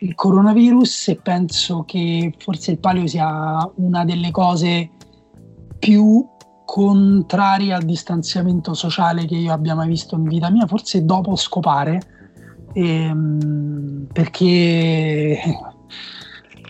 il 0.00 0.14
coronavirus 0.16 1.08
e 1.08 1.16
penso 1.16 1.84
che 1.84 2.34
forse 2.38 2.72
il 2.72 2.78
palio 2.78 3.06
sia 3.06 3.70
una 3.76 4.04
delle 4.04 4.32
cose 4.32 4.90
più 5.78 6.26
contrarie 6.64 7.72
al 7.72 7.84
distanziamento 7.84 8.74
sociale 8.74 9.26
che 9.26 9.36
io 9.36 9.52
abbia 9.52 9.76
mai 9.76 9.88
visto 9.88 10.16
in 10.16 10.24
vita 10.24 10.50
mia, 10.50 10.66
forse 10.66 11.04
dopo 11.04 11.36
scopare, 11.36 12.00
ehm, 12.72 14.08
perché 14.12 15.38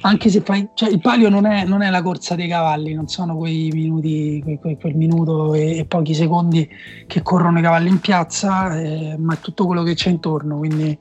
anche 0.02 0.30
se 0.30 0.40
fai, 0.40 0.68
cioè 0.74 0.90
il 0.90 1.00
palio 1.00 1.28
non 1.28 1.46
è, 1.46 1.64
non 1.64 1.82
è, 1.82 1.90
la 1.90 2.02
corsa 2.02 2.34
dei 2.34 2.48
cavalli, 2.48 2.92
non 2.94 3.08
sono 3.08 3.36
quei 3.36 3.70
minuti, 3.72 4.40
quel, 4.42 4.58
quel, 4.58 4.76
quel 4.76 4.96
minuto 4.96 5.54
e, 5.54 5.78
e, 5.78 5.84
pochi 5.84 6.14
secondi 6.14 6.68
che 7.06 7.22
corrono 7.22 7.58
i 7.58 7.62
cavalli 7.62 7.88
in 7.88 8.00
piazza, 8.00 8.78
eh, 8.78 9.16
ma 9.18 9.34
è 9.34 9.38
tutto 9.38 9.66
quello 9.66 9.82
che 9.82 9.94
c'è 9.94 10.10
intorno. 10.10 10.58
Quindi, 10.58 10.98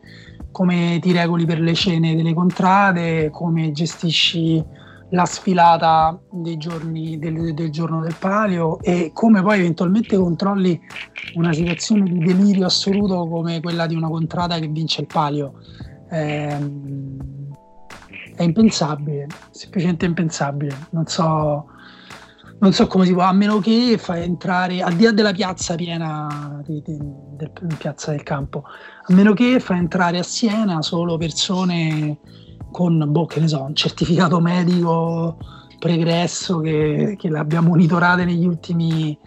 come 0.52 1.00
ti 1.02 1.12
regoli 1.14 1.46
per 1.46 1.60
le 1.60 1.74
cene 1.74 2.16
delle 2.16 2.34
contrade, 2.34 3.30
come 3.32 3.72
gestisci 3.72 4.64
la 5.12 5.26
sfilata 5.26 6.18
giorni, 6.58 7.18
del, 7.18 7.54
del 7.54 7.70
giorno 7.70 8.02
del 8.02 8.16
palio 8.18 8.80
e 8.80 9.12
come 9.14 9.42
poi 9.42 9.60
eventualmente 9.60 10.16
controlli 10.16 10.80
una 11.36 11.52
situazione 11.52 12.04
di 12.04 12.20
delirio 12.20 12.66
assoluto 12.66 13.28
come 13.28 13.60
quella 13.60 13.88
di 13.88 13.96
una 13.96 14.08
contrada 14.08 14.60
che 14.60 14.68
vince 14.68 15.02
il 15.02 15.08
palio. 15.08 15.54
Eh, 16.10 17.41
è 18.36 18.44
impensabile, 18.44 19.28
semplicemente 19.52 20.06
impensabile. 20.06 20.76
Non 20.92 21.06
so, 21.08 21.68
non 22.60 22.74
so 22.74 22.88
come 22.88 23.06
si 23.06 23.14
può, 23.14 23.24
a 23.24 23.34
meno 23.34 23.60
che 23.60 23.98
fai 23.98 24.24
entrare, 24.24 24.82
al 24.82 24.94
di 24.94 25.04
là 25.04 25.12
della 25.12 25.32
piazza 25.32 25.76
piena, 25.76 26.62
di, 26.66 26.82
di, 26.86 26.98
del, 27.00 27.52
piazza 27.78 28.12
del 28.12 28.24
campo, 28.24 28.64
a 29.08 29.14
meno 29.14 29.34
che 29.34 29.60
fai 29.60 29.80
entrare 29.80 30.20
a 30.20 30.24
Siena 30.24 30.82
solo 30.82 31.18
persone 31.18 32.20
con, 32.72 33.04
boh, 33.08 33.26
che 33.26 33.40
ne 33.40 33.48
so, 33.48 33.64
un 33.64 33.76
certificato 33.76 34.40
medico 34.40 35.38
pregresso 35.80 36.60
che, 36.60 37.16
che 37.18 37.30
l'abbia 37.30 37.62
monitorate 37.62 38.24
negli 38.24 38.46
ultimi 38.46 39.18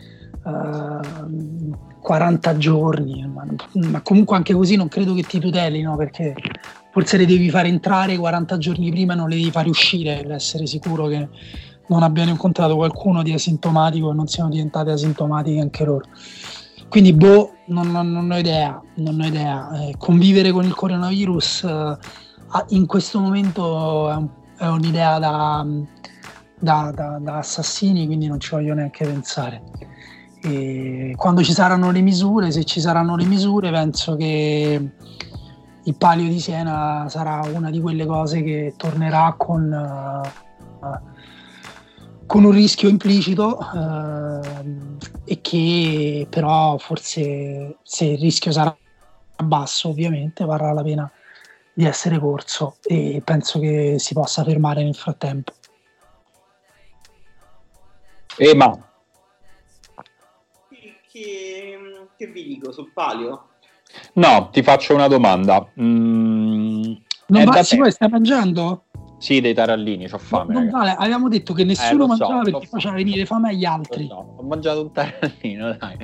uh, 0.44 0.50
eh, 0.50 1.76
40 2.00 2.56
giorni, 2.56 3.26
ma, 3.26 3.44
ma, 3.88 4.00
comunque 4.02 4.36
anche 4.36 4.54
così 4.54 4.76
non 4.76 4.88
credo 4.88 5.14
che 5.14 5.22
ti 5.22 5.38
tutelino 5.38 5.96
perché 5.96 6.34
forse 6.90 7.16
le 7.16 7.26
devi 7.26 7.50
fare 7.50 7.68
entrare 7.68 8.16
40 8.16 8.58
giorni 8.58 8.90
prima 8.90 9.14
e 9.14 9.16
non 9.16 9.28
le 9.28 9.36
devi 9.36 9.50
fare 9.50 9.68
uscire 9.68 10.20
per 10.22 10.32
essere 10.32 10.66
sicuro 10.66 11.06
che 11.06 11.28
non 11.86 12.02
abbiano 12.02 12.30
incontrato 12.30 12.76
qualcuno 12.76 13.22
di 13.22 13.32
asintomatico 13.32 14.10
e 14.10 14.14
non 14.14 14.26
siano 14.26 14.50
diventate 14.50 14.90
asintomatiche 14.90 15.60
anche 15.60 15.84
loro. 15.84 16.04
Quindi, 16.88 17.12
boh, 17.12 17.54
non, 17.66 17.90
non, 17.90 18.12
non 18.12 18.30
ho 18.30 18.38
idea. 18.38 18.80
Non 18.96 19.20
ho 19.20 19.26
idea. 19.26 19.88
Eh, 19.88 19.94
convivere 19.98 20.52
con 20.52 20.64
il 20.64 20.74
coronavirus 20.74 21.64
eh, 21.64 21.96
in 22.68 22.86
questo 22.86 23.18
momento 23.18 24.10
è, 24.10 24.14
un, 24.14 24.28
è 24.56 24.66
un'idea 24.66 25.18
da, 25.18 25.66
da, 26.58 26.92
da, 26.94 27.18
da, 27.20 27.38
assassini, 27.38 28.06
quindi 28.06 28.28
non 28.28 28.38
ci 28.38 28.50
voglio 28.50 28.74
neanche 28.74 29.04
pensare. 29.04 29.62
E 30.46 31.14
quando 31.16 31.42
ci 31.42 31.54
saranno 31.54 31.90
le 31.90 32.02
misure, 32.02 32.50
se 32.50 32.64
ci 32.64 32.78
saranno 32.78 33.16
le 33.16 33.24
misure, 33.24 33.70
penso 33.70 34.14
che 34.14 34.90
il 35.84 35.96
palio 35.96 36.28
di 36.28 36.38
Siena 36.38 37.06
sarà 37.08 37.40
una 37.50 37.70
di 37.70 37.80
quelle 37.80 38.04
cose 38.04 38.42
che 38.42 38.74
tornerà 38.76 39.34
con, 39.38 40.22
uh, 40.80 40.98
con 42.26 42.44
un 42.44 42.50
rischio 42.50 42.90
implicito 42.90 43.58
uh, 43.58 44.98
e 45.24 45.40
che 45.40 46.26
però 46.28 46.76
forse 46.76 47.78
se 47.82 48.04
il 48.04 48.18
rischio 48.18 48.52
sarà 48.52 48.76
basso 49.42 49.88
ovviamente 49.88 50.44
varrà 50.44 50.74
la 50.74 50.82
pena 50.82 51.10
di 51.72 51.86
essere 51.86 52.18
corso 52.18 52.76
e 52.82 53.22
penso 53.24 53.58
che 53.58 53.96
si 53.98 54.12
possa 54.12 54.44
fermare 54.44 54.82
nel 54.82 54.94
frattempo. 54.94 55.52
Ema. 58.36 58.92
Che, 61.14 61.78
che 62.16 62.26
vi 62.26 62.42
dico 62.42 62.72
sul 62.72 62.90
palio? 62.92 63.50
No, 64.14 64.48
ti 64.50 64.64
faccio 64.64 64.94
una 64.94 65.06
domanda. 65.06 65.64
Mm, 65.80 66.92
non 67.28 67.44
va, 67.44 67.62
poi 67.76 67.92
stai 67.92 68.08
mangiando? 68.08 68.86
Sì, 69.18 69.40
dei 69.40 69.54
tarallini, 69.54 70.08
ho 70.10 70.18
fame. 70.18 70.54
Non 70.54 70.70
vale, 70.70 70.96
avevamo 70.98 71.28
detto 71.28 71.52
che 71.52 71.62
nessuno 71.62 72.02
eh, 72.02 72.06
mangiava 72.08 72.42
so, 72.42 72.50
perché 72.50 72.66
faceva 72.66 72.94
venire 72.94 73.26
fame 73.26 73.50
agli 73.50 73.64
altri. 73.64 74.08
So, 74.08 74.34
ho 74.38 74.42
mangiato 74.42 74.80
un 74.80 74.90
tarallino, 74.90 75.74
dai. 75.78 75.96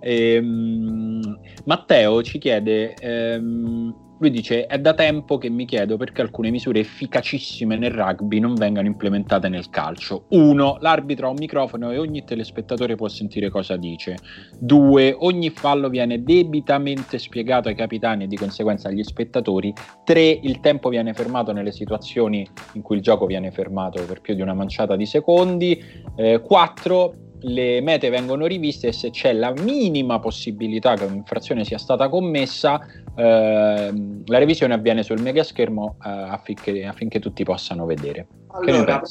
Ehm, 0.00 1.38
Matteo 1.66 2.24
ci 2.24 2.38
chiede, 2.38 2.94
ehm, 2.94 3.94
lui 4.18 4.30
dice, 4.30 4.66
è 4.66 4.78
da 4.78 4.94
tempo 4.94 5.36
che 5.36 5.50
mi 5.50 5.66
chiedo 5.66 5.96
perché 5.96 6.22
alcune 6.22 6.50
misure 6.50 6.80
efficacissime 6.80 7.76
nel 7.76 7.90
rugby 7.90 8.38
non 8.38 8.54
vengano 8.54 8.86
implementate 8.86 9.48
nel 9.48 9.68
calcio. 9.68 10.24
Uno, 10.30 10.78
l'arbitro 10.80 11.26
ha 11.26 11.30
un 11.30 11.36
microfono 11.38 11.90
e 11.90 11.98
ogni 11.98 12.24
telespettatore 12.24 12.94
può 12.94 13.08
sentire 13.08 13.50
cosa 13.50 13.76
dice. 13.76 14.16
Due, 14.58 15.14
ogni 15.18 15.50
fallo 15.50 15.88
viene 15.88 16.22
debitamente 16.22 17.18
spiegato 17.18 17.68
ai 17.68 17.74
capitani 17.74 18.24
e 18.24 18.26
di 18.26 18.36
conseguenza 18.36 18.88
agli 18.88 19.02
spettatori. 19.02 19.72
Tre, 20.04 20.22
il 20.22 20.60
tempo 20.60 20.88
viene 20.88 21.12
fermato 21.12 21.52
nelle 21.52 21.72
situazioni 21.72 22.46
in 22.72 22.82
cui 22.82 22.96
il 22.96 23.02
gioco 23.02 23.26
viene 23.26 23.50
fermato 23.50 24.02
per 24.04 24.20
più 24.20 24.34
di 24.34 24.40
una 24.40 24.54
manciata 24.54 24.96
di 24.96 25.04
secondi. 25.04 25.78
Eh, 26.16 26.40
quattro, 26.40 27.25
le 27.40 27.80
mete 27.80 28.08
vengono 28.10 28.46
riviste 28.46 28.88
e 28.88 28.92
se 28.92 29.10
c'è 29.10 29.32
la 29.32 29.52
minima 29.52 30.18
possibilità 30.18 30.94
che 30.94 31.04
un'infrazione 31.04 31.64
sia 31.64 31.78
stata 31.78 32.08
commessa, 32.08 32.80
eh, 33.14 33.92
la 34.24 34.38
revisione 34.38 34.74
avviene 34.74 35.02
sul 35.02 35.20
megaschermo 35.20 35.96
eh, 36.04 36.08
affinché, 36.08 36.84
affinché, 36.84 37.18
tutti 37.20 37.44
possano 37.44 37.84
vedere. 37.86 38.26
Allora, 38.48 39.02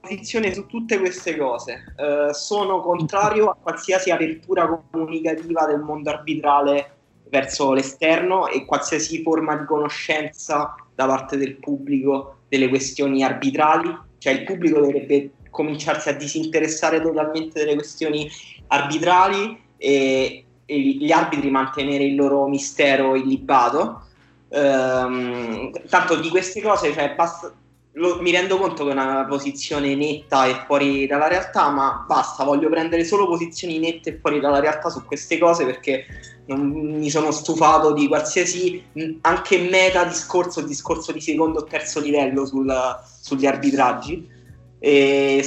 posizione 0.00 0.54
su 0.54 0.66
tutte 0.66 0.98
queste 0.98 1.36
cose. 1.36 1.94
Eh, 1.96 2.32
sono 2.32 2.80
contrario 2.80 3.50
a 3.50 3.56
qualsiasi 3.60 4.10
apertura 4.10 4.66
comunicativa 4.90 5.66
del 5.66 5.80
mondo 5.80 6.10
arbitrale 6.10 6.92
verso 7.28 7.72
l'esterno 7.72 8.48
e 8.48 8.64
qualsiasi 8.64 9.22
forma 9.22 9.56
di 9.56 9.64
conoscenza 9.64 10.74
da 10.94 11.06
parte 11.06 11.36
del 11.36 11.56
pubblico 11.56 12.36
delle 12.48 12.68
questioni 12.68 13.22
arbitrali, 13.22 13.94
cioè 14.18 14.32
il 14.32 14.44
pubblico 14.44 14.80
dovrebbe 14.80 15.30
cominciarsi 15.56 16.10
a 16.10 16.12
disinteressare 16.12 17.00
totalmente 17.00 17.58
delle 17.58 17.74
questioni 17.74 18.30
arbitrali 18.66 19.58
e, 19.78 20.44
e 20.66 20.78
gli 20.78 21.10
arbitri 21.10 21.48
mantenere 21.50 22.04
il 22.04 22.14
loro 22.14 22.46
mistero 22.46 23.14
illibato. 23.16 24.02
Ehm, 24.50 25.72
tanto 25.88 26.16
di 26.16 26.28
queste 26.28 26.60
cose, 26.60 26.92
cioè, 26.92 27.14
basta, 27.14 27.50
lo, 27.92 28.20
mi 28.20 28.30
rendo 28.30 28.58
conto 28.58 28.84
che 28.84 28.90
è 28.90 28.92
una 28.92 29.24
posizione 29.24 29.94
netta 29.94 30.46
e 30.46 30.64
fuori 30.66 31.06
dalla 31.06 31.28
realtà, 31.28 31.70
ma 31.70 32.04
basta, 32.06 32.44
voglio 32.44 32.68
prendere 32.68 33.04
solo 33.04 33.26
posizioni 33.26 33.78
nette 33.78 34.10
e 34.10 34.18
fuori 34.20 34.40
dalla 34.40 34.60
realtà 34.60 34.90
su 34.90 35.04
queste 35.06 35.38
cose 35.38 35.64
perché 35.64 36.04
non 36.46 36.60
mi 36.68 37.08
sono 37.08 37.30
stufato 37.30 37.92
di 37.92 38.06
qualsiasi 38.06 38.84
anche 39.22 39.58
meta 39.58 40.04
discorso, 40.04 40.60
discorso 40.60 41.10
di 41.12 41.20
secondo 41.20 41.60
o 41.60 41.64
terzo 41.64 42.00
livello 42.00 42.44
sul, 42.44 42.72
sugli 43.20 43.46
arbitraggi. 43.46 44.34
E 44.78 45.42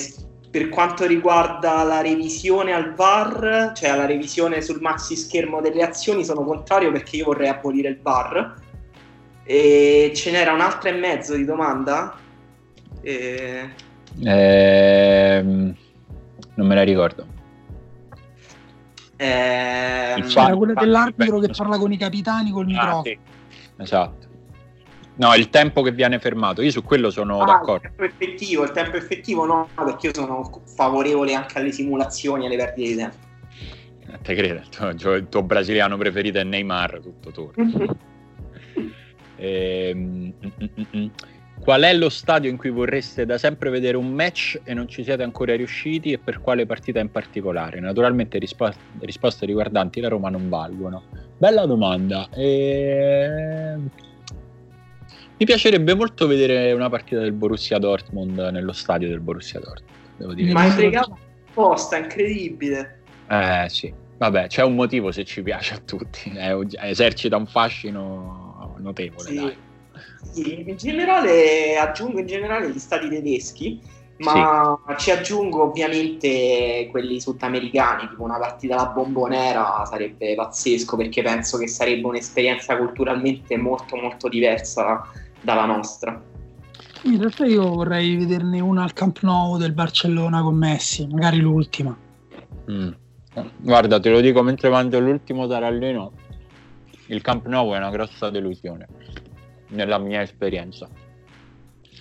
per 0.49 0.69
quanto 0.69 1.05
riguarda 1.05 1.83
la 1.83 2.01
revisione 2.01 2.73
al 2.73 2.93
VAR, 2.95 3.71
cioè 3.75 3.95
la 3.95 4.05
revisione 4.05 4.61
sul 4.61 4.81
maxi 4.81 5.15
schermo 5.15 5.61
delle 5.61 5.83
azioni, 5.83 6.25
sono 6.25 6.43
contrario 6.43 6.91
perché 6.91 7.17
io 7.17 7.25
vorrei 7.25 7.49
abolire 7.49 7.89
il 7.89 7.99
VAR. 8.01 8.55
E 9.43 10.11
ce 10.15 10.31
n'era 10.31 10.53
un'altra 10.53 10.89
e 10.89 10.93
mezzo 10.93 11.35
di 11.35 11.45
domanda? 11.45 12.15
E... 13.01 13.69
Ehm, 14.23 15.75
non 16.55 16.67
me 16.67 16.75
la 16.75 16.83
ricordo. 16.83 17.25
Ehm... 19.17 20.27
C'era 20.27 20.55
quella 20.55 20.73
dell'arbitro 20.73 21.39
che 21.39 21.49
parla 21.55 21.77
con 21.77 21.91
i 21.91 21.97
capitani 21.97 22.51
col 22.51 22.63
ah, 22.63 22.67
microfono. 22.67 23.03
Sì. 23.03 23.17
Esatto. 23.77 24.28
No, 25.19 25.35
il 25.35 25.49
tempo 25.49 25.81
che 25.81 25.91
viene 25.91 26.17
fermato, 26.17 26.61
io 26.61 26.71
su 26.71 26.81
quello 26.81 27.09
sono 27.09 27.41
ah, 27.41 27.45
d'accordo. 27.45 27.87
Il 27.87 27.93
tempo 27.93 28.03
effettivo, 28.05 28.63
il 28.63 28.71
tempo 28.71 28.95
effettivo 28.95 29.45
no, 29.45 29.67
perché 29.75 30.07
io 30.07 30.13
sono 30.13 30.61
favorevole 30.63 31.33
anche 31.33 31.57
alle 31.59 31.73
simulazioni 31.73 32.43
e 32.43 32.47
alle 32.47 32.55
perdite 32.55 32.87
di 32.87 32.95
tempo. 32.95 33.17
Eh, 34.07 34.17
te 34.21 34.33
credo, 34.33 34.61
il 34.61 34.95
tuo, 34.95 35.15
il 35.15 35.27
tuo, 35.27 35.43
brasiliano 35.43 35.97
preferito 35.97 36.39
è 36.39 36.43
Neymar, 36.43 37.01
tutto 37.01 37.31
torno. 37.31 37.97
ehm. 39.35 40.33
Qual 41.59 41.81
è 41.81 41.93
lo 41.93 42.07
stadio 42.07 42.49
in 42.49 42.55
cui 42.55 42.69
vorreste 42.69 43.25
da 43.25 43.37
sempre 43.37 43.69
vedere 43.69 43.97
un 43.97 44.13
match 44.13 44.61
e 44.63 44.73
non 44.73 44.87
ci 44.87 45.03
siete 45.03 45.23
ancora 45.23 45.53
riusciti 45.57 46.13
e 46.13 46.17
per 46.17 46.39
quale 46.39 46.65
partita 46.65 47.01
in 47.01 47.11
particolare? 47.11 47.81
Naturalmente 47.81 48.37
rispo- 48.37 48.71
risposte 49.01 49.45
riguardanti 49.45 49.99
la 49.99 50.07
Roma 50.07 50.29
non 50.29 50.47
valgono. 50.47 51.03
Bella 51.37 51.65
domanda. 51.65 52.29
Ehm 52.31 53.89
mi 55.39 55.45
piacerebbe 55.45 55.95
molto 55.95 56.27
vedere 56.27 56.73
una 56.73 56.89
partita 56.89 57.21
del 57.21 57.31
Borussia 57.31 57.77
Dortmund 57.77 58.37
nello 58.51 58.73
stadio 58.73 59.07
del 59.07 59.21
Borussia 59.21 59.61
Dortmund. 59.61 59.97
Devo 60.17 60.33
dire. 60.33 60.51
Ma 60.51 60.65
è 60.65 60.69
fregato 60.69 61.17
apposta, 61.49 61.95
incredibile. 61.95 63.03
Eh 63.29 63.67
sì, 63.69 63.93
vabbè, 64.17 64.47
c'è 64.47 64.63
un 64.63 64.75
motivo 64.75 65.13
se 65.13 65.23
ci 65.23 65.41
piace 65.41 65.75
a 65.75 65.77
tutti. 65.77 66.29
Eh, 66.35 66.67
esercita 66.81 67.37
un 67.37 67.47
fascino 67.47 68.75
notevole. 68.79 69.23
Sì. 69.23 69.55
sì. 70.33 70.69
in 70.69 70.75
generale, 70.75 71.77
aggiungo 71.77 72.19
in 72.19 72.25
generale 72.25 72.69
gli 72.69 72.79
stati 72.79 73.07
tedeschi, 73.07 73.79
ma 74.17 74.77
sì. 74.89 74.95
ci 74.97 75.11
aggiungo 75.11 75.63
ovviamente 75.63 76.89
quelli 76.91 77.21
sudamericani, 77.21 78.09
tipo 78.09 78.23
una 78.23 78.39
partita 78.39 78.75
alla 78.75 78.87
bombonera 78.87 79.85
sarebbe 79.85 80.35
pazzesco 80.35 80.97
perché 80.97 81.21
penso 81.21 81.57
che 81.57 81.69
sarebbe 81.69 82.07
un'esperienza 82.07 82.75
culturalmente 82.75 83.55
molto 83.55 83.95
molto 83.95 84.27
diversa 84.27 85.27
dalla 85.41 85.65
nostra. 85.65 86.21
In 87.03 87.17
realtà 87.17 87.45
io 87.45 87.67
vorrei 87.69 88.17
vederne 88.17 88.59
una 88.59 88.83
al 88.83 88.93
Camp 88.93 89.21
Nou 89.21 89.57
del 89.57 89.71
Barcellona 89.71 90.41
con 90.41 90.55
Messi, 90.55 91.07
magari 91.07 91.39
l'ultima. 91.39 91.97
Mm. 92.69 92.89
Guarda, 93.57 93.99
te 93.99 94.09
lo 94.09 94.19
dico 94.19 94.43
mentre 94.43 94.69
mangio 94.69 94.99
l'ultimo 94.99 95.47
tarallino, 95.47 96.11
il 97.07 97.21
Camp 97.21 97.47
Nou 97.47 97.73
è 97.73 97.77
una 97.77 97.89
grossa 97.89 98.29
delusione, 98.29 98.87
nella 99.69 99.97
mia 99.97 100.21
esperienza. 100.21 100.89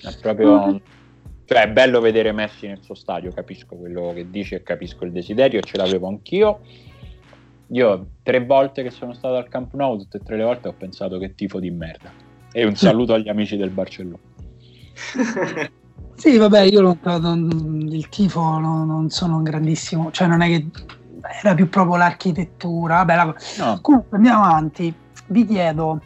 È 0.02 0.16
proprio... 0.20 0.66
Mm. 0.66 0.76
Cioè 1.44 1.62
è 1.62 1.70
bello 1.70 2.00
vedere 2.00 2.30
Messi 2.32 2.66
nel 2.66 2.82
suo 2.82 2.94
stadio, 2.94 3.32
capisco 3.32 3.74
quello 3.76 4.12
che 4.14 4.28
dice 4.28 4.56
e 4.56 4.62
capisco 4.62 5.06
il 5.06 5.12
desiderio, 5.12 5.60
ce 5.60 5.78
l'avevo 5.78 6.06
anch'io. 6.08 6.60
Io 7.68 8.06
tre 8.22 8.44
volte 8.44 8.82
che 8.82 8.90
sono 8.90 9.14
stato 9.14 9.36
al 9.36 9.48
Camp 9.48 9.72
Nou, 9.72 9.96
tutte 9.96 10.18
e 10.18 10.20
tre 10.20 10.36
le 10.36 10.44
volte 10.44 10.68
ho 10.68 10.74
pensato 10.74 11.16
che 11.18 11.34
tifo 11.34 11.58
di 11.58 11.70
merda 11.70 12.27
e 12.52 12.64
un 12.64 12.74
saluto 12.76 13.14
agli 13.14 13.28
amici 13.28 13.56
del 13.56 13.70
Barcellona. 13.70 14.18
sì, 16.14 16.36
vabbè, 16.36 16.62
io 16.62 16.80
lo, 16.80 16.98
non, 17.02 17.86
il 17.90 18.08
tifo 18.08 18.58
non, 18.58 18.86
non, 18.86 19.10
sono 19.10 19.36
un 19.36 19.42
grandissimo, 19.42 20.10
cioè 20.10 20.26
non 20.26 20.40
è 20.40 20.48
che 20.48 20.66
era 21.42 21.54
più 21.54 21.68
proprio 21.68 21.96
l'architettura. 21.96 22.96
Vabbè, 22.96 23.14
la, 23.14 23.34
no. 23.58 23.78
Comunque 23.80 24.16
andiamo 24.16 24.44
avanti. 24.44 24.92
Vi 25.26 25.46
chiedo, 25.46 26.00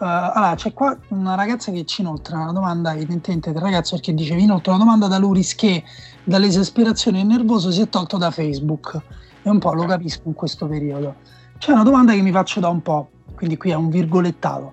Uh, 0.00 0.04
allora, 0.04 0.54
c'è 0.54 0.72
qua 0.72 0.96
una 1.08 1.34
ragazza 1.34 1.70
che 1.70 1.84
ci 1.84 2.00
inoltra 2.00 2.38
una 2.38 2.52
domanda, 2.52 2.94
evidentemente 2.94 3.52
del 3.52 3.60
ragazzo, 3.60 3.96
perché 3.96 4.14
dice: 4.14 4.34
Vi 4.34 4.44
inoltra 4.44 4.72
una 4.72 4.82
domanda 4.82 5.08
da 5.08 5.18
Luris 5.18 5.54
che 5.54 5.84
dall'esasperazione 6.24 7.20
e 7.20 7.24
nervoso 7.24 7.70
si 7.70 7.82
è 7.82 7.88
tolto 7.90 8.16
da 8.16 8.30
Facebook. 8.30 8.98
E 9.42 9.50
un 9.50 9.58
po' 9.58 9.74
lo 9.74 9.84
capisco 9.84 10.22
in 10.24 10.32
questo 10.32 10.66
periodo. 10.66 11.16
C'è 11.58 11.72
una 11.72 11.82
domanda 11.82 12.14
che 12.14 12.22
mi 12.22 12.32
faccio 12.32 12.60
da 12.60 12.68
un 12.68 12.80
po', 12.80 13.10
quindi 13.34 13.58
qui 13.58 13.72
è 13.72 13.74
un 13.74 13.90
virgolettato. 13.90 14.72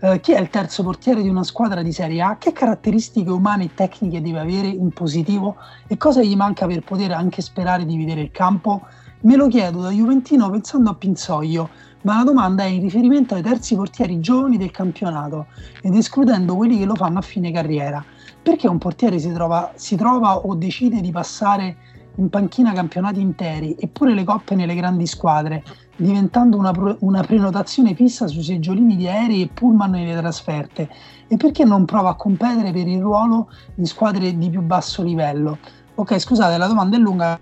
Uh, 0.00 0.20
chi 0.20 0.30
è 0.30 0.38
il 0.38 0.48
terzo 0.48 0.84
portiere 0.84 1.22
di 1.22 1.28
una 1.28 1.42
squadra 1.42 1.82
di 1.82 1.90
Serie 1.90 2.22
A? 2.22 2.36
Che 2.38 2.52
caratteristiche 2.52 3.30
umane 3.30 3.64
e 3.64 3.74
tecniche 3.74 4.22
deve 4.22 4.38
avere 4.38 4.68
in 4.68 4.92
positivo 4.92 5.56
e 5.88 5.96
cosa 5.96 6.22
gli 6.22 6.36
manca 6.36 6.68
per 6.68 6.84
poter 6.84 7.10
anche 7.10 7.42
sperare 7.42 7.84
di 7.84 7.96
vedere 7.96 8.20
il 8.20 8.30
campo? 8.30 8.82
Me 9.22 9.34
lo 9.34 9.48
chiedo 9.48 9.80
da 9.80 9.90
Juventino 9.90 10.50
pensando 10.50 10.90
a 10.90 10.94
Pinzoglio, 10.94 11.68
ma 12.02 12.18
la 12.18 12.22
domanda 12.22 12.62
è 12.62 12.68
in 12.68 12.80
riferimento 12.80 13.34
ai 13.34 13.42
terzi 13.42 13.74
portieri 13.74 14.20
giovani 14.20 14.56
del 14.56 14.70
campionato 14.70 15.46
ed 15.82 15.96
escludendo 15.96 16.54
quelli 16.54 16.78
che 16.78 16.84
lo 16.84 16.94
fanno 16.94 17.18
a 17.18 17.22
fine 17.22 17.50
carriera. 17.50 18.04
Perché 18.40 18.68
un 18.68 18.78
portiere 18.78 19.18
si 19.18 19.32
trova, 19.32 19.72
si 19.74 19.96
trova 19.96 20.36
o 20.36 20.54
decide 20.54 21.00
di 21.00 21.10
passare 21.10 21.76
in 22.18 22.28
panchina 22.28 22.72
campionati 22.72 23.20
interi 23.20 23.74
eppure 23.76 24.14
le 24.14 24.22
coppe 24.22 24.54
nelle 24.54 24.76
grandi 24.76 25.06
squadre, 25.06 25.64
diventando 25.98 26.56
una, 26.56 26.72
una, 27.00 27.22
prenotazione 27.22 27.94
fissa 27.94 28.26
sui 28.28 28.42
seggiolini 28.42 28.96
di 28.96 29.08
aerei 29.08 29.42
e 29.42 29.48
pullman 29.48 29.90
nelle 29.90 30.16
trasferte? 30.16 30.88
E 31.26 31.36
perché 31.36 31.64
non 31.64 31.84
prova 31.84 32.10
a 32.10 32.14
competere 32.14 32.72
per 32.72 32.86
il 32.86 33.00
ruolo 33.00 33.50
in 33.74 33.84
squadre 33.84 34.36
di 34.36 34.48
più 34.48 34.62
basso 34.62 35.02
livello? 35.02 35.58
Ok, 35.96 36.18
scusate, 36.18 36.56
la 36.56 36.68
domanda 36.68 36.96
è 36.96 37.00
lunga, 37.00 37.38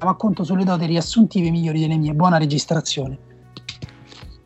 ma 0.00 0.14
conto 0.14 0.44
sulle 0.44 0.64
doti 0.64 0.84
riassuntive 0.84 1.50
migliori 1.50 1.80
delle 1.80 1.96
mie. 1.96 2.12
Buona 2.12 2.36
registrazione. 2.36 3.18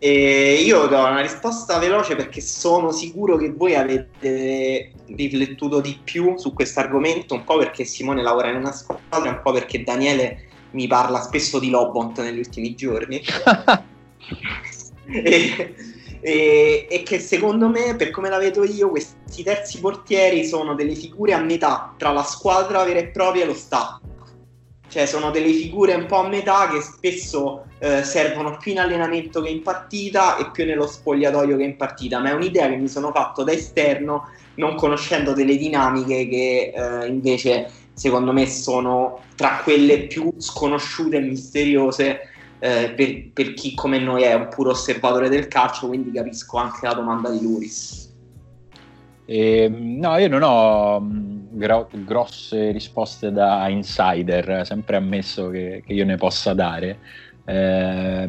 E 0.03 0.62
io 0.64 0.86
do 0.86 0.98
una 0.98 1.20
risposta 1.20 1.78
veloce 1.78 2.16
perché 2.16 2.40
sono 2.40 2.90
sicuro 2.90 3.36
che 3.36 3.53
voi 3.53 3.74
avete 3.74 4.92
riflettuto 5.09 5.80
di 5.80 5.98
più 6.03 6.38
su 6.38 6.55
questo 6.55 6.80
argomento, 6.80 7.34
un 7.34 7.44
po' 7.44 7.59
perché 7.59 7.84
Simone 7.84 8.22
lavora 8.22 8.48
in 8.48 8.57
una 8.57 8.72
squadra, 8.72 9.28
un 9.28 9.40
po' 9.42 9.53
perché 9.53 9.82
Daniele 9.82 10.49
mi 10.72 10.86
parla 10.86 11.20
spesso 11.20 11.58
di 11.58 11.70
Lobont 11.70 12.20
negli 12.20 12.38
ultimi 12.38 12.74
giorni. 12.74 13.20
e, 15.06 15.74
e, 16.20 16.86
e, 16.88 17.02
che 17.02 17.18
secondo 17.18 17.68
me, 17.68 17.96
per 17.96 18.10
come 18.10 18.28
la 18.28 18.38
vedo 18.38 18.64
io, 18.64 18.90
questi 18.90 19.42
terzi 19.42 19.80
portieri 19.80 20.44
sono 20.44 20.74
delle 20.74 20.94
figure 20.94 21.32
a 21.32 21.40
metà 21.40 21.94
tra 21.96 22.10
la 22.12 22.22
squadra 22.22 22.84
vera 22.84 22.98
e 23.00 23.08
propria 23.08 23.44
e 23.44 23.46
lo 23.46 23.54
staff. 23.54 23.98
Cioè 24.88 25.06
sono 25.06 25.30
delle 25.30 25.52
figure 25.52 25.94
un 25.94 26.06
po' 26.06 26.18
a 26.18 26.28
metà 26.28 26.68
che 26.68 26.80
spesso 26.80 27.66
eh, 27.78 28.02
servono 28.02 28.56
più 28.56 28.72
in 28.72 28.80
allenamento 28.80 29.40
che 29.40 29.48
in 29.48 29.62
partita 29.62 30.36
e 30.36 30.50
più 30.50 30.64
nello 30.64 30.88
spogliatoio 30.88 31.56
che 31.56 31.62
in 31.62 31.76
partita, 31.76 32.18
ma 32.18 32.30
è 32.30 32.32
un'idea 32.32 32.68
che 32.68 32.76
mi 32.76 32.88
sono 32.88 33.12
fatto 33.12 33.44
da 33.44 33.52
esterno 33.52 34.28
non 34.60 34.74
conoscendo 34.74 35.32
delle 35.32 35.56
dinamiche 35.56 36.28
che 36.28 36.72
eh, 36.74 37.06
invece 37.06 37.70
secondo 38.01 38.32
me 38.32 38.46
sono 38.46 39.20
tra 39.36 39.61
quelle 39.62 40.07
più 40.07 40.32
sconosciute 40.38 41.18
e 41.18 41.20
misteriose 41.20 42.20
eh, 42.59 42.94
per, 42.96 43.30
per, 43.30 43.53
chi 43.53 43.74
come 43.74 43.98
noi 43.98 44.22
è 44.22 44.32
un 44.32 44.48
puro 44.48 44.70
osservatore 44.70 45.28
del 45.28 45.48
calcio, 45.48 45.88
quindi 45.88 46.11
capisco 46.11 46.57
anche 46.57 46.86
la 46.86 46.94
domanda 46.94 47.28
di 47.28 47.42
Luris. 47.42 48.11
Eh, 49.26 49.68
no, 49.68 50.16
io 50.16 50.28
non 50.30 50.42
ho 50.42 50.98
mm, 50.98 51.40
gro- 51.51 51.90
grosse 51.90 52.70
risposte 52.70 53.30
da 53.32 53.68
insider, 53.68 54.62
sempre 54.64 54.96
ammesso 54.96 55.51
che, 55.51 55.82
che 55.84 55.92
io 55.92 56.07
ne 56.07 56.16
possa 56.16 56.55
dare. 56.55 56.98
Eh, 57.44 58.28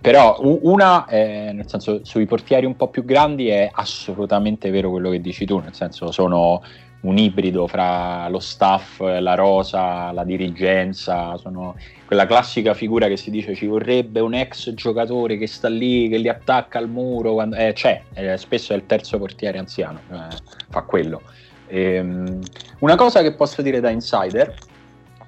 però 0.00 0.38
una, 0.40 1.06
è, 1.06 1.50
nel 1.52 1.68
senso, 1.68 2.04
sui 2.04 2.26
portieri 2.26 2.64
un 2.64 2.76
po' 2.76 2.86
più 2.88 3.04
grandi 3.04 3.48
è 3.48 3.68
assolutamente 3.72 4.70
vero 4.70 4.90
quello 4.90 5.10
che 5.10 5.20
dici 5.20 5.44
tu, 5.44 5.58
nel 5.58 5.74
senso 5.74 6.12
sono 6.12 6.62
un 7.04 7.18
ibrido 7.18 7.66
fra 7.66 8.28
lo 8.28 8.38
staff, 8.38 9.00
la 9.00 9.34
rosa, 9.34 10.10
la 10.12 10.24
dirigenza, 10.24 11.36
sono 11.36 11.76
quella 12.06 12.26
classica 12.26 12.74
figura 12.74 13.08
che 13.08 13.16
si 13.16 13.30
dice 13.30 13.54
ci 13.54 13.66
vorrebbe 13.66 14.20
un 14.20 14.34
ex 14.34 14.72
giocatore 14.72 15.36
che 15.36 15.46
sta 15.46 15.68
lì, 15.68 16.08
che 16.08 16.18
li 16.18 16.28
attacca 16.28 16.78
al 16.78 16.88
muro, 16.88 17.34
quando, 17.34 17.56
eh, 17.56 17.72
c'è, 17.72 18.02
eh, 18.14 18.36
spesso 18.36 18.72
è 18.72 18.76
il 18.76 18.86
terzo 18.86 19.18
portiere 19.18 19.58
anziano, 19.58 20.00
eh, 20.10 20.36
fa 20.68 20.82
quello. 20.82 21.22
Ehm, 21.68 22.40
una 22.80 22.96
cosa 22.96 23.20
che 23.22 23.32
posso 23.32 23.62
dire 23.62 23.80
da 23.80 23.90
insider 23.90 24.54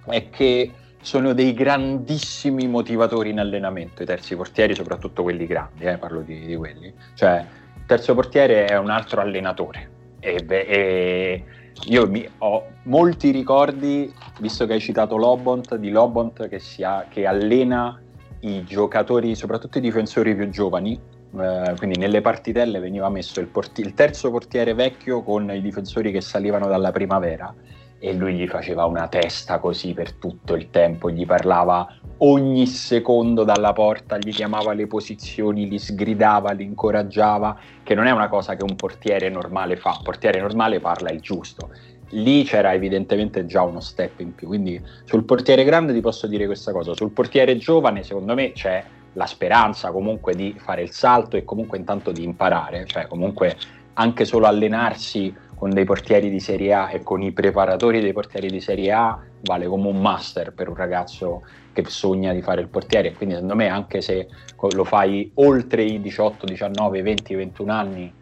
è 0.07 0.31
che 0.31 0.73
sono 1.01 1.35
dei 1.35 1.53
grandissimi 1.53 2.67
motivatori 2.67 3.31
in 3.31 3.39
allenamento, 3.39 4.03
i 4.03 4.07
terzi 4.07 4.35
portieri, 4.35 4.75
soprattutto 4.75 5.23
quelli 5.23 5.47
grandi, 5.47 5.85
eh, 5.85 5.99
parlo 5.99 6.21
di, 6.23 6.47
di, 6.47 6.57
quelli. 6.57 6.93
Cioè, 7.15 7.45
il 7.77 7.83
terzo 7.87 8.15
portiere 8.15 8.65
è 8.65 8.79
un 8.79 8.91
altro 8.91 9.21
allenatore 9.21 9.91
e, 10.21 10.45
e 10.49 11.45
io 11.85 12.09
mi, 12.09 12.27
ho 12.39 12.65
molti 12.85 13.31
ricordi, 13.31 14.13
visto 14.41 14.67
che 14.67 14.75
hai 14.75 14.81
citato 14.81 15.17
Lobont, 15.17 15.77
di 15.77 15.91
Lobont 15.91 16.49
che, 16.49 16.61
ha, 16.85 17.07
che 17.09 17.27
allena 17.27 18.01
i 18.41 18.65
giocatori, 18.65 19.35
soprattutto 19.35 19.79
i 19.79 19.81
difensori 19.81 20.35
più 20.35 20.49
giovani, 20.49 20.99
eh, 21.39 21.75
quindi 21.77 21.99
nelle 21.99 22.21
partitelle 22.21 22.81
veniva 22.81 23.09
messo 23.09 23.41
il, 23.41 23.47
porti- 23.47 23.83
il, 23.83 23.95
terzo 23.95 24.31
portiere 24.31 24.75
vecchio 24.75 25.23
con 25.23 25.51
i 25.51 25.61
difensori 25.61 26.11
che 26.11 26.21
salivano 26.21 26.67
dalla 26.67 26.91
primavera 26.91 27.55
e 27.99 28.13
lui 28.13 28.35
gli 28.35 28.47
faceva 28.47 28.85
una 28.85 29.09
testa 29.09 29.59
così 29.59 29.95
per 29.95 30.13
tutto 30.13 30.55
il 30.55 30.71
tempo, 30.71 31.11
gli 31.11 31.25
parlava 31.25 31.87
ogni 32.19 32.67
secondo 32.67 33.45
dalla 33.45 33.73
porta, 33.73 34.19
gli 34.19 34.31
chiamava 34.31 34.73
le 34.73 34.87
posizioni, 34.87 35.69
li 35.69 35.79
sgridava, 35.79 36.53
li 36.53 36.65
incoraggiava, 36.65 37.59
che 37.83 37.95
non 37.95 38.07
è 38.07 38.11
una 38.11 38.29
cosa 38.29 38.55
che 38.55 38.65
un 38.65 38.77
portiere 38.77 39.29
normale 39.29 39.77
fa, 39.77 39.95
un 39.97 40.03
portiere 40.03 40.41
normale 40.41 40.81
parla 40.81 41.11
il 41.11 41.21
giusto. 41.21 41.71
Lì 42.11 42.45
c'era 42.45 42.73
evidentemente 42.73 43.47
già 43.47 43.63
uno 43.63 43.81
step 43.81 44.21
in 44.21 44.35
più, 44.35 44.47
quindi 44.47 44.81
sul 45.05 45.25
portiere 45.25 45.65
grande 45.65 45.93
ti 45.93 46.01
posso 46.01 46.27
dire 46.27 46.47
questa 46.47 46.73
cosa, 46.73 46.95
sul 46.95 47.11
portiere 47.11 47.57
giovane 47.57 48.05
secondo 48.05 48.35
me 48.35 48.53
c'è 48.53 48.85
la 49.15 49.27
speranza 49.27 49.91
comunque 49.91 50.35
di 50.35 50.55
fare 50.57 50.83
il 50.83 50.93
salto 50.93 51.37
e 51.37 51.45
comunque 51.45 51.79
intanto 51.79 52.13
di 52.13 52.23
imparare, 52.23 52.85
cioè 52.87 53.09
comunque 53.09 53.57
anche 53.95 54.25
solo 54.25 54.47
allenarsi 54.47 55.35
con 55.57 55.71
dei 55.71 55.85
portieri 55.85 56.29
di 56.29 56.39
Serie 56.39 56.73
A 56.75 56.91
e 56.93 57.03
con 57.03 57.23
i 57.23 57.33
preparatori 57.33 58.01
dei 58.01 58.13
portieri 58.13 58.49
di 58.49 58.61
Serie 58.61 58.93
A 58.93 59.19
vale 59.41 59.67
come 59.67 59.89
un 59.89 60.01
master 60.01 60.53
per 60.53 60.69
un 60.69 60.77
ragazzo 60.77 61.43
che 61.73 61.85
sogna 61.87 62.33
di 62.33 62.43
fare 62.43 62.61
il 62.61 62.69
portiere. 62.69 63.13
Quindi, 63.13 63.35
secondo 63.35 63.57
me, 63.57 63.69
anche 63.69 64.01
se 64.03 64.29
lo 64.71 64.85
fai 64.85 65.31
oltre 65.35 65.83
i 65.83 66.01
18, 66.01 66.45
19, 66.45 67.03
20, 67.03 67.35
21 67.35 67.73
anni, 67.73 68.15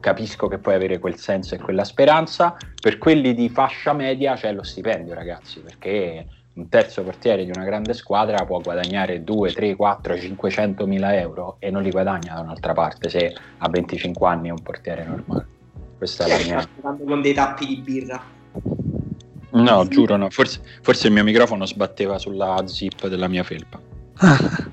capisco 0.00 0.48
che 0.48 0.58
puoi 0.58 0.74
avere 0.74 0.98
quel 0.98 1.16
senso 1.16 1.54
e 1.54 1.58
quella 1.58 1.84
speranza. 1.84 2.56
Per 2.80 2.98
quelli 2.98 3.34
di 3.34 3.48
fascia 3.48 3.92
media 3.92 4.34
c'è 4.34 4.52
lo 4.52 4.62
stipendio, 4.64 5.14
ragazzi, 5.14 5.60
perché 5.60 6.26
un 6.54 6.68
terzo 6.68 7.02
portiere 7.02 7.44
di 7.44 7.50
una 7.54 7.64
grande 7.64 7.94
squadra 7.94 8.44
può 8.44 8.60
guadagnare 8.60 9.24
2, 9.24 9.52
3, 9.52 9.74
4, 9.74 10.16
500 10.16 10.86
mila 10.86 11.16
euro 11.16 11.56
e 11.58 11.70
non 11.70 11.82
li 11.82 11.90
guadagna 11.90 12.34
da 12.34 12.40
un'altra 12.40 12.72
parte 12.72 13.08
se 13.08 13.34
a 13.58 13.68
25 13.68 14.28
anni 14.28 14.48
è 14.48 14.52
un 14.52 14.62
portiere 14.62 15.04
normale. 15.04 15.53
Questa 16.04 16.26
è 16.26 16.44
la 16.44 16.44
mia. 16.82 16.96
con 17.02 17.22
dei 17.22 17.32
tappi 17.32 17.66
di 17.66 17.76
birra. 17.78 18.22
No, 19.52 19.88
giuro 19.88 20.16
no. 20.18 20.28
Forse, 20.28 20.60
forse, 20.82 21.06
il 21.06 21.14
mio 21.14 21.24
microfono 21.24 21.64
sbatteva 21.64 22.18
sulla 22.18 22.62
zip 22.66 23.08
della 23.08 23.26
mia 23.26 23.42
felpa. 23.42 23.80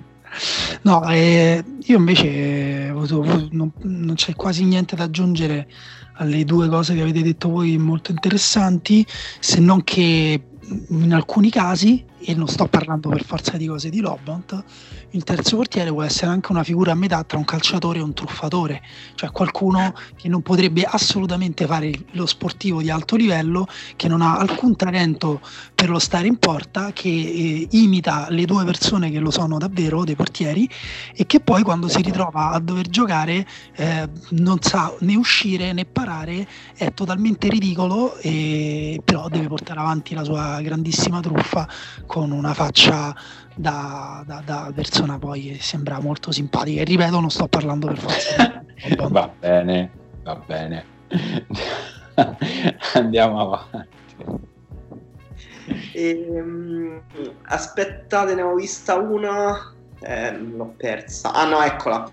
no, 0.81 1.09
eh, 1.09 1.63
io 1.83 1.97
invece 1.97 2.89
non, 2.91 3.71
non, 3.79 4.13
c'è 4.15 4.35
quasi 4.35 4.65
niente 4.65 4.97
da 4.97 5.05
aggiungere 5.05 5.69
alle 6.15 6.43
due 6.43 6.67
cose 6.67 6.95
che 6.95 7.01
avete 7.01 7.21
detto 7.21 7.47
voi 7.47 7.77
molto 7.77 8.11
interessanti, 8.11 9.05
se 9.39 9.61
non 9.61 9.85
che 9.85 10.43
in 10.89 11.13
alcuni 11.13 11.49
casi, 11.49 12.03
e 12.23 12.35
non 12.35 12.47
sto 12.47 12.67
parlando 12.67 13.09
per 13.09 13.23
forza 13.23 13.57
di 13.57 13.65
cose 13.65 13.89
di 13.89 13.99
Lobont, 13.99 14.63
il 15.11 15.23
terzo 15.23 15.57
portiere 15.57 15.91
può 15.91 16.03
essere 16.03 16.31
anche 16.31 16.51
una 16.51 16.63
figura 16.63 16.91
a 16.91 16.95
metà 16.95 17.23
tra 17.23 17.37
un 17.37 17.43
calciatore 17.43 17.99
e 17.99 18.01
un 18.01 18.13
truffatore, 18.13 18.81
cioè 19.15 19.31
qualcuno 19.31 19.93
che 20.15 20.29
non 20.29 20.41
potrebbe 20.41 20.83
assolutamente 20.83 21.65
fare 21.65 21.91
lo 22.11 22.25
sportivo 22.25 22.81
di 22.81 22.89
alto 22.89 23.15
livello, 23.15 23.67
che 23.95 24.07
non 24.07 24.21
ha 24.21 24.37
alcun 24.37 24.75
talento 24.75 25.41
per 25.75 25.89
lo 25.89 25.99
stare 25.99 26.27
in 26.27 26.37
porta, 26.37 26.91
che 26.93 27.09
eh, 27.09 27.67
imita 27.71 28.27
le 28.29 28.45
due 28.45 28.63
persone 28.63 29.11
che 29.11 29.19
lo 29.19 29.31
sono 29.31 29.57
davvero, 29.57 30.03
dei 30.03 30.15
portieri, 30.15 30.69
e 31.13 31.25
che 31.25 31.39
poi 31.39 31.63
quando 31.63 31.87
si 31.87 32.01
ritrova 32.01 32.51
a 32.51 32.59
dover 32.59 32.87
giocare 32.87 33.45
eh, 33.75 34.07
non 34.29 34.61
sa 34.61 34.93
né 34.99 35.15
uscire 35.15 35.73
né 35.73 35.85
parare, 35.85 36.47
è 36.75 36.93
totalmente 36.93 37.49
ridicolo, 37.49 38.17
e, 38.17 39.01
però 39.03 39.27
deve 39.27 39.47
portare 39.47 39.79
avanti 39.79 40.13
la 40.13 40.23
sua 40.23 40.61
grandissima 40.61 41.19
truffa 41.19 41.67
con 42.11 42.31
una 42.31 42.53
faccia 42.53 43.15
da, 43.55 44.21
da, 44.27 44.43
da, 44.45 44.69
persona 44.75 45.17
poi 45.17 45.57
sembra 45.61 46.01
molto 46.01 46.29
simpatica. 46.33 46.81
E 46.81 46.83
ripeto, 46.83 47.21
non 47.21 47.29
sto 47.29 47.47
parlando 47.47 47.87
per 47.87 47.97
forza. 47.99 48.63
va 49.07 49.31
bene, 49.39 49.89
va 50.21 50.35
bene. 50.45 50.85
Andiamo 52.95 53.39
avanti. 53.39 53.89
Ehm, 55.93 57.01
aspettate, 57.43 58.35
ne 58.35 58.41
ho 58.41 58.55
vista 58.55 58.97
una. 58.97 59.73
Eh, 60.01 60.37
l'ho 60.37 60.73
persa. 60.75 61.31
Ah 61.31 61.47
no, 61.47 61.61
eccola. 61.61 62.11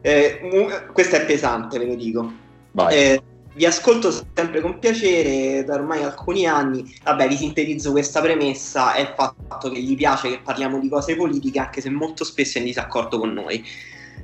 Eh, 0.00 0.78
questa 0.90 1.18
è 1.18 1.26
pesante, 1.26 1.78
ve 1.78 1.84
lo 1.84 1.94
dico. 1.96 2.32
Vai. 2.70 2.94
Eh, 2.94 3.22
vi 3.58 3.66
ascolto 3.66 4.12
sempre 4.12 4.60
con 4.60 4.78
piacere 4.78 5.64
da 5.64 5.74
ormai 5.74 6.04
alcuni 6.04 6.46
anni. 6.46 6.94
Vabbè, 7.02 7.26
vi 7.26 7.36
sintetizzo 7.36 7.90
questa 7.90 8.20
premessa: 8.20 8.94
è 8.94 9.00
il 9.00 9.12
fatto 9.16 9.68
che 9.68 9.80
gli 9.80 9.96
piace 9.96 10.30
che 10.30 10.38
parliamo 10.38 10.78
di 10.78 10.88
cose 10.88 11.16
politiche, 11.16 11.58
anche 11.58 11.80
se 11.80 11.90
molto 11.90 12.22
spesso 12.22 12.58
è 12.58 12.60
in 12.60 12.68
disaccordo 12.68 13.18
con 13.18 13.32
noi. 13.32 13.64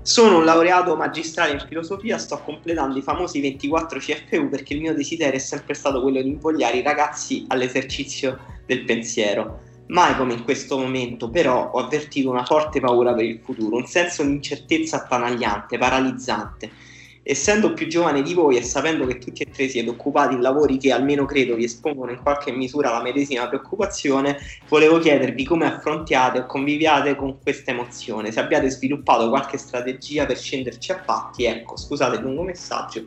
Sono 0.02 0.38
un 0.38 0.44
laureato 0.44 0.94
magistrale 0.94 1.52
in 1.52 1.64
filosofia, 1.66 2.16
sto 2.16 2.38
completando 2.44 2.96
i 2.96 3.02
famosi 3.02 3.40
24 3.40 3.98
CFU 3.98 4.48
perché 4.48 4.74
il 4.74 4.82
mio 4.82 4.94
desiderio 4.94 5.34
è 5.34 5.42
sempre 5.42 5.74
stato 5.74 6.00
quello 6.00 6.22
di 6.22 6.28
invogliare 6.28 6.76
i 6.76 6.82
ragazzi 6.82 7.44
all'esercizio 7.48 8.38
del 8.66 8.84
pensiero. 8.84 9.62
Mai 9.88 10.16
come 10.16 10.34
in 10.34 10.44
questo 10.44 10.78
momento, 10.78 11.28
però, 11.28 11.70
ho 11.72 11.80
avvertito 11.80 12.30
una 12.30 12.44
forte 12.44 12.78
paura 12.78 13.14
per 13.14 13.24
il 13.24 13.40
futuro, 13.42 13.76
un 13.76 13.86
senso 13.86 14.22
di 14.22 14.30
incertezza 14.30 14.98
attanagliante, 14.98 15.76
paralizzante 15.76 16.83
essendo 17.26 17.72
più 17.72 17.88
giovane 17.88 18.20
di 18.20 18.34
voi 18.34 18.56
e 18.56 18.62
sapendo 18.62 19.06
che 19.06 19.16
tutti 19.16 19.42
e 19.42 19.50
tre 19.50 19.66
siete 19.66 19.88
occupati 19.88 20.34
in 20.34 20.42
lavori 20.42 20.76
che 20.76 20.92
almeno 20.92 21.24
credo 21.24 21.54
vi 21.54 21.64
espongono 21.64 22.10
in 22.10 22.20
qualche 22.22 22.52
misura 22.52 22.90
la 22.90 23.02
medesima 23.02 23.48
preoccupazione, 23.48 24.38
volevo 24.68 24.98
chiedervi 24.98 25.42
come 25.44 25.64
affrontiate 25.64 26.40
o 26.40 26.46
conviviate 26.46 27.16
con 27.16 27.38
questa 27.42 27.70
emozione, 27.70 28.30
se 28.30 28.40
abbiate 28.40 28.68
sviluppato 28.68 29.30
qualche 29.30 29.56
strategia 29.56 30.26
per 30.26 30.36
scenderci 30.36 30.92
a 30.92 30.98
patti, 30.98 31.44
ecco, 31.44 31.78
scusate 31.78 32.16
il 32.16 32.22
lungo 32.22 32.42
messaggio, 32.42 33.06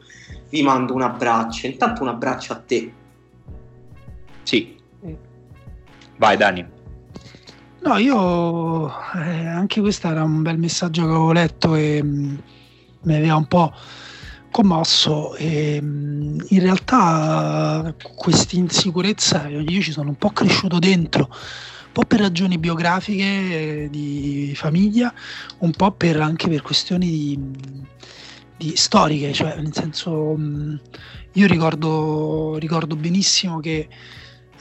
vi 0.50 0.64
mando 0.64 0.96
un 0.96 1.04
abbraccio, 1.04 1.68
intanto 1.68 2.02
un 2.02 2.10
abbraccio 2.10 2.54
a 2.54 2.56
te. 2.66 2.92
Sì. 4.42 4.76
Vai 6.18 6.36
Dani. 6.36 6.66
No, 7.82 7.98
io 7.98 8.88
eh, 8.90 9.46
anche 9.48 9.80
questo 9.82 10.08
era 10.08 10.24
un 10.24 10.42
bel 10.42 10.58
messaggio 10.58 11.04
che 11.04 11.08
avevo 11.08 11.32
letto 11.32 11.76
e 11.76 12.02
mh, 12.02 12.08
mm, 12.08 12.36
mi 13.04 13.16
aveva 13.16 13.36
un 13.36 13.48
po' 13.48 13.74
commosso 14.52 15.36
e 15.36 15.76
in 15.76 16.60
realtà 16.60 17.94
questa 18.16 18.56
insicurezza 18.56 19.48
io 19.48 19.82
ci 19.82 19.92
sono 19.92 20.10
un 20.10 20.16
po' 20.16 20.32
cresciuto 20.32 20.80
dentro 20.80 21.28
un 21.30 21.92
po' 21.92 22.04
per 22.04 22.22
ragioni 22.22 22.58
biografiche 22.58 23.88
di 23.92 24.54
famiglia 24.56 25.14
un 25.60 25.72
po' 25.72 25.92
per, 25.92 26.20
anche 26.22 26.48
per 26.48 26.62
questioni 26.62 27.10
di, 27.10 27.40
di 28.58 28.76
storiche, 28.76 29.34
cioè 29.34 29.56
nel 29.58 29.74
senso 29.74 30.36
mh, 30.36 30.80
io 31.34 31.48
ricordo, 31.48 32.58
ricordo 32.58 32.96
benissimo 32.96 33.60
che 33.60 33.88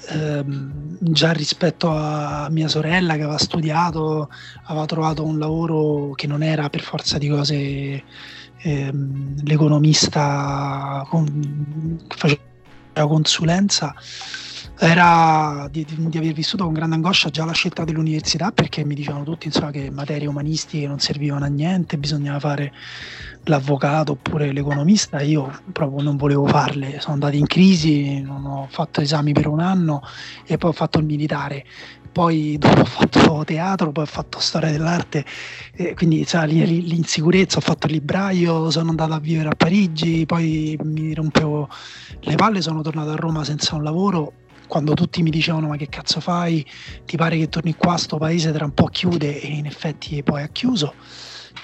ehm, 0.09 0.97
già 1.01 1.32
rispetto 1.32 1.90
a 1.90 2.49
mia 2.51 2.68
sorella 2.68 3.14
che 3.14 3.22
aveva 3.22 3.38
studiato, 3.38 4.30
aveva 4.64 4.86
trovato 4.86 5.24
un 5.24 5.38
lavoro 5.38 6.12
che 6.14 6.26
non 6.26 6.42
era 6.42 6.68
per 6.68 6.80
forza 6.80 7.18
di 7.18 7.28
cose 7.28 8.05
ehm, 8.59 9.42
l'economista 9.44 11.05
con, 11.09 12.05
faceva 12.09 12.40
consulenza 13.07 13.94
era 14.79 15.68
di, 15.70 15.87
di, 15.89 16.18
aver 16.18 16.33
vissuto 16.33 16.64
con 16.64 16.74
grande 16.74 16.97
angoscia 16.97 17.31
già 17.31 17.47
la 17.47 17.53
scelta 17.53 17.85
dell'università 17.85 18.53
perché 18.53 18.85
mi 18.85 18.95
dicevano 18.95 19.24
tutti 19.24 19.47
insomma, 19.47 19.70
che 19.70 19.91
materie 19.91 20.27
umanistiche 20.27 20.87
non 20.87 20.99
servivano 20.99 21.47
a 21.47 21.49
niente, 21.49 21.97
bisognava 21.97 22.39
fare 22.39 22.72
l'avvocato 23.45 24.12
oppure 24.12 24.53
l'economista, 24.53 25.20
io 25.22 25.51
proprio 25.72 26.03
non 26.03 26.16
volevo 26.16 26.47
farle, 26.47 27.01
sono 27.01 27.14
andato 27.14 27.37
in 27.37 27.47
crisi, 27.47 28.20
non 28.20 28.45
ho 28.45 28.66
fatto 28.68 29.01
esami 29.01 29.33
per 29.33 29.47
un 29.47 29.61
anno 29.61 30.03
e 30.45 30.59
poi 30.59 30.70
ho 30.70 30.74
fatto 30.74 30.99
il 30.99 31.07
militare, 31.07 31.64
poi 32.12 32.57
dopo 32.61 32.81
ho 32.81 32.85
fatto 32.85 33.45
teatro, 33.45 33.93
poi 33.93 34.05
ho 34.05 34.07
fatto 34.07 34.41
storia 34.41 34.70
dell'arte, 34.70 35.24
eh, 35.72 35.95
quindi 35.95 36.24
sai, 36.24 36.51
l'insicurezza, 36.87 37.59
ho 37.59 37.62
fatto 37.62 37.87
il 37.87 37.95
libraio, 37.95 38.70
sono 38.70 38.91
andato 38.91 39.14
a 39.14 39.20
vivere 39.20 39.49
a 39.49 39.55
Parigi, 39.55 40.27
poi 40.27 40.79
mi 40.83 41.14
rompevo 41.14 41.68
le 42.20 42.35
palle, 42.35 42.61
sono 42.61 42.83
tornato 42.83 43.11
a 43.11 43.16
Roma 43.16 43.45
senza 43.45 43.74
un 43.74 43.83
lavoro 43.83 44.33
quando 44.67 44.95
tutti 44.95 45.23
mi 45.23 45.31
dicevano 45.31 45.69
ma 45.69 45.77
che 45.77 45.89
cazzo 45.89 46.21
fai, 46.21 46.64
ti 47.05 47.17
pare 47.17 47.39
che 47.39 47.49
torni 47.49 47.75
qua, 47.75 47.97
sto 47.97 48.19
paese 48.19 48.53
tra 48.53 48.64
un 48.64 48.73
po' 48.73 48.87
chiude? 48.87 49.41
E 49.41 49.49
in 49.49 49.67
effetti 49.67 50.23
poi 50.23 50.43
ha 50.43 50.49
chiuso. 50.49 50.95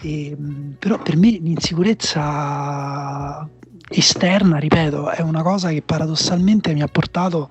E, 0.02 0.36
però 0.78 1.00
per 1.00 1.16
me 1.16 1.30
l'insicurezza 1.30 3.48
esterna, 3.88 4.58
ripeto, 4.58 5.10
è 5.10 5.20
una 5.20 5.42
cosa 5.42 5.70
che 5.70 5.82
paradossalmente 5.82 6.72
mi 6.72 6.82
ha 6.82 6.88
portato 6.88 7.50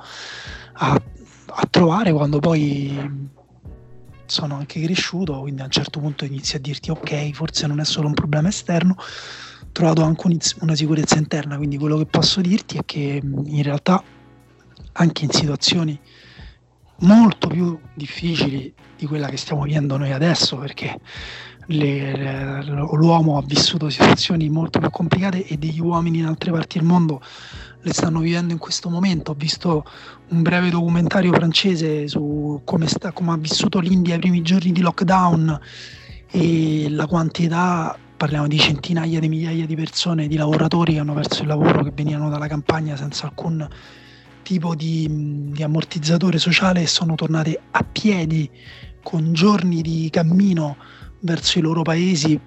a, 0.73 1.01
a 1.45 1.67
trovare 1.69 2.11
quando 2.11 2.39
poi 2.39 3.29
sono 4.25 4.55
anche 4.55 4.81
cresciuto, 4.81 5.41
quindi 5.41 5.61
a 5.61 5.65
un 5.65 5.71
certo 5.71 5.99
punto 5.99 6.23
inizi 6.23 6.55
a 6.55 6.59
dirti 6.59 6.89
ok, 6.89 7.31
forse 7.31 7.67
non 7.67 7.79
è 7.79 7.85
solo 7.85 8.07
un 8.07 8.13
problema 8.13 8.47
esterno, 8.47 8.95
ho 8.97 9.69
trovato 9.71 10.03
anche 10.03 10.37
una 10.61 10.75
sicurezza 10.75 11.17
interna, 11.17 11.57
quindi 11.57 11.77
quello 11.77 11.97
che 11.97 12.05
posso 12.05 12.39
dirti 12.39 12.77
è 12.77 12.85
che 12.85 13.21
in 13.21 13.63
realtà 13.63 14.01
anche 14.93 15.25
in 15.25 15.31
situazioni 15.31 15.99
molto 17.01 17.47
più 17.47 17.79
difficili 17.93 18.73
di 18.97 19.05
quella 19.05 19.27
che 19.27 19.37
stiamo 19.37 19.63
vivendo 19.63 19.97
noi 19.97 20.11
adesso, 20.11 20.57
perché 20.57 20.99
le, 21.67 22.15
le, 22.15 22.63
l'uomo 22.63 23.37
ha 23.37 23.43
vissuto 23.43 23.89
situazioni 23.89 24.49
molto 24.49 24.79
più 24.79 24.89
complicate 24.89 25.45
e 25.45 25.57
degli 25.57 25.79
uomini 25.79 26.19
in 26.19 26.25
altre 26.25 26.51
parti 26.51 26.77
del 26.77 26.87
mondo 26.87 27.21
le 27.83 27.93
stanno 27.93 28.19
vivendo 28.19 28.53
in 28.53 28.59
questo 28.59 28.89
momento. 28.89 29.31
Ho 29.31 29.35
visto 29.35 29.85
un 30.29 30.41
breve 30.41 30.69
documentario 30.69 31.33
francese 31.33 32.07
su 32.07 32.61
come, 32.63 32.87
sta, 32.87 33.11
come 33.11 33.31
ha 33.31 33.37
vissuto 33.37 33.79
l'India 33.79 34.15
i 34.15 34.19
primi 34.19 34.41
giorni 34.41 34.71
di 34.71 34.81
lockdown 34.81 35.59
e 36.29 36.87
la 36.89 37.07
quantità 37.07 37.97
parliamo 38.15 38.47
di 38.47 38.59
centinaia 38.59 39.19
di 39.19 39.27
migliaia 39.27 39.65
di 39.65 39.75
persone, 39.75 40.27
di 40.27 40.37
lavoratori 40.37 40.93
che 40.93 40.99
hanno 40.99 41.13
perso 41.13 41.41
il 41.41 41.47
lavoro, 41.47 41.83
che 41.83 41.91
venivano 41.91 42.29
dalla 42.29 42.47
campagna 42.47 42.95
senza 42.95 43.25
alcun 43.25 43.67
tipo 44.51 44.75
di, 44.75 45.07
di 45.53 45.63
ammortizzatore 45.63 46.37
sociale 46.37 46.81
e 46.81 46.87
sono 46.87 47.15
tornate 47.15 47.57
a 47.71 47.85
piedi 47.85 48.49
con 49.01 49.31
giorni 49.31 49.81
di 49.81 50.09
cammino 50.11 50.75
verso 51.19 51.57
i 51.57 51.61
loro 51.61 51.83
paesi 51.83 52.37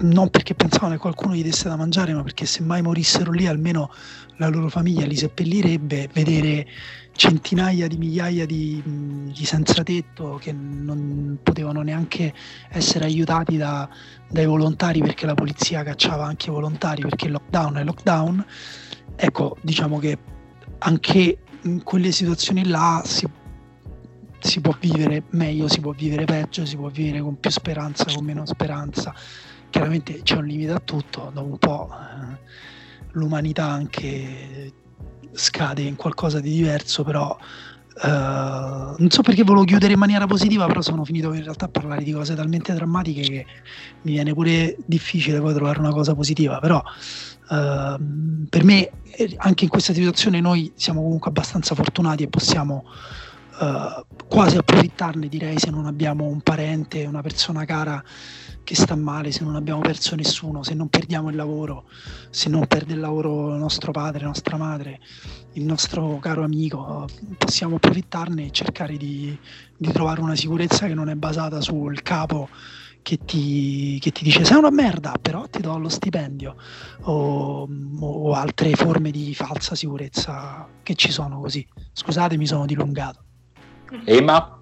non 0.00 0.28
perché 0.28 0.54
pensavano 0.54 0.92
che 0.92 1.00
qualcuno 1.00 1.34
gli 1.34 1.42
desse 1.42 1.70
da 1.70 1.76
mangiare, 1.76 2.12
ma 2.12 2.22
perché 2.22 2.44
se 2.44 2.62
mai 2.62 2.82
morissero 2.82 3.32
lì 3.32 3.46
almeno 3.46 3.90
la 4.36 4.48
loro 4.48 4.68
famiglia 4.68 5.06
li 5.06 5.16
seppellirebbe, 5.16 6.10
vedere 6.12 6.66
centinaia 7.12 7.86
di 7.86 7.96
migliaia 7.96 8.44
di, 8.44 8.82
di 8.84 9.44
senza 9.46 9.82
tetto 9.82 10.38
che 10.40 10.52
non 10.52 11.38
potevano 11.42 11.80
neanche 11.80 12.34
essere 12.68 13.06
aiutati 13.06 13.56
da, 13.56 13.88
dai 14.28 14.44
volontari 14.44 15.00
perché 15.00 15.24
la 15.24 15.34
polizia 15.34 15.82
cacciava 15.82 16.26
anche 16.26 16.50
i 16.50 16.52
volontari 16.52 17.00
perché 17.00 17.28
lockdown 17.28 17.76
è 17.76 17.84
lockdown. 17.84 18.44
Ecco, 19.16 19.56
diciamo 19.62 19.98
che 19.98 20.36
anche 20.78 21.38
in 21.62 21.82
quelle 21.82 22.12
situazioni 22.12 22.66
là 22.66 23.02
si, 23.04 23.26
si, 24.38 24.60
può 24.60 24.76
vivere 24.78 25.24
meglio, 25.30 25.68
si 25.68 25.80
può 25.80 25.92
vivere 25.92 26.24
peggio, 26.24 26.64
si 26.64 26.76
può 26.76 26.88
vivere 26.88 27.20
con 27.20 27.38
più 27.38 27.50
speranza, 27.50 28.04
con 28.12 28.24
meno 28.24 28.46
speranza. 28.46 29.14
Chiaramente 29.70 30.22
c'è 30.22 30.36
un 30.36 30.46
limite 30.46 30.72
a 30.72 30.80
tutto, 30.80 31.30
dopo 31.32 31.48
un 31.48 31.58
po' 31.58 31.90
eh, 31.92 32.38
l'umanità 33.12 33.66
anche 33.66 34.72
scade 35.32 35.82
in 35.82 35.96
qualcosa 35.96 36.40
di 36.40 36.50
diverso, 36.50 37.04
però 37.04 37.36
Uh, 38.00 38.94
non 38.96 39.08
so 39.10 39.22
perché 39.22 39.42
volevo 39.42 39.64
chiudere 39.64 39.94
in 39.94 39.98
maniera 39.98 40.24
positiva, 40.26 40.66
però 40.66 40.80
sono 40.82 41.04
finito 41.04 41.32
in 41.32 41.42
realtà 41.42 41.64
a 41.64 41.68
parlare 41.68 42.04
di 42.04 42.12
cose 42.12 42.36
talmente 42.36 42.72
drammatiche 42.72 43.22
che 43.22 43.46
mi 44.02 44.12
viene 44.12 44.32
pure 44.32 44.76
difficile 44.86 45.40
poi 45.40 45.52
trovare 45.52 45.80
una 45.80 45.90
cosa 45.90 46.14
positiva. 46.14 46.60
Però 46.60 46.80
uh, 47.48 48.46
per 48.48 48.64
me, 48.64 48.90
eh, 49.10 49.34
anche 49.38 49.64
in 49.64 49.70
questa 49.70 49.92
situazione, 49.92 50.40
noi 50.40 50.72
siamo 50.74 51.02
comunque 51.02 51.30
abbastanza 51.30 51.74
fortunati 51.74 52.22
e 52.22 52.28
possiamo 52.28 52.84
uh, 53.60 54.04
quasi 54.28 54.56
approfittarne, 54.56 55.28
direi, 55.28 55.58
se 55.58 55.70
non 55.70 55.86
abbiamo 55.86 56.24
un 56.24 56.40
parente, 56.40 57.04
una 57.04 57.22
persona 57.22 57.64
cara 57.64 58.02
che 58.68 58.74
sta 58.74 58.94
male, 58.96 59.32
se 59.32 59.44
non 59.44 59.56
abbiamo 59.56 59.80
perso 59.80 60.14
nessuno, 60.14 60.62
se 60.62 60.74
non 60.74 60.88
perdiamo 60.88 61.30
il 61.30 61.36
lavoro, 61.36 61.84
se 62.28 62.50
non 62.50 62.66
perde 62.66 62.92
il 62.92 63.00
lavoro 63.00 63.56
nostro 63.56 63.92
padre, 63.92 64.26
nostra 64.26 64.58
madre, 64.58 65.00
il 65.54 65.64
nostro 65.64 66.18
caro 66.18 66.44
amico, 66.44 67.08
possiamo 67.38 67.76
approfittarne 67.76 68.44
e 68.44 68.50
cercare 68.50 68.98
di, 68.98 69.34
di 69.74 69.90
trovare 69.90 70.20
una 70.20 70.36
sicurezza 70.36 70.86
che 70.86 70.92
non 70.92 71.08
è 71.08 71.14
basata 71.14 71.62
sul 71.62 72.02
capo 72.02 72.50
che 73.08 73.16
ti, 73.24 73.98
che 74.02 74.10
ti, 74.10 74.22
dice 74.22 74.44
sei 74.44 74.58
una 74.58 74.70
merda, 74.70 75.14
però 75.18 75.46
ti 75.46 75.62
do 75.62 75.78
lo 75.78 75.88
stipendio 75.88 76.56
o, 77.04 77.66
o, 78.00 78.32
altre 78.34 78.74
forme 78.74 79.10
di 79.10 79.34
falsa 79.34 79.74
sicurezza 79.74 80.68
che 80.82 80.94
ci 80.94 81.10
sono 81.10 81.40
così. 81.40 81.66
Scusate, 81.90 82.36
mi 82.36 82.46
sono 82.46 82.66
dilungato. 82.66 83.24
Emma? 84.04 84.60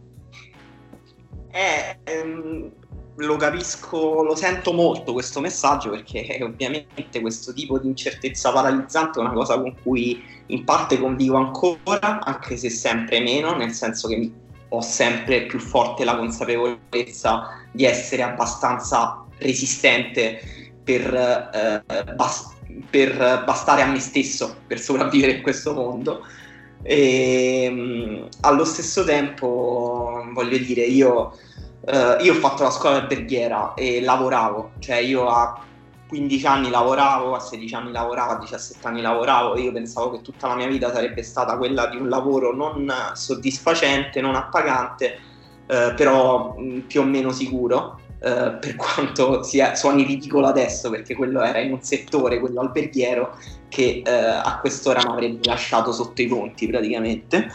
Eh, 1.51 1.99
ehm, 2.05 2.70
lo 3.16 3.34
capisco, 3.34 4.22
lo 4.22 4.36
sento 4.36 4.72
molto 4.72 5.12
questo 5.12 5.40
messaggio 5.40 5.90
perché 5.90 6.38
ovviamente 6.40 7.20
questo 7.20 7.53
tipo 7.53 7.80
di 7.80 7.88
incertezza 7.88 8.53
paralizzante 8.53 9.18
è 9.18 9.22
una 9.22 9.32
cosa 9.32 9.61
con 9.61 9.74
cui 9.82 10.22
in 10.47 10.62
parte 10.62 11.01
convivo 11.01 11.36
ancora, 11.36 12.20
anche 12.22 12.57
se 12.57 12.70
sempre 12.70 13.18
meno, 13.18 13.57
nel 13.57 13.72
senso 13.72 14.07
che 14.07 14.30
ho 14.68 14.80
sempre 14.80 15.47
più 15.47 15.59
forte 15.59 16.05
la 16.05 16.16
consapevolezza 16.16 17.65
di 17.76 17.84
essere 17.84 18.22
abbastanza 18.22 19.24
resistente 19.38 20.40
per, 20.82 21.14
eh, 21.14 22.14
bas- 22.14 22.54
per 22.88 23.42
bastare 23.44 23.82
a 23.82 23.86
me 23.86 24.00
stesso 24.00 24.56
per 24.66 24.80
sopravvivere 24.80 25.32
in 25.32 25.42
questo 25.42 25.74
mondo. 25.74 26.24
E 26.82 27.64
ehm, 27.64 28.28
allo 28.40 28.64
stesso 28.64 29.04
tempo, 29.04 30.24
voglio 30.32 30.58
dire, 30.58 30.82
io 30.82 31.32
Uh, 31.86 32.20
io 32.20 32.32
ho 32.32 32.38
fatto 32.38 32.64
la 32.64 32.70
scuola 32.70 32.96
alberghiera 32.96 33.74
e 33.74 34.00
lavoravo, 34.00 34.72
cioè 34.80 34.96
io 34.96 35.28
a 35.28 35.62
15 36.08 36.46
anni 36.46 36.68
lavoravo, 36.68 37.34
a 37.36 37.38
16 37.38 37.74
anni 37.76 37.92
lavoravo, 37.92 38.32
a 38.32 38.38
17 38.38 38.86
anni 38.86 39.00
lavoravo 39.00 39.56
io 39.56 39.70
pensavo 39.70 40.10
che 40.10 40.22
tutta 40.22 40.48
la 40.48 40.56
mia 40.56 40.66
vita 40.66 40.92
sarebbe 40.92 41.22
stata 41.22 41.56
quella 41.56 41.86
di 41.86 41.96
un 41.96 42.08
lavoro 42.08 42.52
non 42.52 42.92
soddisfacente, 43.14 44.20
non 44.20 44.34
appagante, 44.34 45.18
uh, 45.66 45.94
però 45.94 46.54
mh, 46.56 46.80
più 46.86 47.00
o 47.00 47.04
meno 47.04 47.32
sicuro. 47.32 48.00
Uh, 48.18 48.58
per 48.58 48.74
quanto 48.80 49.42
sia, 49.42 49.74
suoni 49.74 50.04
ridicolo 50.04 50.46
adesso, 50.46 50.90
perché 50.90 51.14
quello 51.14 51.42
era 51.42 51.58
in 51.58 51.72
un 51.72 51.82
settore, 51.82 52.40
quello 52.40 52.60
alberghiero, 52.60 53.36
che 53.68 54.02
a 54.04 54.58
quest'ora 54.60 55.02
mi 55.04 55.12
avrebbe 55.12 55.40
lasciato 55.42 55.92
sotto 55.92 56.22
i 56.22 56.26
ponti 56.26 56.66
praticamente. 56.66 57.50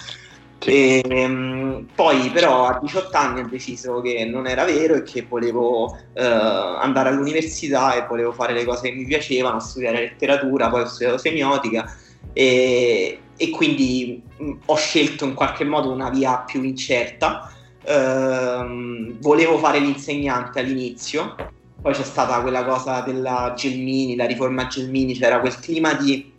E, 0.63 1.01
ehm, 1.03 1.87
poi 1.95 2.29
però 2.29 2.67
a 2.67 2.79
18 2.79 3.17
anni 3.17 3.39
ho 3.41 3.47
deciso 3.47 3.99
che 4.01 4.25
non 4.25 4.45
era 4.45 4.63
vero 4.63 4.93
e 4.93 5.01
che 5.01 5.25
volevo 5.27 5.97
eh, 6.13 6.23
andare 6.23 7.09
all'università 7.09 7.95
e 7.95 8.05
volevo 8.07 8.31
fare 8.31 8.53
le 8.53 8.63
cose 8.63 8.89
che 8.89 8.95
mi 8.95 9.05
piacevano, 9.05 9.59
studiare 9.59 9.99
letteratura, 9.99 10.69
poi 10.69 10.81
ho 10.81 10.85
studiato 10.85 11.17
semiotica 11.17 11.91
e, 12.33 13.19
e 13.35 13.49
quindi 13.49 14.21
mh, 14.37 14.51
ho 14.65 14.75
scelto 14.75 15.25
in 15.25 15.33
qualche 15.33 15.63
modo 15.63 15.91
una 15.91 16.09
via 16.09 16.37
più 16.45 16.61
incerta. 16.61 17.51
Eh, 17.83 19.15
volevo 19.19 19.57
fare 19.57 19.79
l'insegnante 19.79 20.59
all'inizio, 20.59 21.35
poi 21.81 21.93
c'è 21.93 22.03
stata 22.03 22.41
quella 22.41 22.63
cosa 22.63 23.01
della 23.01 23.53
Gelmini, 23.55 24.15
la 24.15 24.25
riforma 24.25 24.67
Gelmini, 24.67 25.13
c'era 25.13 25.39
quel 25.39 25.59
clima 25.59 25.93
di 25.93 26.31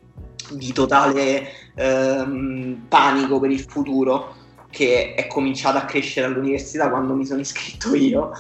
di 0.51 0.73
totale 0.73 1.49
ehm, 1.75 2.85
panico 2.89 3.41
per 3.41 3.51
il 3.51 3.61
futuro 3.61 4.35
che 4.71 5.15
è 5.15 5.27
cominciato 5.27 5.79
a 5.79 5.85
crescere 5.85 6.27
all'università 6.27 6.89
quando 6.89 7.15
mi 7.15 7.27
sono 7.27 7.41
iscritto 7.41 7.95
io. 7.95 8.33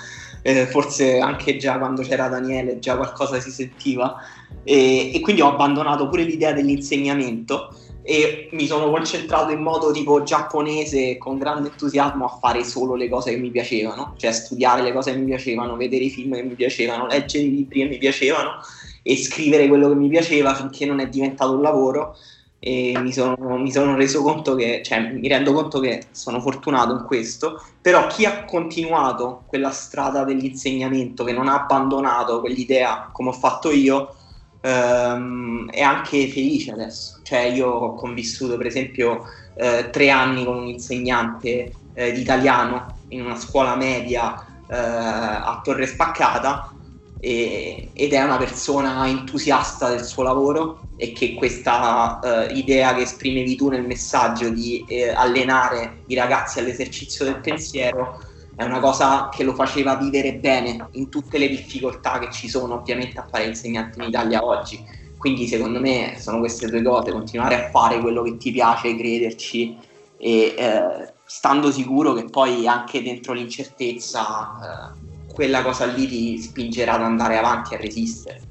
eh, 0.42 0.66
forse 0.66 1.20
anche 1.20 1.56
già 1.56 1.78
quando 1.78 2.02
c'era 2.02 2.26
Daniele 2.28 2.80
già 2.80 2.96
qualcosa 2.96 3.38
si 3.38 3.50
sentiva 3.50 4.16
e, 4.64 5.14
e 5.14 5.20
quindi 5.20 5.40
ho 5.40 5.48
abbandonato 5.48 6.08
pure 6.08 6.24
l'idea 6.24 6.52
dell'insegnamento 6.52 7.72
e 8.02 8.48
mi 8.52 8.66
sono 8.66 8.90
concentrato 8.90 9.52
in 9.52 9.60
modo 9.60 9.92
tipo 9.92 10.22
giapponese 10.22 11.18
con 11.18 11.38
grande 11.38 11.68
entusiasmo 11.68 12.24
a 12.24 12.38
fare 12.40 12.64
solo 12.64 12.94
le 12.94 13.08
cose 13.08 13.30
che 13.30 13.36
mi 13.36 13.50
piacevano, 13.50 14.14
cioè 14.16 14.32
studiare 14.32 14.82
le 14.82 14.92
cose 14.92 15.12
che 15.12 15.18
mi 15.18 15.26
piacevano, 15.26 15.76
vedere 15.76 16.04
i 16.04 16.10
film 16.10 16.34
che 16.34 16.42
mi 16.42 16.54
piacevano, 16.54 17.06
leggere 17.06 17.44
i 17.44 17.50
libri 17.50 17.80
che 17.80 17.88
mi 17.88 17.98
piacevano 17.98 18.60
e 19.02 19.16
scrivere 19.16 19.68
quello 19.68 19.88
che 19.88 19.94
mi 19.94 20.08
piaceva 20.08 20.54
finché 20.54 20.84
non 20.84 21.00
è 21.00 21.08
diventato 21.08 21.52
un 21.52 21.62
lavoro. 21.62 22.16
E 22.64 22.92
mi 23.00 23.12
sono, 23.12 23.56
mi 23.56 23.72
sono 23.72 23.96
reso 23.96 24.22
conto 24.22 24.54
che, 24.54 24.82
cioè 24.84 25.00
mi 25.00 25.26
rendo 25.26 25.52
conto 25.52 25.80
che 25.80 26.04
sono 26.12 26.40
fortunato 26.40 26.92
in 26.92 27.02
questo, 27.04 27.60
però 27.80 28.06
chi 28.06 28.24
ha 28.24 28.44
continuato 28.44 29.42
quella 29.48 29.70
strada 29.70 30.22
dell'insegnamento, 30.22 31.24
che 31.24 31.32
non 31.32 31.48
ha 31.48 31.60
abbandonato 31.62 32.38
quell'idea 32.38 33.10
come 33.12 33.30
ho 33.30 33.32
fatto 33.32 33.72
io, 33.72 34.14
ehm, 34.62 35.70
è 35.70 35.80
anche 35.80 36.28
felice 36.28 36.72
adesso. 36.72 37.20
Cioè 37.22 37.40
io 37.40 37.68
ho 37.68 37.94
convissuto 37.94 38.56
per 38.56 38.66
esempio 38.66 39.24
eh, 39.54 39.90
tre 39.90 40.10
anni 40.10 40.44
con 40.44 40.56
un 40.56 40.66
insegnante 40.68 41.72
eh, 41.94 42.12
di 42.12 42.20
italiano 42.20 42.96
in 43.08 43.24
una 43.24 43.36
scuola 43.36 43.76
media 43.76 44.34
eh, 44.66 44.74
a 44.74 45.60
Torre 45.62 45.86
Spaccata 45.86 46.72
e, 47.20 47.90
ed 47.92 48.12
è 48.12 48.22
una 48.22 48.36
persona 48.36 49.06
entusiasta 49.06 49.88
del 49.88 50.04
suo 50.04 50.22
lavoro 50.22 50.80
e 50.96 51.12
che 51.12 51.34
questa 51.34 52.20
uh, 52.22 52.54
idea 52.54 52.94
che 52.94 53.02
esprimevi 53.02 53.56
tu 53.56 53.68
nel 53.68 53.84
messaggio 53.84 54.50
di 54.50 54.84
eh, 54.86 55.08
allenare 55.08 56.02
i 56.06 56.14
ragazzi 56.14 56.58
all'esercizio 56.58 57.24
del 57.24 57.40
pensiero 57.40 58.20
è 58.54 58.64
una 58.64 58.80
cosa 58.80 59.28
che 59.30 59.44
lo 59.44 59.54
faceva 59.54 59.96
vivere 59.96 60.34
bene 60.34 60.88
in 60.92 61.08
tutte 61.08 61.38
le 61.38 61.48
difficoltà 61.48 62.18
che 62.18 62.30
ci 62.30 62.48
sono 62.48 62.74
ovviamente 62.74 63.18
a 63.18 63.26
fare 63.28 63.44
insegnante 63.44 64.00
in 64.00 64.08
Italia 64.08 64.44
oggi. 64.44 64.84
Quindi 65.16 65.46
secondo 65.46 65.80
me 65.80 66.16
sono 66.18 66.38
queste 66.38 66.66
due 66.66 66.82
cose, 66.82 67.12
continuare 67.12 67.54
a 67.54 67.68
fare 67.70 68.00
quello 68.00 68.22
che 68.22 68.36
ti 68.36 68.50
piace, 68.50 68.96
crederci 68.96 69.78
e 70.18 70.54
eh, 70.56 71.12
stando 71.24 71.70
sicuro 71.70 72.12
che 72.12 72.24
poi 72.24 72.66
anche 72.66 73.02
dentro 73.02 73.32
l'incertezza 73.32 74.92
eh, 74.92 75.00
quella 75.32 75.62
cosa 75.62 75.86
lì 75.86 76.06
ti 76.06 76.38
spingerà 76.38 76.94
ad 76.94 77.02
andare 77.02 77.38
avanti 77.38 77.74
a 77.74 77.78
resistere. 77.78 78.42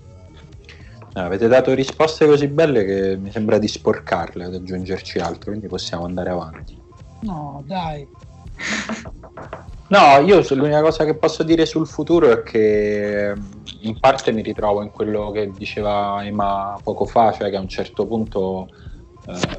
Eh, 1.14 1.20
avete 1.20 1.48
dato 1.48 1.74
risposte 1.74 2.26
così 2.26 2.48
belle 2.48 2.86
che 2.86 3.18
mi 3.18 3.32
sembra 3.32 3.58
di 3.58 3.68
sporcarle 3.68 4.46
ad 4.46 4.54
aggiungerci 4.56 5.20
altro, 5.20 5.50
quindi 5.50 5.68
possiamo 5.68 6.06
andare 6.06 6.30
avanti. 6.30 6.80
No, 7.20 7.62
dai. 7.66 8.08
No, 9.92 10.20
io 10.26 10.42
l'unica 10.56 10.82
cosa 10.82 11.04
che 11.04 11.18
posso 11.18 11.44
dire 11.44 11.66
sul 11.66 11.86
futuro 11.86 12.32
è 12.32 12.44
che 12.44 13.34
in 13.82 14.00
parte 14.00 14.32
mi 14.32 14.42
ritrovo 14.42 14.82
in 14.84 14.90
quello 14.90 15.32
che 15.32 15.52
diceva 15.52 16.24
Emma 16.26 16.80
poco 16.82 17.06
fa, 17.06 17.34
cioè 17.34 17.50
che 17.50 17.58
a 17.58 17.60
un 17.60 17.68
certo 17.68 18.08
punto 18.08 18.70
eh, 19.26 19.58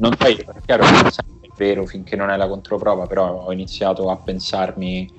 non 0.00 0.14
sai, 0.18 0.34
è 0.36 0.60
chiaro 0.66 0.84
che 0.84 1.08
è 1.40 1.48
vero 1.56 1.86
finché 1.86 2.14
non 2.14 2.28
è 2.28 2.36
la 2.36 2.46
controprova, 2.46 3.06
però 3.06 3.44
ho 3.46 3.52
iniziato 3.52 4.10
a 4.10 4.18
pensarmi 4.18 5.10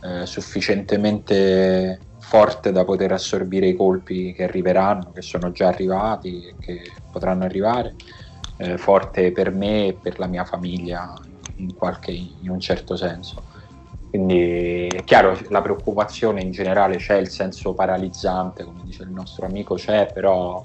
eh, 0.00 0.26
sufficientemente 0.26 2.00
forte 2.18 2.72
da 2.72 2.84
poter 2.84 3.12
assorbire 3.12 3.68
i 3.68 3.76
colpi 3.76 4.32
che 4.32 4.42
arriveranno, 4.42 5.12
che 5.12 5.22
sono 5.22 5.52
già 5.52 5.68
arrivati 5.68 6.42
e 6.44 6.56
che 6.58 6.80
potranno 7.08 7.44
arrivare, 7.44 7.94
eh, 8.56 8.78
forte 8.78 9.30
per 9.30 9.52
me 9.52 9.86
e 9.86 9.94
per 9.94 10.18
la 10.18 10.26
mia 10.26 10.44
famiglia 10.44 11.14
in, 11.58 11.72
qualche, 11.72 12.10
in 12.10 12.50
un 12.50 12.58
certo 12.58 12.96
senso 12.96 13.44
quindi 14.10 14.86
è 14.86 15.04
chiaro, 15.04 15.38
la 15.48 15.60
preoccupazione 15.60 16.40
in 16.40 16.50
generale 16.50 16.96
c'è, 16.96 17.16
il 17.16 17.28
senso 17.28 17.74
paralizzante, 17.74 18.64
come 18.64 18.82
dice 18.84 19.02
il 19.02 19.10
nostro 19.10 19.46
amico, 19.46 19.74
c'è, 19.74 20.10
però 20.12 20.64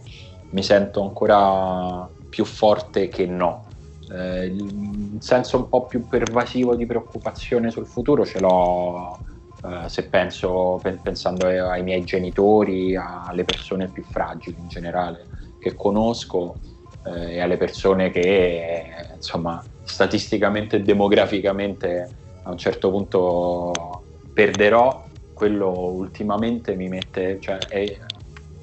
mi 0.51 0.63
sento 0.63 1.01
ancora 1.01 2.09
più 2.29 2.45
forte 2.45 3.09
che 3.09 3.25
no. 3.25 3.65
Eh, 4.11 4.45
il 4.45 5.17
senso 5.19 5.57
un 5.57 5.69
po' 5.69 5.85
più 5.85 6.07
pervasivo 6.07 6.75
di 6.75 6.85
preoccupazione 6.85 7.71
sul 7.71 7.85
futuro 7.85 8.25
ce 8.25 8.39
l'ho 8.39 9.19
eh, 9.65 9.87
se 9.87 10.09
penso, 10.09 10.81
pensando 11.01 11.47
ai 11.47 11.83
miei 11.83 12.03
genitori, 12.03 12.95
alle 12.97 13.45
persone 13.45 13.87
più 13.87 14.03
fragili 14.03 14.57
in 14.59 14.67
generale 14.67 15.27
che 15.57 15.73
conosco 15.75 16.57
eh, 17.05 17.35
e 17.35 17.39
alle 17.39 17.55
persone 17.55 18.09
che 18.09 18.83
insomma 19.15 19.63
statisticamente 19.83 20.77
e 20.77 20.81
demograficamente 20.81 22.22
a 22.43 22.51
un 22.51 22.57
certo 22.57 22.89
punto 22.89 24.03
perderò, 24.33 25.07
quello 25.33 25.69
ultimamente 25.69 26.75
mi 26.75 26.87
mette, 26.87 27.39
cioè 27.39 27.57
è, 27.57 27.97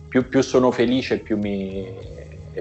più, 0.09 0.28
più, 0.28 0.43
sono 0.43 0.70
felice 0.70 1.18
più 1.18 1.37
mi, 1.39 1.87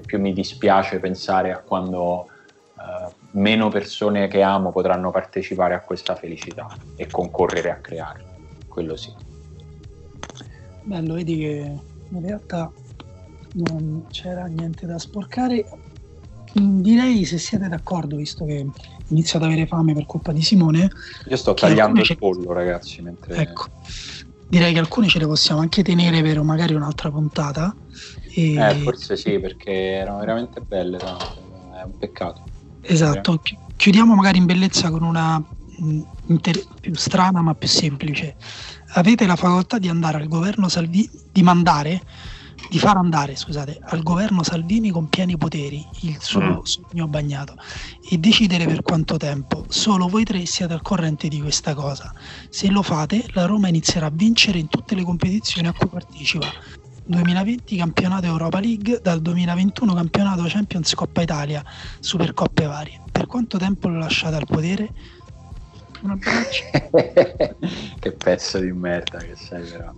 più 0.05 0.19
mi 0.19 0.33
dispiace 0.33 0.99
pensare 0.99 1.51
a 1.51 1.59
quando 1.59 2.27
uh, 2.75 3.11
meno 3.31 3.69
persone 3.69 4.27
che 4.27 4.41
amo 4.41 4.71
potranno 4.71 5.11
partecipare 5.11 5.73
a 5.73 5.81
questa 5.81 6.15
felicità 6.15 6.67
e 6.95 7.07
concorrere 7.07 7.71
a 7.71 7.75
crearla, 7.75 8.27
quello 8.67 8.95
sì. 8.95 9.13
Bello, 10.83 11.13
vedi 11.13 11.37
che 11.37 11.79
in 12.09 12.21
realtà 12.25 12.71
non 13.53 14.05
c'era 14.09 14.45
niente 14.45 14.85
da 14.85 14.97
sporcare. 14.97 15.65
Direi 16.51 17.25
se 17.25 17.37
siete 17.37 17.67
d'accordo, 17.67 18.15
visto 18.15 18.45
che 18.45 18.65
inizio 19.09 19.39
ad 19.39 19.45
avere 19.45 19.67
fame 19.67 19.93
per 19.93 20.05
colpa 20.05 20.31
di 20.31 20.41
Simone. 20.41 20.89
Io 21.27 21.35
sto 21.35 21.53
tagliando 21.53 22.01
il 22.01 22.17
pollo, 22.17 22.53
ragazzi. 22.53 23.01
Mentre... 23.01 23.35
Ecco, 23.35 23.65
direi 24.47 24.73
che 24.73 24.79
alcune 24.79 25.07
ce 25.07 25.19
le 25.19 25.27
possiamo 25.27 25.61
anche 25.61 25.83
tenere 25.83 26.21
per 26.21 26.41
magari 26.41 26.73
un'altra 26.73 27.09
puntata. 27.09 27.75
E... 28.33 28.55
Eh, 28.55 28.75
forse 28.75 29.17
sì, 29.17 29.39
perché 29.39 29.71
erano 29.71 30.19
veramente 30.19 30.61
belle, 30.61 30.97
no? 30.97 31.17
è 31.79 31.83
un 31.83 31.97
peccato. 31.97 32.43
Esatto, 32.81 33.41
chiudiamo 33.75 34.15
magari 34.15 34.37
in 34.37 34.45
bellezza 34.45 34.89
con 34.89 35.03
una 35.03 35.37
mm, 35.37 36.01
inter- 36.27 36.67
più 36.79 36.93
strana 36.95 37.41
ma 37.41 37.53
più 37.53 37.67
semplice. 37.67 38.35
Avete 38.93 39.25
la 39.25 39.35
facoltà 39.35 39.77
di 39.77 39.87
andare 39.87 40.17
al 40.17 40.27
governo 40.27 40.67
Salvini, 40.67 41.09
di 41.31 41.43
mandare 41.43 42.01
di 42.69 42.79
far 42.79 42.97
andare 42.97 43.35
scusate, 43.35 43.79
al 43.81 44.03
governo 44.03 44.43
Salvini 44.43 44.89
con 44.89 45.07
pieni 45.07 45.37
poteri 45.37 45.85
il 46.01 46.17
suo 46.19 46.41
mm. 46.41 46.59
sogno 46.63 47.07
bagnato 47.07 47.55
e 48.09 48.17
decidere 48.17 48.65
per 48.65 48.81
quanto 48.81 49.17
tempo. 49.17 49.65
Solo 49.69 50.07
voi 50.07 50.23
tre 50.23 50.45
siete 50.45 50.73
al 50.73 50.81
corrente 50.81 51.27
di 51.27 51.39
questa 51.41 51.73
cosa. 51.73 52.13
Se 52.49 52.69
lo 52.69 52.81
fate, 52.81 53.25
la 53.33 53.45
Roma 53.45 53.67
inizierà 53.67 54.07
a 54.07 54.11
vincere 54.13 54.59
in 54.59 54.67
tutte 54.67 54.95
le 54.95 55.03
competizioni 55.03 55.67
a 55.67 55.73
cui 55.73 55.87
partecipa. 55.87 56.47
2020 57.05 57.75
campionato 57.75 58.27
Europa 58.27 58.59
League, 58.59 58.99
dal 59.01 59.19
2021 59.19 59.93
campionato 59.95 60.43
Champions 60.45 60.93
Coppa 60.93 61.23
Italia, 61.23 61.63
Supercoppe 61.99 62.65
varie. 62.65 63.01
Per 63.11 63.25
quanto 63.25 63.57
tempo 63.57 63.87
lo 63.87 63.97
lasciate 63.97 64.35
al 64.35 64.45
potere? 64.45 64.89
Un 66.01 66.11
abbraccio. 66.11 66.63
che 67.99 68.11
pezzo 68.11 68.59
di 68.59 68.71
merda 68.71 69.17
che 69.17 69.35
sei 69.35 69.63
però. 69.63 69.91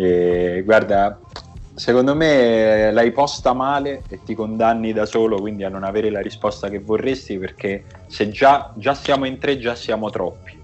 E, 0.00 0.62
guarda, 0.64 1.20
secondo 1.74 2.14
me 2.14 2.92
l'hai 2.92 3.10
posta 3.10 3.52
male 3.52 4.04
e 4.08 4.22
ti 4.22 4.32
condanni 4.34 4.92
da 4.92 5.04
solo, 5.06 5.40
quindi 5.40 5.64
a 5.64 5.68
non 5.68 5.82
avere 5.82 6.08
la 6.10 6.20
risposta 6.20 6.68
che 6.68 6.78
vorresti, 6.78 7.36
perché 7.36 7.84
se 8.06 8.28
già, 8.28 8.72
già 8.76 8.94
siamo 8.94 9.24
in 9.24 9.40
tre, 9.40 9.58
già 9.58 9.74
siamo 9.74 10.08
troppi. 10.08 10.56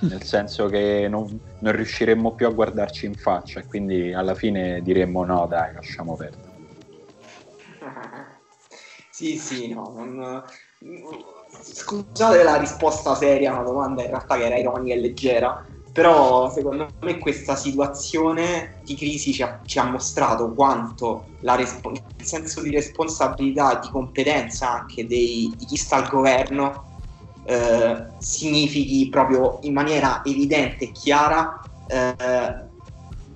Nel 0.00 0.22
senso 0.22 0.68
che 0.68 1.06
non, 1.08 1.40
non 1.60 1.72
riusciremmo 1.72 2.34
più 2.34 2.46
a 2.46 2.50
guardarci 2.50 3.06
in 3.06 3.16
faccia, 3.16 3.60
e 3.60 3.66
quindi 3.66 4.12
alla 4.12 4.34
fine 4.34 4.82
diremmo 4.82 5.24
no, 5.24 5.46
dai, 5.46 5.72
lasciamo 5.72 6.14
perdere. 6.14 6.56
Sì, 9.10 9.36
sì, 9.36 9.74
no. 9.74 9.92
Non... 9.96 10.44
Scusate 11.50 12.44
la 12.44 12.56
risposta 12.56 13.16
seria 13.16 13.50
a 13.50 13.54
una 13.54 13.64
domanda 13.64 14.02
in 14.02 14.10
realtà 14.10 14.36
che 14.36 14.44
era 14.44 14.56
ironica 14.56 14.94
e 14.94 15.00
leggera 15.00 15.66
però 15.92 16.50
secondo 16.50 16.92
me 17.00 17.18
questa 17.18 17.56
situazione 17.56 18.78
di 18.82 18.96
crisi 18.96 19.32
ci 19.32 19.42
ha, 19.42 19.62
ci 19.64 19.78
ha 19.78 19.84
mostrato 19.84 20.52
quanto 20.54 21.30
respo- 21.40 21.90
il 21.90 22.24
senso 22.24 22.62
di 22.62 22.70
responsabilità, 22.70 23.78
di 23.78 23.88
competenza 23.90 24.70
anche 24.70 25.06
dei, 25.06 25.54
di 25.56 25.64
chi 25.64 25.76
sta 25.76 25.96
al 25.96 26.08
governo 26.08 26.88
eh, 27.44 28.14
significhi 28.18 29.08
proprio 29.08 29.58
in 29.62 29.72
maniera 29.72 30.22
evidente 30.24 30.84
e 30.84 30.92
chiara 30.92 31.68
eh, 31.86 32.14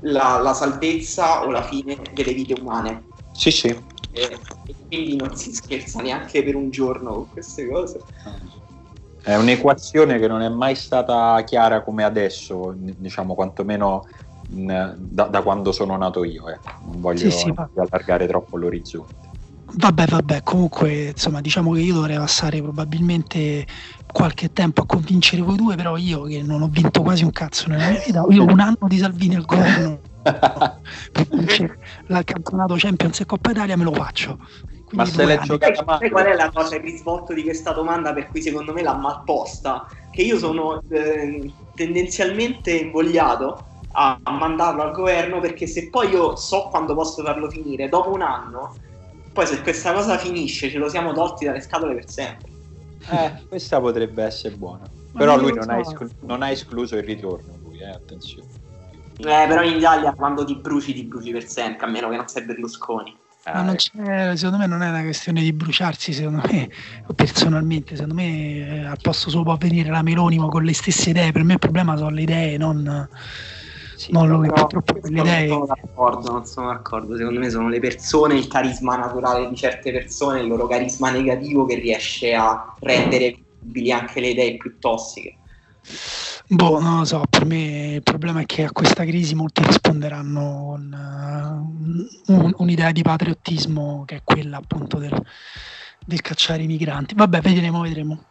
la, 0.01 0.39
la, 0.39 0.53
salvezza 0.53 1.45
o 1.45 1.51
la 1.51 1.63
fine 1.63 2.01
delle 2.13 2.35
vite 2.35 2.61
umane. 2.61 3.07
Sì, 3.31 3.51
sì. 3.51 3.69
E, 3.69 4.39
e 4.67 4.77
quindi 4.87 5.17
non 5.17 5.35
si 5.37 5.53
scherza 5.55 6.03
neanche 6.03 6.43
per 6.43 6.55
un 6.55 6.71
giorno 6.71 7.15
con 7.15 7.31
queste 7.31 7.67
cose. 7.67 8.07
È 9.23 9.37
un'equazione 9.37 10.19
che 10.19 10.27
non 10.27 10.43
è 10.43 10.49
mai 10.49 10.75
stata 10.75 11.43
chiara 11.45 11.83
come 11.83 12.03
adesso, 12.05 12.75
diciamo 12.77 13.35
quantomeno 13.35 14.05
in, 14.51 14.95
da, 14.97 15.25
da, 15.25 15.43
quando 15.43 15.73
sono 15.73 15.97
nato 15.97 16.25
io. 16.25 16.49
Eh. 16.49 16.59
Non 16.85 17.01
voglio 17.01 17.19
sì, 17.19 17.31
sì, 17.31 17.55
allargare 17.75 18.27
troppo 18.27 18.57
l'orizzonte. 18.57 19.31
Vabbè, 19.75 20.07
vabbè, 20.07 20.43
comunque, 20.43 21.07
insomma, 21.11 21.41
diciamo 21.41 21.73
che 21.73 21.81
io 21.81 21.95
dovrei 21.95 22.19
passare 22.19 22.61
probabilmente 22.61 23.67
qualche 24.13 24.53
tempo 24.53 24.83
a 24.83 24.87
convincere 24.87 25.41
voi 25.41 25.57
due, 25.57 25.77
però 25.77 25.97
io 25.97 26.25
che 26.25 26.43
non 26.43 26.61
ho 26.61 26.69
vinto 26.69 27.01
quasi 27.01 27.25
un 27.25 27.31
cazzo 27.31 27.69
nella 27.69 27.89
mia 27.89 28.03
vita, 28.05 28.25
io 28.29 28.45
un 28.45 28.61
anno 28.61 28.87
di 28.87 28.99
Salvini 28.99 29.37
al 29.37 29.47
governo 29.47 30.01
per 30.23 31.27
vincere 31.31 31.79
il 32.07 32.23
campionato 32.25 32.75
Champions 32.77 33.21
e 33.21 33.25
Coppa 33.25 33.51
Italia 33.53 33.77
me 33.77 33.85
lo 33.85 33.93
faccio. 33.95 34.39
Ma 34.93 35.05
se 35.05 35.25
l'è 35.25 35.39
giocata 35.39 35.75
Sai 35.75 35.85
male, 35.85 36.11
qual 36.11 36.27
è 36.27 36.35
la 36.35 36.51
cosa, 36.51 36.77
il 36.77 36.83
risvolto 36.83 37.33
di 37.33 37.43
questa 37.43 37.73
domanda 37.73 38.13
per 38.13 38.29
cui 38.29 38.43
secondo 38.43 38.73
me 38.73 38.83
l'ha 38.83 38.95
malposta? 38.95 39.87
Che 40.11 40.23
io 40.23 40.39
sono 40.39 40.83
eh, 40.91 41.53
tendenzialmente 41.75 42.73
invogliato 42.73 43.67
a 43.95 44.19
mandarlo 44.31 44.83
al 44.83 44.93
governo 44.93 45.41
perché 45.41 45.67
se 45.67 45.91
poi 45.91 46.11
io 46.11 46.37
so 46.37 46.69
quando 46.69 46.95
posso 46.95 47.23
farlo 47.23 47.49
finire, 47.51 47.89
dopo 47.89 48.11
un 48.11 48.23
anno, 48.23 48.77
poi 49.33 49.47
se 49.47 49.63
questa 49.63 49.93
cosa 49.93 50.19
finisce 50.19 50.71
ce 50.71 50.79
lo 50.79 50.89
siamo 50.89 51.13
tolti 51.13 51.45
dalle 51.45 51.61
scatole 51.61 51.95
per 51.95 52.09
sempre. 52.09 52.51
eh, 53.11 53.45
questa 53.49 53.81
potrebbe 53.81 54.23
essere 54.23 54.55
buona. 54.55 54.91
Ma 55.13 55.21
Però 55.21 55.39
lui 55.39 55.53
non 55.53 55.71
ha, 55.71 55.79
esclu- 55.79 56.13
non 56.21 56.43
ha 56.43 56.51
escluso 56.51 56.97
il 56.97 57.03
ritorno, 57.03 57.59
lui, 57.63 57.81
eh, 57.81 57.89
attenzione. 57.89 58.49
Eh, 59.19 59.47
però 59.47 59.63
in 59.63 59.77
Italia 59.77 60.15
quando 60.15 60.45
ti 60.45 60.57
bruci 60.57 60.93
ti 60.95 61.05
bruci 61.05 61.31
per 61.33 61.47
sempre, 61.47 61.87
a 61.87 61.89
meno 61.91 62.09
che 62.09 62.17
non 62.17 62.29
sei 62.29 62.45
Berlusconi. 62.45 63.17
Ma 63.45 63.61
Eh, 63.61 63.65
non 63.65 63.75
c'è, 63.75 64.37
secondo 64.37 64.59
me 64.59 64.67
non 64.67 64.83
è 64.83 64.89
una 64.89 65.03
questione 65.03 65.41
di 65.41 65.53
bruciarsi, 65.53 66.13
secondo 66.13 66.43
me, 66.51 66.69
personalmente, 67.15 67.97
secondo 67.97 68.15
me 68.15 68.57
eh, 68.57 68.85
al 68.85 68.99
posto 69.01 69.31
suo 69.31 69.43
può 69.43 69.57
venire 69.57 69.91
la 69.91 70.03
Meloni 70.03 70.39
ma 70.39 70.49
con 70.49 70.63
le 70.63 70.75
stesse 70.75 71.11
idee, 71.11 71.33
per 71.33 71.43
me 71.43 71.55
il 71.55 71.59
problema 71.59 71.97
sono 71.97 72.11
le 72.11 72.23
idee, 72.23 72.57
non, 72.57 73.09
sì, 73.97 74.13
non 74.13 74.29
lui, 74.29 74.49
No, 74.49 74.53
purtroppo 74.53 74.99
le 75.09 75.21
idee... 75.21 75.47
Non 75.47 75.67
sono 75.67 75.67
d'accordo, 75.67 76.33
non 76.33 76.45
sono 76.45 76.67
d'accordo. 76.69 77.17
Secondo 77.17 77.39
me 77.39 77.51
sono 77.51 77.69
le 77.69 77.79
persone, 77.79 78.35
il 78.35 78.49
carisma 78.49 78.97
naturale 78.97 79.49
di 79.49 79.55
certe 79.55 79.93
persone, 79.93 80.41
il 80.41 80.49
loro 80.49 80.67
carisma 80.67 81.11
negativo 81.11 81.67
che 81.67 81.77
riesce 81.77 82.35
a 82.35 82.75
rendere 82.81 83.37
visibili 83.61 83.93
anche 83.93 84.21
le 84.21 84.29
idee 84.31 84.57
più 84.57 84.79
tossiche. 84.81 85.37
Boh, 86.49 86.81
non 86.81 86.99
lo 86.99 87.05
so, 87.05 87.23
per 87.29 87.45
me 87.47 87.95
il 87.95 88.03
problema 88.03 88.41
è 88.41 88.47
che 88.47 88.65
a 88.65 88.73
questa 88.73 89.05
crisi 89.05 89.35
molti 89.35 89.65
risponderanno 89.65 90.65
con 90.67 90.93
eh, 92.29 92.33
un- 92.33 92.53
un'idea 92.59 92.93
di 92.93 93.03
patriottismo 93.03 94.05
che 94.05 94.17
è 94.17 94.21
quella 94.23 94.59
appunto 94.59 94.99
del, 94.99 95.19
del 96.05 96.21
cacciare 96.21 96.63
i 96.63 96.67
migranti. 96.67 97.15
Vabbè, 97.15 97.41
vedremo, 97.41 97.81
vedremo. 97.81 98.25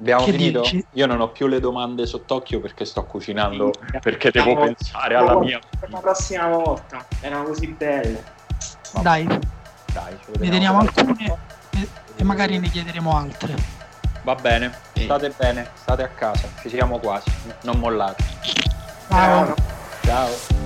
Abbiamo 0.00 0.24
Che 0.24 0.30
finito? 0.32 0.60
dici? 0.60 0.86
Io 0.92 1.06
non 1.06 1.20
ho 1.20 1.30
più 1.30 1.46
le 1.48 1.58
domande 1.60 2.06
sott'occhio 2.06 2.60
perché 2.60 2.84
sto 2.84 3.04
cucinando, 3.04 3.72
Sì. 3.74 3.98
perché 4.00 4.30
devo 4.30 4.50
Siamo- 4.50 4.64
pensare 4.64 5.14
alla 5.16 5.38
mia... 5.38 5.58
Per 5.78 5.90
la 5.90 5.98
prossima 5.98 6.48
volta, 6.48 7.04
erano 7.20 7.44
così 7.44 7.66
belle. 7.76 8.24
Dai, 9.02 9.26
Dai, 9.26 10.16
ne 10.38 10.48
teniamo 10.48 10.78
alcune 10.78 11.38
e, 11.72 11.88
e 12.16 12.24
magari 12.24 12.58
ne 12.58 12.68
chiederemo 12.70 13.14
altre. 13.14 13.54
Va 14.28 14.34
bene, 14.34 14.70
Sì. 14.92 15.04
state 15.04 15.32
bene, 15.38 15.70
state 15.72 16.02
a 16.02 16.08
casa, 16.08 16.48
ci 16.60 16.68
siamo 16.68 16.98
quasi, 16.98 17.30
non 17.62 17.78
mollate. 17.78 18.22
Ciao. 19.08 19.46
Ciao. 19.46 19.54
Ciao. 20.04 20.57